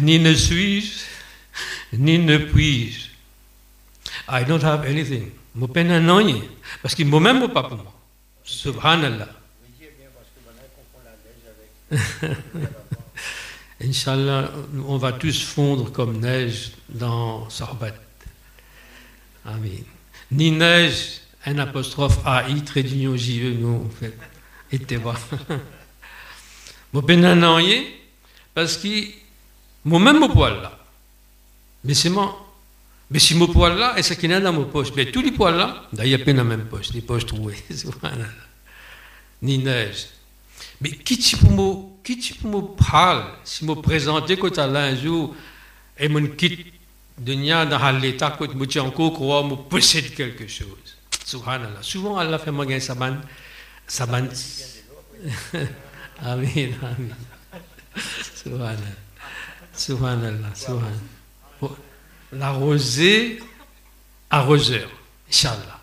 ni 0.00 0.18
ne 0.18 0.34
suis-je, 0.34 1.96
ni 1.96 2.18
ne 2.18 2.38
puis-je. 2.38 3.08
I 4.28 4.44
don't 4.44 4.62
have 4.62 4.84
anything. 4.86 5.30
Je 5.60 5.66
peine 5.66 5.90
un 5.90 6.08
parce 6.82 6.94
qu'il 6.94 7.08
ne 7.10 7.18
même 7.18 7.48
pas 7.48 7.64
pour 7.64 7.76
moi. 7.78 7.92
Subhanallah. 8.44 9.28
Inch'Allah, 13.82 14.50
on 14.86 14.96
va 14.98 15.12
tous 15.12 15.42
fondre 15.42 15.90
comme 15.90 16.20
neige 16.20 16.72
dans 16.88 17.48
Sorbat. 17.50 17.94
Amen. 19.44 19.84
Ni 20.30 20.50
neige, 20.52 21.22
un 21.46 21.58
apostrophe 21.58 22.18
AI, 22.26 22.62
trait 22.64 22.82
d'union 22.82 23.16
JE, 23.16 23.54
nous, 23.58 23.86
en 23.86 23.90
fait. 23.90 24.16
Et 24.72 24.78
te 24.78 24.94
voir. 24.94 25.18
Mon 26.92 27.02
peine 27.02 27.22
parce 28.54 28.76
que 28.76 28.88
mon 29.84 30.28
poil 30.28 30.60
là. 30.60 30.78
Mais 31.84 31.94
c'est 31.94 32.10
moi. 32.10 32.46
Mais 33.10 33.18
si 33.18 33.34
mon 33.34 33.46
poil 33.48 33.76
là, 33.76 33.98
et 33.98 34.02
ce 34.02 34.14
qui 34.14 34.26
est 34.26 34.40
dans 34.40 34.52
mon 34.52 34.64
poche, 34.64 34.88
mais 34.94 35.06
tous 35.06 35.22
les 35.22 35.32
poils 35.32 35.56
là, 35.56 35.88
d'ailleurs, 35.92 36.20
pas 36.24 36.32
dans 36.32 36.38
la 36.38 36.44
même 36.44 36.66
poche, 36.66 36.92
les 36.92 37.00
poches 37.00 37.26
trouées. 37.26 37.56
Ni 39.42 39.58
neige. 39.58 40.08
Mais 40.80 40.90
qui 40.90 41.18
tu 41.18 41.36
peux 41.36 41.48
me, 41.48 42.02
qui 42.04 42.18
tu 42.18 42.34
peux 42.34 42.48
me 42.48 42.60
parler, 42.60 43.24
si 43.44 43.64
me 43.64 43.74
présenter 43.74 44.36
quand 44.36 44.56
Allah 44.58 44.84
un 44.84 44.96
jour, 44.96 45.34
et 45.98 46.08
mon 46.08 46.26
quitte 46.26 46.66
de 47.18 47.32
nia 47.34 47.66
dans 47.66 47.98
l'état, 47.98 48.36
quand 48.38 48.46
je 48.70 48.78
encore 48.78 49.12
croire, 49.12 49.44
me 49.44 49.56
possède 49.56 50.14
quelque 50.14 50.46
chose. 50.46 50.89
Subhanallah. 51.24 51.82
Souvent, 51.82 52.18
Allah 52.18 52.38
fait 52.38 52.50
moi 52.50 52.66
gagner 52.66 52.80
saban, 52.80 53.20
saban. 53.86 54.28
Amin, 56.22 56.72
amin. 56.82 57.14
Subhanallah. 58.34 58.78
Subhanallah, 59.72 60.54
subhanallah. 60.54 61.76
La 62.32 62.48
arroseur, 64.30 64.88
Inch'Allah. 65.28 65.80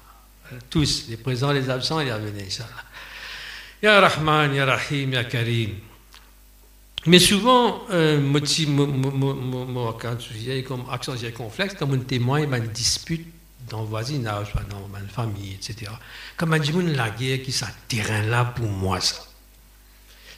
Tous, 0.69 1.07
les 1.09 1.17
présents, 1.17 1.51
les 1.51 1.69
absents, 1.69 1.99
y 2.01 2.09
a 2.09 2.17
venu, 2.17 2.39
Inch'Allah. 2.41 2.83
Ya 3.81 3.99
Rahman, 3.99 4.53
Ya 4.53 4.65
Rahim, 4.65 5.13
Ya 5.13 5.23
Karim. 5.23 5.75
Mais 7.05 7.19
souvent, 7.19 7.83
euh, 7.89 8.19
quand 9.99 10.17
j'ai 10.33 10.63
comme 10.63 10.85
accent 10.91 11.13
complexe, 11.35 11.75
comme 11.75 11.93
un 11.93 11.99
témoin, 11.99 12.39
une 12.43 12.67
dispute 12.67 13.25
dans 13.69 13.81
le 13.81 13.87
voisinage, 13.87 14.53
dans 14.69 14.87
ma 14.87 14.99
famille, 15.07 15.53
etc. 15.53 15.91
Comme 16.35 16.53
on 16.53 16.57
dit, 16.57 16.71
la 16.95 17.09
guerre 17.09 17.41
qui 17.41 17.51
ça 17.51 17.67
terrain 17.87 18.23
là 18.23 18.45
pour 18.45 18.67
moi, 18.67 18.99
ça. 18.99 19.23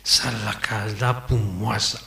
Ça, 0.03 0.31
la 0.45 0.53
case 0.53 0.99
là 0.99 1.13
pour 1.13 1.37
moi, 1.37 1.79
ça. 1.79 1.99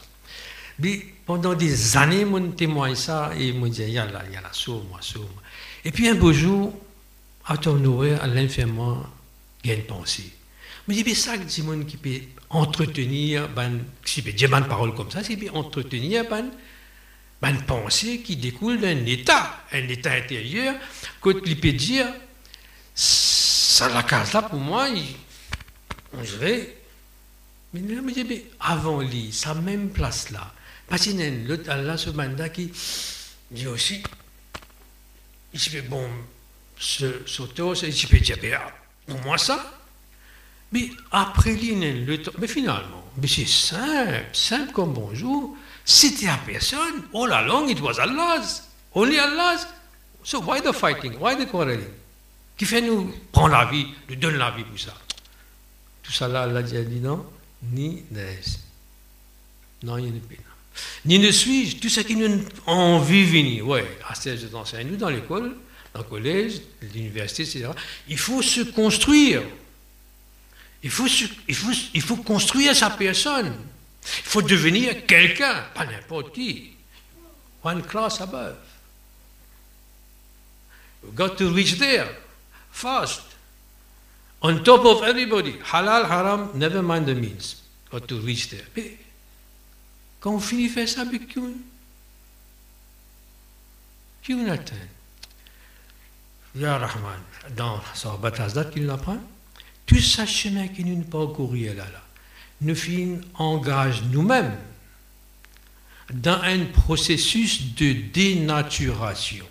Mais 0.78 1.06
pendant 1.26 1.54
des 1.54 1.96
années, 1.96 2.24
mon 2.24 2.50
témoin 2.52 2.94
ça, 2.94 3.32
et 3.38 3.52
me 3.52 3.68
dit, 3.68 3.82
il 3.82 3.90
y 3.90 3.98
a 3.98 4.06
là, 4.06 4.22
il 4.26 4.34
y 4.34 4.36
a 4.36 4.40
là, 4.40 4.48
sauve 4.52 4.84
moi, 4.88 4.98
sauve 5.00 5.22
moi. 5.22 5.42
Et 5.84 5.92
puis 5.92 6.08
un 6.08 6.14
beau 6.14 6.32
jour, 6.32 6.72
à 7.46 7.56
tourner 7.56 8.14
à 8.14 8.26
l'infirmière, 8.26 9.08
il 9.64 9.70
y 9.70 9.72
a 9.72 9.76
une 9.76 9.84
pensée. 9.84 10.32
Mais 10.86 10.96
il 10.96 11.08
y 11.08 11.12
a 11.12 11.14
ça 11.14 11.38
qui 11.38 11.96
peut 11.96 12.20
entretenir, 12.50 13.48
ben, 13.48 13.80
si 14.04 14.22
peut 14.22 14.32
dire 14.32 14.52
une 14.54 14.66
parole 14.66 14.94
comme 14.94 15.10
ça, 15.10 15.22
c'est 15.22 15.36
bien 15.36 15.52
entretenir 15.52 16.24
ben, 16.28 16.50
ben, 17.42 17.56
une 17.56 17.62
pensée 17.62 18.20
qui 18.20 18.36
découle 18.36 18.80
d'un 18.80 19.04
état, 19.04 19.64
un 19.72 19.88
état 19.88 20.12
intérieur, 20.12 20.76
qu'il 21.20 21.60
peut 21.60 21.72
dire, 21.72 22.06
ça 22.94 23.88
la 23.88 24.04
case 24.04 24.32
là 24.32 24.42
pour 24.42 24.60
moi, 24.60 24.86
on 26.12 26.22
dirait, 26.22 26.76
mais 27.74 27.80
il 27.80 28.00
me 28.00 28.12
dit, 28.12 28.42
avant 28.60 29.00
lui, 29.00 29.32
sa 29.32 29.54
même 29.54 29.90
place 29.90 30.30
là, 30.30 30.54
parce 30.86 31.02
qu'il 31.02 31.18
y 31.18 31.22
a 31.24 31.30
l'autre 31.30 31.68
Allah 31.68 31.96
ce 31.96 32.10
mandat 32.10 32.48
qui 32.48 32.70
dit 33.50 33.66
aussi, 33.66 34.04
il 35.52 35.58
se 35.58 35.68
fait 35.68 35.82
bon, 35.82 36.08
ce 36.78 37.26
s'auto, 37.26 37.74
il 37.74 37.92
se 37.92 38.06
peut 38.06 38.20
dire, 38.20 38.38
pour 39.04 39.20
moi 39.22 39.36
ça, 39.36 39.80
mais 40.70 40.90
après 41.10 41.56
temps, 41.56 42.30
mais 42.38 42.46
finalement, 42.46 43.04
mais 43.20 43.26
c'est 43.26 43.48
simple, 43.48 44.26
simple 44.32 44.72
comme 44.72 44.94
bonjour. 44.94 45.56
C'était 45.84 46.28
à 46.28 46.38
personne. 46.38 47.04
All 47.14 47.32
along 47.32 47.68
it 47.68 47.80
was 47.80 47.98
Allah's. 47.98 48.62
Only 48.94 49.18
Allah's. 49.18 49.66
So 50.22 50.40
why 50.40 50.60
the 50.60 50.72
fighting? 50.72 51.14
Why 51.18 51.36
the 51.36 51.48
quarreling? 51.48 51.84
Qui 52.56 52.64
fait 52.64 52.80
nous 52.80 53.12
prendre 53.32 53.54
la 53.54 53.64
vie, 53.64 53.86
nous 54.08 54.16
donne 54.16 54.36
la 54.36 54.50
vie 54.52 54.64
pour 54.64 54.78
ça? 54.78 54.94
Tout 56.02 56.12
ça 56.12 56.28
là, 56.28 56.42
Allah 56.42 56.60
a 56.60 56.62
dit 56.62 57.00
non, 57.00 57.24
ni. 57.62 58.02
Non, 59.82 59.98
il 59.98 60.12
n'y 60.12 60.18
a 60.18 60.20
pas. 60.20 60.34
Ni 61.04 61.18
ne 61.18 61.30
suis-je, 61.30 61.76
tout 61.76 61.88
ce 61.88 62.00
qui 62.00 62.16
nous 62.16 62.44
envie 62.66 63.24
venir. 63.24 63.66
Oui, 63.66 63.80
à 64.08 64.14
ce 64.14 64.54
enseigne 64.54 64.88
nous 64.88 64.96
dans 64.96 65.08
l'école, 65.08 65.56
dans 65.92 66.00
le 66.00 66.06
collège, 66.06 66.60
l'université, 66.94 67.42
etc. 67.42 67.70
Il 68.08 68.18
faut 68.18 68.42
se 68.42 68.60
construire. 68.60 69.42
Il 70.82 70.90
faut, 70.90 71.06
il, 71.48 71.54
faut, 71.54 71.72
il 71.94 72.02
faut 72.02 72.16
construire 72.16 72.74
sa 72.74 72.90
personne. 72.90 73.54
Il 74.02 74.22
faut 74.24 74.42
devenir 74.42 75.06
quelqu'un, 75.06 75.64
pas 75.74 75.86
n'importe 75.86 76.34
qui. 76.34 76.72
One 77.62 77.82
class 77.82 78.20
above. 78.20 78.56
You've 81.02 81.14
got 81.14 81.36
to 81.38 81.50
reach 81.50 81.78
there 81.78 82.08
fast. 82.70 83.22
On 84.42 84.62
top 84.64 84.84
of 84.84 85.02
everybody. 85.04 85.52
Halal, 85.72 86.04
haram, 86.04 86.50
never 86.54 86.82
mind 86.82 87.06
the 87.06 87.14
means. 87.14 87.62
Got 87.90 88.08
to 88.08 88.20
reach 88.20 88.48
there. 88.50 88.66
Mais 88.76 88.96
quand 90.20 90.34
on 90.34 90.40
finit 90.40 90.68
faire 90.68 90.88
ça, 90.88 91.04
mais 91.04 91.20
qui 91.20 91.38
on 94.34 94.48
atteint? 94.48 94.76
Ya 96.54 96.76
Rahman, 96.78 97.20
dans 97.56 97.80
Sahabat 97.94 98.40
Hazdat, 98.40 98.66
qui 98.66 98.80
l'apprend 98.80 99.18
tout 99.86 99.98
ce 99.98 100.26
chemin 100.26 100.68
qui 100.68 100.84
nous 100.84 101.02
parcouru 101.04 101.66
là, 101.66 101.74
là, 101.74 102.01
nous 102.62 102.74
fin 102.74 103.18
engage 103.34 104.02
nous-mêmes 104.10 104.56
dans 106.12 106.40
un 106.42 106.64
processus 106.66 107.74
de 107.74 107.92
dénaturation. 108.12 109.46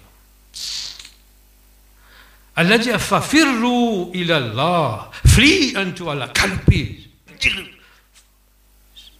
Allah 2.55 2.77
dit 2.77 2.89
Fafirru 2.97 4.11
ilallah, 4.13 5.09
flee 5.25 5.73
unto 5.75 6.09
Allah, 6.09 6.27
calpez, 6.29 7.09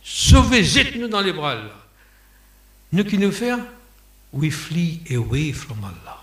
sauvez, 0.04 0.64
jette-nous 0.64 1.08
dans 1.08 1.22
les 1.22 1.34
bras 1.34 1.56
là. 1.56 1.72
Nous 2.92 3.06
qui 3.06 3.18
nous 3.18 3.32
faisons, 3.32 3.66
we 4.34 4.52
flee 4.52 5.02
away 5.12 5.54
from 5.54 5.78
Allah. 5.84 6.20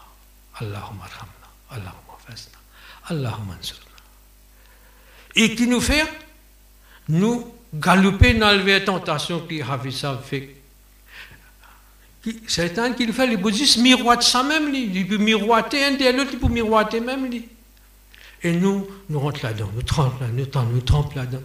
Allahumma 0.61 1.05
rahmna, 1.05 1.49
Allahumma 1.71 2.19
fasna, 2.27 2.59
Allahumma 3.09 3.55
ansurna 3.59 3.89
et 5.39 5.55
qui 5.55 5.67
nous 5.67 5.81
fait 5.81 6.05
nous 7.09 7.55
galoper 7.74 8.34
dans 8.36 8.52
la 8.52 8.82
tentation 8.82 9.42
qui 9.42 9.62
a 9.62 9.80
ça 9.92 10.22
fait 10.24 10.64
Shaitan 12.48 12.94
qui 12.94 13.06
le 13.06 13.12
fait, 13.12 13.28
les 13.28 13.36
bouddhistes 13.36 13.78
miroitent 13.78 14.24
ça 14.24 14.44
même, 14.44 14.74
il 14.74 15.08
peut 15.08 15.18
miroiter 15.18 15.84
un 15.84 15.92
des 15.92 16.12
l'autre, 16.14 16.30
il 16.34 16.40
peut 16.40 16.48
miroiter 16.48 17.02
même. 17.02 17.30
Lui. 17.30 17.50
Et 18.42 18.54
nous, 18.54 18.88
nous 19.10 19.20
rentrons 19.20 19.48
là-dedans, 19.48 19.70
nous 19.76 19.82
trempons 19.82 20.24
là-dedans, 20.24 20.64
nous 20.72 20.82
trempons 20.82 21.20
là-dedans. 21.20 21.44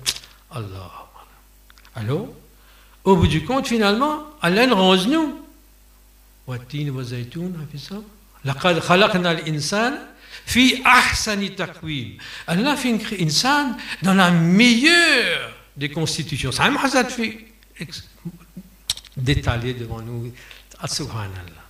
Allah. 0.53 1.09
Alors, 1.97 2.29
au 3.03 3.17
bout 3.17 3.27
du 3.27 3.45
compte, 3.45 3.67
finalement, 3.67 4.23
Allah 4.41 4.67
nous 4.67 4.77
rose 4.77 5.09
nous. 5.09 5.35
والتين 6.47 6.91
والزيتون 6.91 7.69
حفظها 7.75 8.03
لقد 8.45 8.79
خلقنا 8.79 9.33
الإنسان 9.33 9.99
في 10.47 10.87
أحسن 10.87 11.57
تقويم 11.57 12.19
Allah 12.49 12.75
fait 12.75 12.89
une 12.89 13.01
insan 13.21 13.77
dans 14.03 14.15
la 14.15 14.31
meilleure 14.31 15.53
des 15.76 15.90
constitutions. 15.90 16.52
Ça 16.52 16.66
Hazard 16.66 17.10
fait 17.10 17.46
d'étaler 19.18 19.74
devant 19.74 20.02
nous. 20.02 20.34
Subhanallah. 20.86 21.64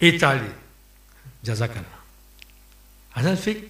Étaler. 0.00 0.50
Jazakallah. 1.44 1.84
Hazard 3.14 3.38
fait 3.38 3.64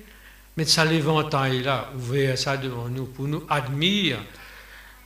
mettre 0.56 0.70
ça 0.70 0.84
l'éventail 0.84 1.62
là, 1.62 1.90
ouvrir 1.94 2.36
ça 2.36 2.56
devant 2.56 2.88
nous 2.88 3.06
pour 3.06 3.26
nous 3.26 3.44
admirer 3.48 4.18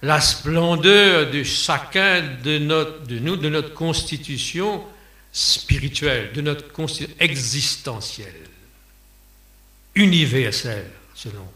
la 0.03 0.21
splendeur 0.21 1.31
de 1.31 1.43
chacun 1.45 2.23
de, 2.43 2.59
notre, 2.59 3.07
de 3.07 3.19
nous, 3.19 3.37
de 3.37 3.49
notre 3.49 3.73
constitution 3.73 4.85
spirituelle, 5.31 6.33
de 6.33 6.41
notre 6.41 6.73
constitution 6.73 7.17
existentielle, 7.21 8.49
universelle, 9.95 10.91
selon 11.15 11.47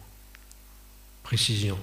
précision. 1.27 1.79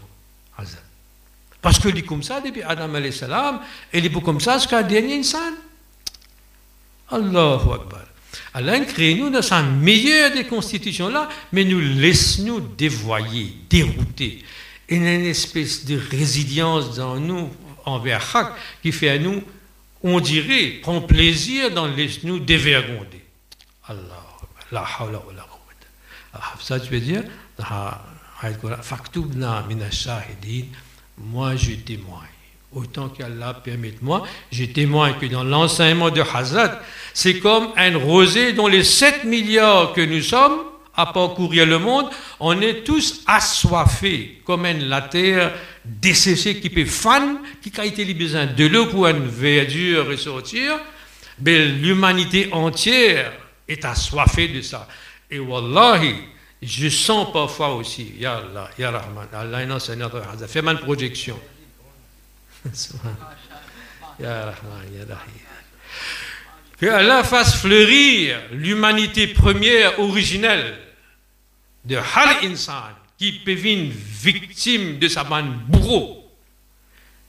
Parce 1.61 1.79
que 1.79 1.89
dit 1.89 2.03
comme 2.03 2.23
ça, 2.23 2.41
depuis 2.41 2.63
Adam 2.63 2.93
alayhi 2.93 3.13
salam, 3.13 3.59
et 3.91 3.99
est 3.99 4.21
comme 4.21 4.39
ça 4.39 4.57
jusqu'à 4.57 4.83
dernier 4.83 5.19
insan. 5.19 5.53
Allahu 7.09 7.73
Akbar. 7.73 8.05
Allah 8.53 8.79
crée 8.81 9.15
nous 9.15 9.29
dans 9.29 9.41
sa 9.41 9.61
meilleure 9.61 10.33
des 10.33 10.45
constitutions 10.45 11.09
là, 11.09 11.29
mais 11.51 11.63
nous 11.63 11.79
laisse 11.79 12.39
nous 12.39 12.59
dévoyer, 12.59 13.53
dérouter 13.69 14.43
il 14.89 15.03
y 15.03 15.07
a 15.07 15.15
une 15.15 15.25
espèce 15.25 15.85
de 15.85 15.97
résilience 15.97 16.95
dans 16.95 17.19
nous 17.19 17.49
envers 17.85 18.35
Hak 18.35 18.53
qui 18.81 18.91
fait 18.91 19.09
à 19.09 19.17
nous, 19.17 19.41
on 20.03 20.19
dirait, 20.19 20.79
prend 20.81 21.01
plaisir 21.01 21.71
dans 21.71 21.87
les 21.87 22.09
nous 22.23 22.39
dévergonder. 22.39 23.23
Allah, 23.87 24.25
la 24.71 24.85
hawla 24.99 25.19
wa 25.19 25.33
la 25.35 25.47
ah, 26.33 26.53
Ça, 26.59 26.79
tu 26.79 26.91
veux 26.91 26.99
dire, 26.99 27.23
moi 31.17 31.55
je 31.55 31.71
témoigne. 31.75 32.27
Autant 32.73 33.09
qu'Allah 33.09 33.61
permette-moi, 33.63 34.23
je 34.51 34.65
témoigne 34.65 35.13
que 35.21 35.27
dans 35.27 35.43
l'enseignement 35.43 36.09
de 36.09 36.21
Hazrat, 36.21 36.81
c'est 37.13 37.37
comme 37.37 37.67
un 37.77 37.95
rosé 37.97 38.53
dont 38.53 38.67
les 38.67 38.83
7 38.83 39.25
milliards 39.25 39.93
que 39.93 40.01
nous 40.01 40.21
sommes, 40.21 40.59
à 40.95 41.07
parcourir 41.07 41.65
le 41.65 41.79
monde, 41.79 42.07
on 42.39 42.59
est 42.61 42.83
tous 42.83 43.21
assoiffés, 43.25 44.41
comme 44.45 44.63
la 44.63 45.01
terre 45.01 45.53
desséchée 45.85 46.59
qui 46.59 46.69
peut 46.69 46.85
fan, 46.85 47.39
qui 47.61 47.71
a 47.79 47.85
été 47.85 48.11
besoin 48.13 48.45
de 48.45 48.65
l'eau 48.65 48.87
pour 48.87 49.07
une 49.07 49.27
verdure 49.27 50.07
ressortir, 50.07 50.79
mais 51.43 51.65
l'humanité 51.65 52.49
entière 52.51 53.33
est 53.67 53.85
assoiffée 53.85 54.47
de 54.47 54.61
ça. 54.61 54.87
Et 55.31 55.39
wallahi, 55.39 56.15
je 56.65 56.89
sens 56.89 57.31
parfois 57.31 57.75
aussi, 57.75 58.13
Ya 58.17 58.37
Allah, 58.37 58.69
Ya 58.77 58.91
Rahman, 58.91 59.27
Allah 59.33 59.79
Seigneur, 59.79 60.11
fais 60.47 60.61
ma 60.61 60.75
projection. 60.75 61.39
ya 64.19 64.45
Rahman, 64.45 64.85
Ya 64.93 65.15
Rahim. 65.15 65.41
Que 66.79 66.85
Allah 66.87 67.23
fasse 67.23 67.55
fleurir 67.57 68.39
l'humanité 68.51 69.27
première, 69.27 69.99
originelle, 69.99 70.77
de 71.85 71.97
Hal 71.97 72.37
Insan, 72.43 72.95
qui 73.17 73.31
peut 73.39 73.57
une 73.57 73.89
victime 73.89 74.99
de 74.99 75.07
sa 75.07 75.23
manne 75.23 75.53
bourreau, 75.67 76.29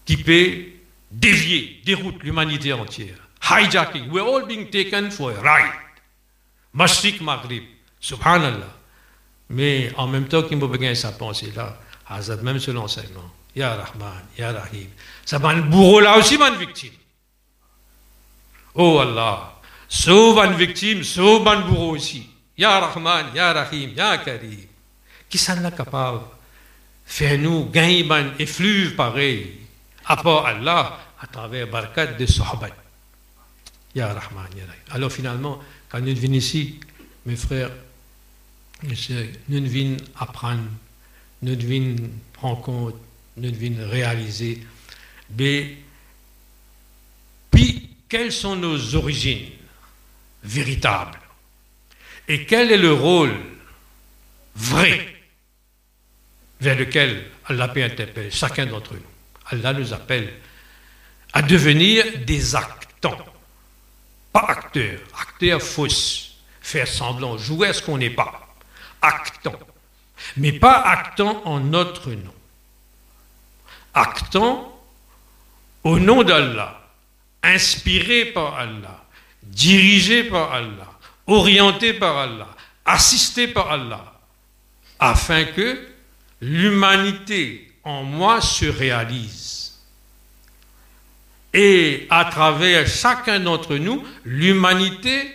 qui 0.04 0.16
peut 0.16 0.64
dévier, 1.10 1.80
déroute 1.84 2.22
l'humanité 2.22 2.72
entière. 2.72 3.16
Hijacking, 3.40 4.10
we're 4.10 4.22
all 4.26 4.46
being 4.46 4.70
taken 4.70 5.10
for 5.10 5.30
a 5.30 5.40
ride. 5.40 5.72
Mashrik 6.72 7.20
Maghrib, 7.20 7.62
subhanallah. 8.00 8.73
Mais 9.54 9.92
en 9.96 10.08
même 10.08 10.26
temps 10.26 10.42
qu'il 10.42 10.58
me 10.58 10.94
sa 10.94 11.12
pensée 11.12 11.52
là, 11.54 11.78
Hazard, 12.08 12.42
même 12.42 12.58
sur 12.58 12.72
l'enseignement, 12.72 13.30
Ya 13.54 13.76
Rahman, 13.76 14.24
Ya 14.36 14.52
Rahim, 14.52 14.88
sa 15.24 15.38
manne 15.38 15.70
bourreau 15.70 16.00
là 16.00 16.18
aussi, 16.18 16.36
manne 16.36 16.56
victime. 16.56 16.90
Oh 18.74 18.98
Allah, 18.98 19.60
sauve 19.88 20.38
une 20.38 20.54
victime, 20.54 21.04
sauve 21.04 21.46
un 21.46 21.60
bourreau 21.60 21.94
aussi. 21.94 22.28
Ya 22.58 22.80
Rahman, 22.80 23.26
Ya 23.32 23.52
Rahim, 23.52 23.90
Ya 23.96 24.18
Karim. 24.18 24.66
Qui 25.28 25.38
s'en 25.38 25.64
est 25.64 25.76
capable? 25.76 26.22
Faire 27.04 27.38
nous 27.38 27.66
gagner 27.66 28.04
un 28.10 28.36
effluve 28.40 28.96
pareil, 28.96 29.60
à 30.04 30.16
part 30.16 30.46
Allah, 30.46 30.98
à 31.20 31.28
travers 31.28 31.68
Barkat 31.68 32.06
de 32.06 32.26
Sahaba. 32.26 32.70
Ya 33.94 34.08
Rahman, 34.08 34.48
Ya 34.56 34.64
Rahim. 34.66 34.82
Alors 34.90 35.12
finalement, 35.12 35.60
quand 35.88 36.00
nous 36.00 36.16
venons 36.16 36.34
ici, 36.34 36.80
mes 37.24 37.36
frères, 37.36 37.70
nous 39.48 39.66
venons 39.66 39.96
apprendre, 40.16 40.62
nous 41.42 41.56
venons 41.56 42.10
prendre 42.32 42.60
compte, 42.60 42.96
nous 43.36 43.52
venons 43.52 43.88
réaliser. 43.88 44.62
Mais, 45.38 45.76
puis, 47.50 47.90
quelles 48.08 48.32
sont 48.32 48.56
nos 48.56 48.94
origines 48.94 49.48
véritables? 50.42 51.18
Et 52.28 52.46
quel 52.46 52.72
est 52.72 52.78
le 52.78 52.92
rôle 52.92 53.34
vrai 54.54 55.08
vers 56.60 56.78
lequel 56.78 57.24
Allah 57.46 57.68
peut 57.68 57.82
interpeller 57.82 58.30
chacun 58.30 58.66
d'entre 58.66 58.94
nous? 58.94 59.00
Allah 59.46 59.72
nous 59.72 59.92
appelle 59.92 60.32
à 61.32 61.42
devenir 61.42 62.04
des 62.24 62.54
actants, 62.54 63.26
pas 64.32 64.46
acteurs, 64.48 65.00
acteurs 65.20 65.60
fausses, 65.60 66.36
faire 66.62 66.88
semblant, 66.88 67.36
jouer 67.36 67.68
à 67.68 67.72
ce 67.72 67.82
qu'on 67.82 67.98
n'est 67.98 68.10
pas, 68.10 68.43
actants, 69.04 69.58
mais 70.36 70.52
pas 70.52 70.80
actants 70.80 71.42
en 71.44 71.60
notre 71.60 72.10
nom, 72.10 72.34
actants 73.92 74.70
au 75.82 75.98
nom 75.98 76.22
d'Allah, 76.22 76.80
inspirés 77.42 78.26
par 78.26 78.54
Allah, 78.54 79.04
dirigés 79.42 80.24
par 80.24 80.52
Allah, 80.52 80.98
orienté 81.26 81.92
par 81.92 82.16
Allah, 82.16 82.48
assisté 82.84 83.48
par 83.48 83.70
Allah, 83.70 84.14
afin 84.98 85.44
que 85.44 85.86
l'humanité 86.40 87.72
en 87.84 88.02
moi 88.02 88.40
se 88.40 88.64
réalise. 88.64 89.74
Et 91.52 92.06
à 92.10 92.24
travers 92.24 92.86
chacun 92.88 93.38
d'entre 93.38 93.76
nous, 93.76 94.04
l'humanité, 94.24 95.32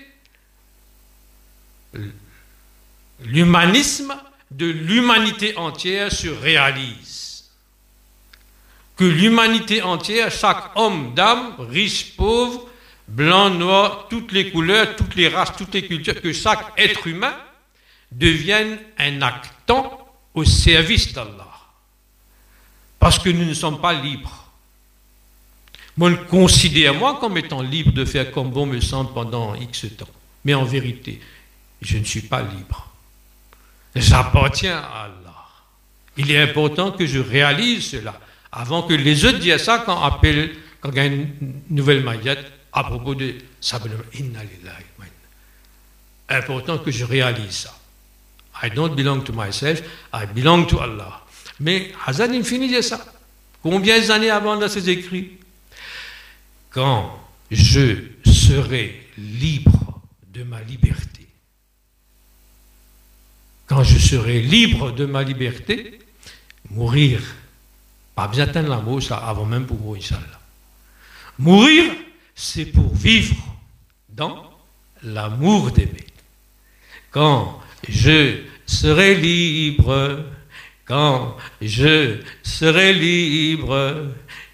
l'humanisme 3.21 4.13
de 4.51 4.65
l'humanité 4.65 5.57
entière 5.57 6.11
se 6.11 6.27
réalise. 6.27 7.49
Que 8.95 9.05
l'humanité 9.05 9.81
entière, 9.81 10.31
chaque 10.31 10.71
homme, 10.75 11.13
dame, 11.13 11.55
riche, 11.59 12.15
pauvre, 12.15 12.67
blanc, 13.07 13.49
noir, 13.49 14.07
toutes 14.09 14.31
les 14.31 14.51
couleurs, 14.51 14.95
toutes 14.95 15.15
les 15.15 15.29
races, 15.29 15.55
toutes 15.57 15.73
les 15.73 15.87
cultures, 15.87 16.21
que 16.21 16.33
chaque 16.33 16.73
être 16.77 17.07
humain 17.07 17.35
devienne 18.11 18.79
un 18.97 19.21
actant 19.21 20.05
au 20.33 20.43
service 20.43 21.13
d'Allah. 21.13 21.47
Parce 22.99 23.19
que 23.19 23.29
nous 23.29 23.45
ne 23.45 23.53
sommes 23.53 23.79
pas 23.79 23.93
libres. 23.93 24.51
Moi, 25.95 26.11
je 26.11 26.15
considère 26.29 26.93
moi 26.93 27.17
comme 27.19 27.37
étant 27.37 27.61
libre 27.61 27.91
de 27.91 28.05
faire 28.05 28.31
comme 28.31 28.51
bon 28.51 28.65
me 28.65 28.79
semble 28.81 29.13
pendant 29.13 29.55
X 29.55 29.85
temps. 29.97 30.07
Mais 30.43 30.53
en 30.53 30.63
vérité, 30.63 31.21
je 31.81 31.97
ne 31.97 32.03
suis 32.03 32.21
pas 32.21 32.41
libre. 32.41 32.88
J'appartiens 33.95 34.77
à 34.77 35.03
Allah. 35.05 35.47
Il 36.17 36.31
est 36.31 36.41
important 36.41 36.91
que 36.91 37.05
je 37.05 37.19
réalise 37.19 37.87
cela 37.91 38.19
avant 38.51 38.83
que 38.83 38.93
les 38.93 39.25
autres 39.25 39.39
disent 39.39 39.57
ça 39.57 39.83
quand, 39.85 40.01
appelle, 40.01 40.55
quand 40.81 40.89
il 40.91 40.97
y 40.97 40.99
a 40.99 41.05
une 41.05 41.61
nouvelle 41.69 42.03
maillette 42.03 42.51
à 42.71 42.83
propos 42.83 43.15
de 43.15 43.35
Important 46.29 46.77
que 46.77 46.91
je 46.91 47.05
réalise 47.05 47.51
ça. 47.51 47.75
I 48.61 48.69
don't 48.69 48.95
belong 48.95 49.23
to 49.23 49.33
myself, 49.33 49.81
I 50.13 50.25
belong 50.25 50.65
to 50.67 50.79
Allah. 50.79 51.25
Mais 51.59 51.91
Hazan 52.05 52.31
Infini 52.33 52.67
dit 52.67 52.83
ça. 52.83 52.99
Combien 53.61 53.99
d'années 54.05 54.29
avant 54.29 54.57
dans 54.57 54.67
ses 54.67 54.89
écrits? 54.89 55.37
Quand 56.69 57.19
je 57.51 57.95
serai 58.25 59.07
libre 59.17 60.01
de 60.33 60.43
ma 60.43 60.61
liberté, 60.61 61.18
quand 63.69 63.83
je 63.83 63.99
serai 63.99 64.41
libre 64.41 64.91
de 64.91 65.05
ma 65.05 65.21
liberté, 65.21 65.99
mourir, 66.71 67.21
pas 68.15 68.27
besoin 68.27 68.47
d'atteindre 68.47 68.69
la 68.69 68.81
mort, 68.81 69.01
ça 69.01 69.17
avant 69.17 69.45
même 69.45 69.67
pour 69.67 69.77
mourir, 69.79 70.01
Inch'Allah. 70.03 70.39
Mourir, 71.37 71.93
c'est 72.33 72.65
pour 72.65 72.93
vivre 72.95 73.35
dans 74.09 74.49
l'amour 75.03 75.69
d'aimer. 75.71 76.07
Quand 77.11 77.61
je 77.87 78.41
serai 78.65 79.13
libre, 79.13 80.25
quand 80.83 81.37
je 81.61 82.17
serai 82.41 82.93
libre, 82.93 84.07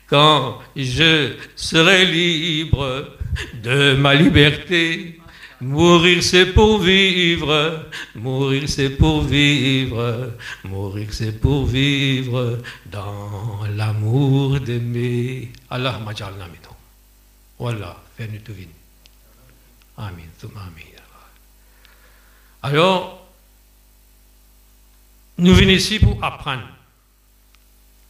quand 0.08 0.60
je 0.76 1.36
serai 1.56 2.06
libre 2.06 3.18
de 3.64 3.96
ma 3.96 4.14
liberté. 4.14 5.15
Mourir 5.66 6.22
c'est 6.22 6.54
pour 6.54 6.78
vivre, 6.78 7.88
mourir 8.14 8.70
c'est 8.70 8.92
pour 8.92 9.24
vivre, 9.24 10.34
mourir 10.64 11.08
c'est 11.12 11.42
pour 11.42 11.66
vivre 11.66 12.60
dans 12.86 13.66
l'amour 13.76 14.60
d'aimer. 14.60 15.52
Allah 15.72 15.98
majalna 16.06 16.46
fais-nous 18.16 18.40
tout 18.42 18.54
vite. 18.54 18.70
Amin, 19.98 20.22
amin. 20.44 20.72
Alors, 22.62 23.26
nous 25.40 25.56
venons 25.56 25.72
ici 25.72 25.98
pour 25.98 26.24
apprendre. 26.24 26.70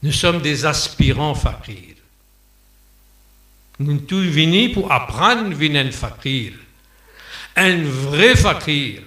Nous 0.04 0.12
sommes 0.12 0.42
des 0.42 0.66
aspirants 0.66 1.36
fakirs. 1.36 1.96
Nous 3.80 4.00
tous 4.00 4.28
venus 4.28 4.74
pour 4.74 4.92
apprendre 4.92 5.56
un 5.58 5.92
fakir. 5.92 6.65
Un 7.56 7.84
vrai 7.84 8.36
fakir. 8.36 9.02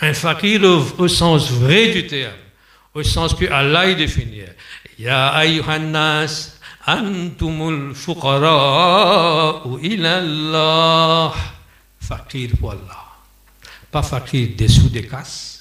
Un 0.00 0.14
fakir 0.14 0.62
au, 0.98 1.08
sens 1.08 1.50
vrai 1.50 1.88
du 1.88 2.06
terme. 2.06 2.34
Au 2.94 3.02
sens 3.02 3.34
que 3.34 3.44
Allah 3.46 3.90
y 3.90 3.96
définit. 3.96 4.42
Ya 4.98 5.28
ayyuhannas 5.30 6.58
antumul 6.86 7.94
fuqara 7.94 9.62
ila 9.82 10.16
Allah. 10.18 11.34
Fakir 12.00 12.50
pour 12.58 12.72
Allah. 12.72 13.04
Pas 13.90 14.02
fakir 14.02 14.50
dessous 14.56 14.88
des 14.88 15.06
casses 15.06 15.52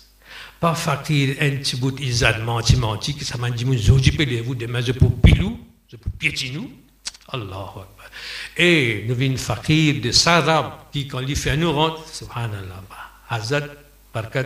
pas 0.62 0.76
fakir 0.76 1.38
un 1.42 1.58
petit 1.58 1.76
bout 1.76 1.90
d'izad 1.90 2.44
menti 2.46 2.76
menti 2.76 3.16
que 3.16 3.26
ça 3.26 3.36
m'a 3.40 3.50
dit 3.50 3.64
vous 3.64 3.74
pour 5.00 5.20
pilou 5.20 5.60
je 5.92 5.98
pour 5.98 6.12
piétinou 6.12 6.72
Allah 7.30 7.74
et 8.58 9.06
nous 9.08 9.16
venons 9.16 9.38
fakir 9.38 10.02
de 10.02 10.12
Sarab 10.12 10.74
qui 10.92 11.08
quand 11.08 11.20
il 11.20 11.36
fait 11.36 11.58
nous 11.58 11.72
rentre 11.72 12.08
subhanallah 12.08 12.82
Hazad 13.30 13.70
barkat 14.14 14.46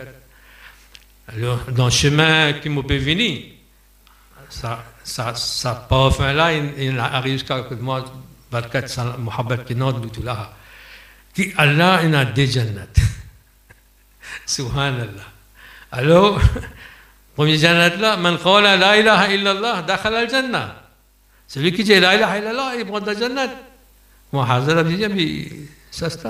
dans 1.72 1.86
le 1.86 1.90
chemin 1.90 2.52
qui 2.54 2.68
m'a 2.68 2.82
venir 2.82 3.42
ça 4.48 4.84
ça 5.02 5.34
ça 5.34 5.86
pas 5.88 6.10
fin 6.10 6.32
là 6.32 6.52
il 6.52 6.98
arrive 6.98 7.34
jusqu'à 7.34 7.64
moi 7.80 8.04
barkat 8.50 8.86
muhabbat 9.18 9.64
qui 9.64 9.74
n'a 9.74 9.92
là 10.24 10.52
qui 11.34 11.52
Allah 11.56 12.00
il 12.04 12.14
a 12.14 12.24
des 12.24 12.46
jannat 12.46 12.86
subhanallah 14.46 15.36
alors, 15.92 16.40
premier 17.34 17.56
jannat 17.56 17.96
là, 17.96 18.16
man 18.16 18.38
qala 18.38 18.76
la 18.76 18.98
ilaha 18.98 19.32
illallah, 19.32 19.82
dakhala 19.82 20.18
al-jannah. 20.18 20.74
Celui 21.48 21.72
qui 21.72 21.84
dit 21.84 21.98
la 21.98 22.16
ilaha 22.16 22.38
illallah, 22.38 22.72
il 22.78 22.84
prend 22.84 23.00
la 23.00 23.14
jannat. 23.18 23.50
Moi, 24.32 24.46
mais 25.14 25.48
ça 25.90 26.10
c'est 26.10 26.24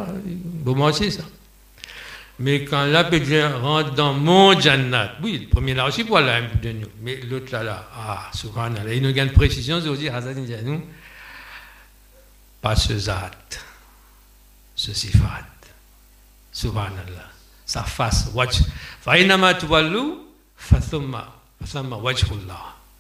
moi 0.65 0.91
aussi 0.91 1.11
ça. 1.11 1.23
Mais 2.39 2.65
quand 2.65 2.85
la 2.85 3.05
pédiatre 3.05 3.61
rentre 3.61 3.95
dans 3.95 4.13
mon 4.13 4.59
jannat, 4.61 5.13
oui, 5.23 5.39
le 5.39 5.49
premier 5.49 5.73
là 5.73 5.87
aussi, 5.87 6.03
voilà 6.03 6.43
de 6.43 6.73
nous. 6.73 6.89
Mais 7.01 7.17
l'autre 7.23 7.51
là, 7.53 7.63
là, 7.63 7.89
ah, 7.97 8.31
subhanallah, 8.35 8.93
il 8.93 9.03
nous 9.03 9.13
gagne 9.13 9.31
précision, 9.31 9.79
aussi 9.79 10.09
Hazara 10.11 10.35
dit 10.35 10.53
à 10.53 10.61
nous, 10.61 10.83
pas 12.61 12.77
ce 12.77 12.99
zat, 12.99 13.31
ce 14.75 14.93
sifat. 14.93 15.47
Subhanallah 16.53 17.37
sa 17.67 17.83
face. 17.83 18.31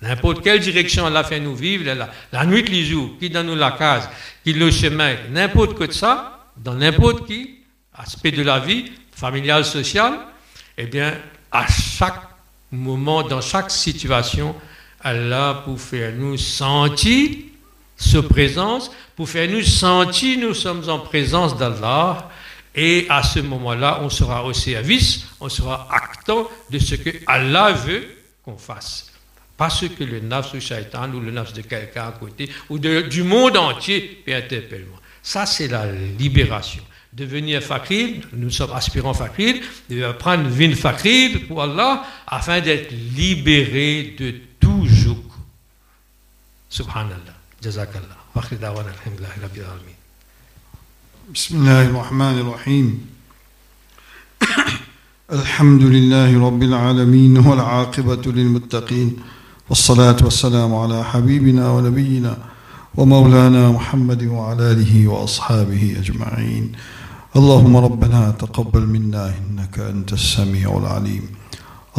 N'importe 0.06 0.42
quelle 0.42 0.60
direction 0.60 1.06
elle 1.08 1.16
a 1.16 1.24
fait 1.24 1.40
nous 1.40 1.56
vivre, 1.56 1.84
la, 1.84 2.10
la 2.32 2.46
nuit, 2.46 2.62
les 2.62 2.84
jours, 2.84 3.10
qui 3.18 3.28
donne 3.28 3.46
nous 3.46 3.56
la 3.56 3.72
case, 3.72 4.08
qui 4.44 4.52
le 4.52 4.70
chemin, 4.70 5.14
n'importe 5.30 5.74
que 5.76 5.90
ça, 5.92 6.46
dans 6.56 6.74
n'importe 6.74 7.26
qui 7.26 7.56
aspect 7.94 8.30
de 8.30 8.42
la 8.42 8.58
vie, 8.60 8.92
familiale, 9.12 9.64
sociale, 9.64 10.14
eh 10.76 10.86
bien, 10.86 11.14
à 11.50 11.66
chaque 11.66 12.20
moment, 12.70 13.22
dans 13.22 13.40
chaque 13.40 13.70
situation, 13.70 14.54
elle 15.02 15.32
a 15.32 15.54
pour 15.54 15.80
faire 15.80 16.12
nous 16.12 16.36
sentir 16.36 17.30
sa 17.96 18.22
présence, 18.22 18.90
pour 19.16 19.28
faire 19.28 19.48
nous 19.48 19.62
sentir 19.62 20.38
nous 20.38 20.54
sommes 20.54 20.88
en 20.88 20.98
présence 20.98 21.56
d'Allah, 21.56 22.28
et 22.74 23.06
à 23.08 23.22
ce 23.22 23.40
moment-là, 23.40 24.00
on 24.02 24.10
sera 24.10 24.44
au 24.44 24.52
service, 24.52 25.26
on 25.40 25.48
sera 25.48 25.88
actant 25.90 26.48
de 26.70 26.78
ce 26.78 26.94
que 26.94 27.10
Allah 27.26 27.72
veut 27.72 28.06
qu'on 28.44 28.58
fasse. 28.58 29.15
Pas 29.57 29.69
ce 29.69 29.85
que 29.85 30.03
le 30.03 30.19
nafs 30.19 30.53
ou 30.53 30.59
shaitan 30.59 31.11
ou 31.13 31.19
le 31.19 31.31
nafs 31.31 31.53
de 31.53 31.61
quelqu'un 31.61 32.07
à 32.07 32.11
côté 32.11 32.49
ou 32.69 32.79
du 32.79 33.23
monde 33.23 33.57
entier 33.57 34.23
peut 34.25 34.33
interpeller. 34.33 34.87
Ça, 35.21 35.45
c'est 35.45 35.67
la 35.67 35.85
libération. 35.91 36.81
Devenir 37.13 37.61
fakir, 37.61 38.21
nous 38.33 38.49
sommes 38.49 38.71
aspirants 38.73 39.13
fakir, 39.13 39.55
de 39.89 40.11
prendre 40.13 40.49
une 40.59 40.75
fakir 40.75 41.41
pour 41.47 41.61
Allah 41.61 42.03
afin 42.25 42.61
d'être 42.61 42.91
libéré 42.91 44.15
de 44.17 44.33
tout 44.59 44.87
joug. 44.87 45.23
Subhanallah. 46.69 47.35
Jazakallah. 47.61 48.21
بسم 51.33 51.55
الله 51.55 51.85
الرحمن 51.85 52.37
الرحيم 52.39 53.07
الحمد 55.31 55.83
لله 55.83 56.45
رب 56.47 56.63
العالمين 56.63 57.37
والعاقبة 57.37 58.31
للمتقين 58.31 59.19
والصلاة 59.68 60.16
والسلام 60.22 60.74
على 60.74 61.04
حبيبنا 61.04 61.70
ونبينا 61.70 62.36
ومولانا 62.94 63.70
محمد 63.70 64.22
وعلى 64.24 64.72
آله 64.72 65.08
وأصحابه 65.08 65.96
أجمعين. 65.98 66.72
اللهم 67.36 67.76
ربنا 67.76 68.30
تقبل 68.30 68.86
منا 68.86 69.34
إنك 69.38 69.78
أنت 69.78 70.12
السميع 70.12 70.78
العليم. 70.78 71.22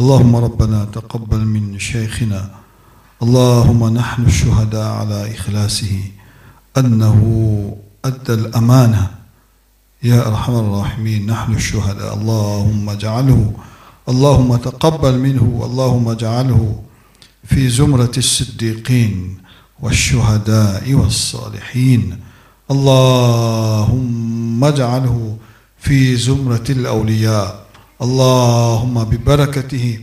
اللهم 0.00 0.36
ربنا 0.36 0.84
تقبل 0.84 1.38
من 1.38 1.78
شيخنا. 1.78 2.50
اللهم 3.22 3.94
نحن 3.94 4.24
الشهداء 4.24 4.88
على 4.92 5.34
إخلاصه. 5.34 6.00
أنه 6.76 7.20
أدى 8.04 8.34
الأمانة. 8.34 9.10
يا 10.02 10.28
أرحم 10.28 10.52
الراحمين 10.52 11.26
نحن 11.26 11.54
الشهداء. 11.54 12.14
اللهم 12.14 12.90
اجعله 12.90 13.52
اللهم 14.08 14.56
تقبل 14.56 15.18
منه 15.18 15.62
اللهم 15.64 16.08
اجعله 16.08 16.82
في 17.48 17.68
زمرة 17.68 18.12
الصديقين 18.16 19.38
والشهداء 19.80 20.92
والصالحين. 20.92 22.16
اللهم 22.70 24.64
اجعله 24.64 25.36
في 25.78 26.16
زمرة 26.16 26.64
الأولياء. 26.70 27.66
اللهم 28.02 29.04
ببركته 29.04 29.98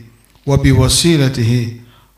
وبوسيلته. 0.47 1.73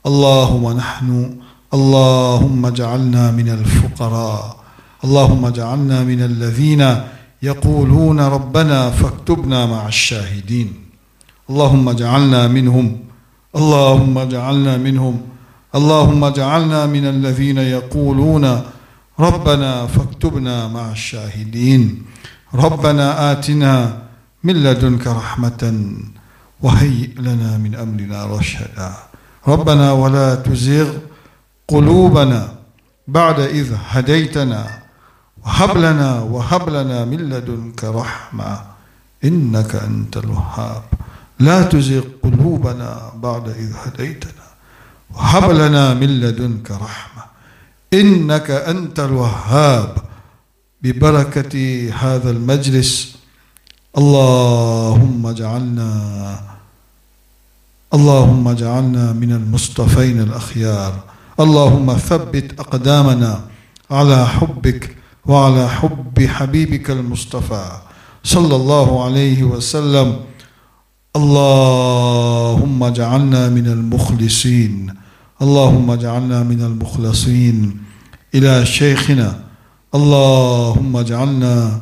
اللهم 0.06 0.78
نحن 0.78 1.36
اللهم 1.74 2.66
اجعلنا 2.66 3.32
من 3.32 3.50
الفقراء. 3.50 4.58
اللهم 5.04 5.46
اجعلنا 5.46 6.04
من 6.04 6.22
الذين 6.24 7.02
يقولون 7.44 8.20
ربنا 8.20 8.90
فاكتبنا 8.92 9.66
مع 9.66 9.88
الشاهدين. 9.88 10.74
اللهم 11.50 11.90
اجعلنا 11.90 12.48
منهم 12.48 13.07
اللهم 13.56 14.18
اجعلنا 14.18 14.78
منهم. 14.78 15.22
اللهم 15.76 16.24
اجعلنا 16.24 16.86
من 16.86 17.06
الذين 17.06 17.58
يقولون 17.58 18.62
ربنا 19.20 19.88
فاكتبنا 19.88 20.68
مع 20.68 20.92
الشاهدين. 20.92 22.04
ربنا 22.54 23.32
آتنا 23.32 23.98
من 24.44 24.54
لدنك 24.64 25.08
رحمة 25.08 25.64
وهيئ 26.62 27.14
لنا 27.20 27.58
من 27.58 27.76
أمرنا 27.76 28.26
رشدا. 28.26 28.92
ربنا 29.48 29.92
ولا 29.92 30.36
تزغ 30.36 30.90
قلوبنا 31.68 32.48
بعد 33.08 33.40
إذ 33.40 33.74
هديتنا. 33.90 34.68
وهب 35.46 35.78
لنا 35.78 36.20
وهب 36.22 36.70
لنا 36.70 37.06
من 37.06 37.18
لدنك 37.18 37.84
رحمة 37.84 38.62
إنك 39.24 39.76
أنت 39.76 40.18
الوهاب. 40.18 40.84
لا 41.40 41.62
تزغ 41.62 42.02
قلوبنا 42.24 43.12
بعد 43.16 43.50
إذ 43.50 43.74
هديتنا 43.86 44.48
وهب 45.16 45.52
لنا 45.52 45.94
من 45.94 46.20
لدنك 46.22 46.72
رحمة. 46.72 47.24
إنك 47.94 48.52
أنت 48.52 49.00
الوهاب. 49.00 49.98
ببركة 50.82 51.54
هذا 51.94 52.30
المجلس. 52.30 53.16
اللهم 53.98 55.26
اجعلنا 55.26 56.40
اللهم 57.94 58.48
اجعلنا 58.48 59.14
من 59.14 59.32
المصطفين 59.32 60.22
الأخيار. 60.22 60.94
اللهم 61.40 61.94
ثبت 61.98 62.60
أقدامنا 62.60 63.42
على 63.92 64.28
حبك 64.28 64.96
وعلى 65.26 65.70
حب 65.70 66.26
حبيبك 66.26 66.92
المصطفى. 66.92 67.72
صلى 68.24 68.56
الله 68.56 69.06
عليه 69.06 69.44
وسلم. 69.44 70.20
اللهم 71.18 72.84
اجعلنا 72.84 73.50
من 73.50 73.68
المخلصين. 73.68 74.94
اللهم 75.42 75.92
اجعلنا 75.92 76.44
من 76.44 76.62
المخلصين. 76.62 77.78
إلى 78.36 78.66
شيخنا. 78.66 79.40
اللهم 79.96 80.98
اجعلنا. 80.98 81.82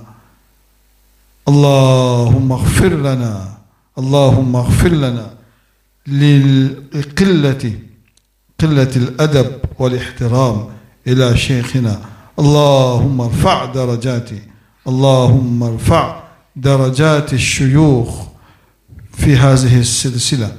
اللهم 1.47 2.51
اغفر 2.51 2.89
لنا. 2.89 3.57
اللهم 3.97 4.55
اغفر 4.55 4.89
لنا 4.89 5.27
للقلة 6.07 7.73
قلة 8.59 8.93
الأدب 8.95 9.51
والإحترام. 9.79 10.67
إلى 11.07 11.37
شيخنا. 11.37 11.99
اللهم 12.39 13.21
ارفع 13.21 13.65
درجاته 13.65 14.39
اللهم 14.87 15.63
ارفع 15.63 16.23
درجات 16.55 17.33
الشيوخ. 17.33 18.34
في 19.17 19.35
هذه 19.35 19.79
السلسلة. 19.79 20.51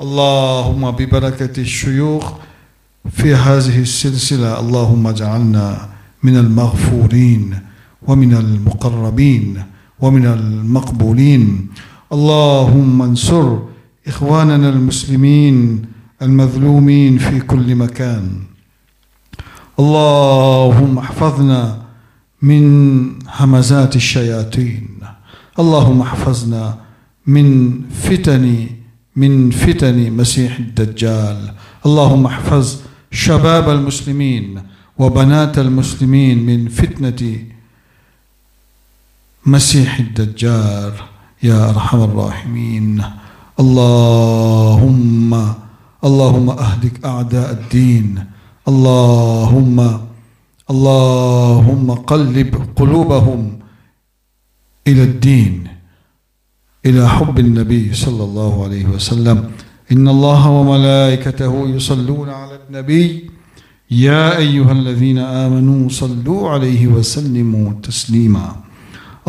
اللهم 0.00 0.90
ببركة 0.90 1.60
الشيوخ 1.60 2.32
في 3.10 3.34
هذه 3.34 3.82
السلسلة. 3.82 4.60
اللهم 4.60 5.06
اجعلنا 5.06 5.88
من 6.22 6.36
المغفورين 6.36 7.58
ومن 8.02 8.34
المقربين 8.34 9.62
ومن 10.00 10.26
المقبولين. 10.26 11.68
اللهم 12.12 13.02
انصر 13.02 13.58
إخواننا 14.06 14.68
المسلمين 14.68 15.82
المظلومين 16.22 17.18
في 17.18 17.40
كل 17.40 17.74
مكان. 17.74 18.42
اللهم 19.78 20.98
احفظنا 20.98 21.82
من 22.42 22.64
همزات 23.26 23.96
الشياطين. 23.96 24.88
اللهم 25.58 26.00
احفظنا 26.00 26.83
من 27.26 27.80
فتن 27.90 28.66
من 29.16 29.50
فتن 29.50 30.10
مسيح 30.10 30.58
الدجال. 30.58 31.52
اللهم 31.86 32.26
احفظ 32.26 32.76
شباب 33.10 33.70
المسلمين 33.70 34.62
وبنات 34.98 35.58
المسلمين 35.58 36.46
من 36.46 36.68
فتنة 36.68 37.38
مسيح 39.46 39.98
الدجال. 39.98 40.92
يا 41.42 41.70
أرحم 41.70 42.02
الراحمين. 42.02 43.04
اللهم 43.60 45.54
اللهم 46.04 46.50
اهلك 46.50 47.04
أعداء 47.04 47.52
الدين. 47.52 48.24
اللهم 48.68 50.00
اللهم 50.70 51.90
قلب 51.90 52.68
قلوبهم 52.76 53.58
إلى 54.86 55.02
الدين. 55.02 55.73
إلى 56.86 57.08
حب 57.08 57.38
النبي 57.38 57.94
صلى 57.94 58.24
الله 58.24 58.64
عليه 58.64 58.86
وسلم. 58.86 59.44
إن 59.92 60.08
الله 60.08 60.50
وملائكته 60.50 61.68
يصلون 61.68 62.28
على 62.28 62.58
النبي. 62.68 63.30
يا 63.90 64.36
أيها 64.36 64.72
الذين 64.72 65.18
آمنوا 65.18 65.88
صلوا 65.88 66.50
عليه 66.50 66.86
وسلموا 66.86 67.72
تسليما. 67.82 68.56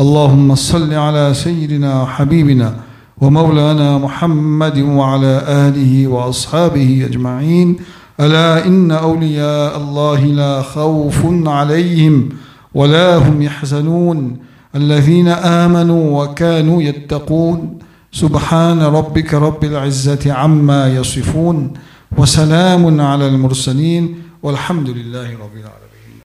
اللهم 0.00 0.54
صل 0.54 0.94
على 0.94 1.34
سيدنا 1.34 2.02
وحبيبنا 2.02 2.76
ومولانا 3.20 3.98
محمد 3.98 4.78
وعلى 4.78 5.44
آله 5.48 6.06
وأصحابه 6.06 7.06
أجمعين. 7.10 7.76
ألا 8.20 8.66
إن 8.66 8.90
أولياء 8.90 9.76
الله 9.76 10.20
لا 10.24 10.62
خوف 10.62 11.18
عليهم 11.46 12.28
ولا 12.74 13.16
هم 13.16 13.42
يحزنون. 13.42 14.36
الذين 14.76 15.28
آمنوا 15.28 16.02
وكانوا 16.24 16.82
يتقون. 16.82 17.78
سبحان 18.12 18.80
ربك 18.82 19.34
رب 19.34 19.64
العزة 19.64 20.32
عما 20.32 20.82
يصفون 20.98 21.72
وسلام 22.18 23.00
على 23.00 23.26
المرسلين 23.32 24.04
والحمد 24.42 24.88
لله 24.98 25.28
رب 25.44 25.56
العالمين. 25.62 25.85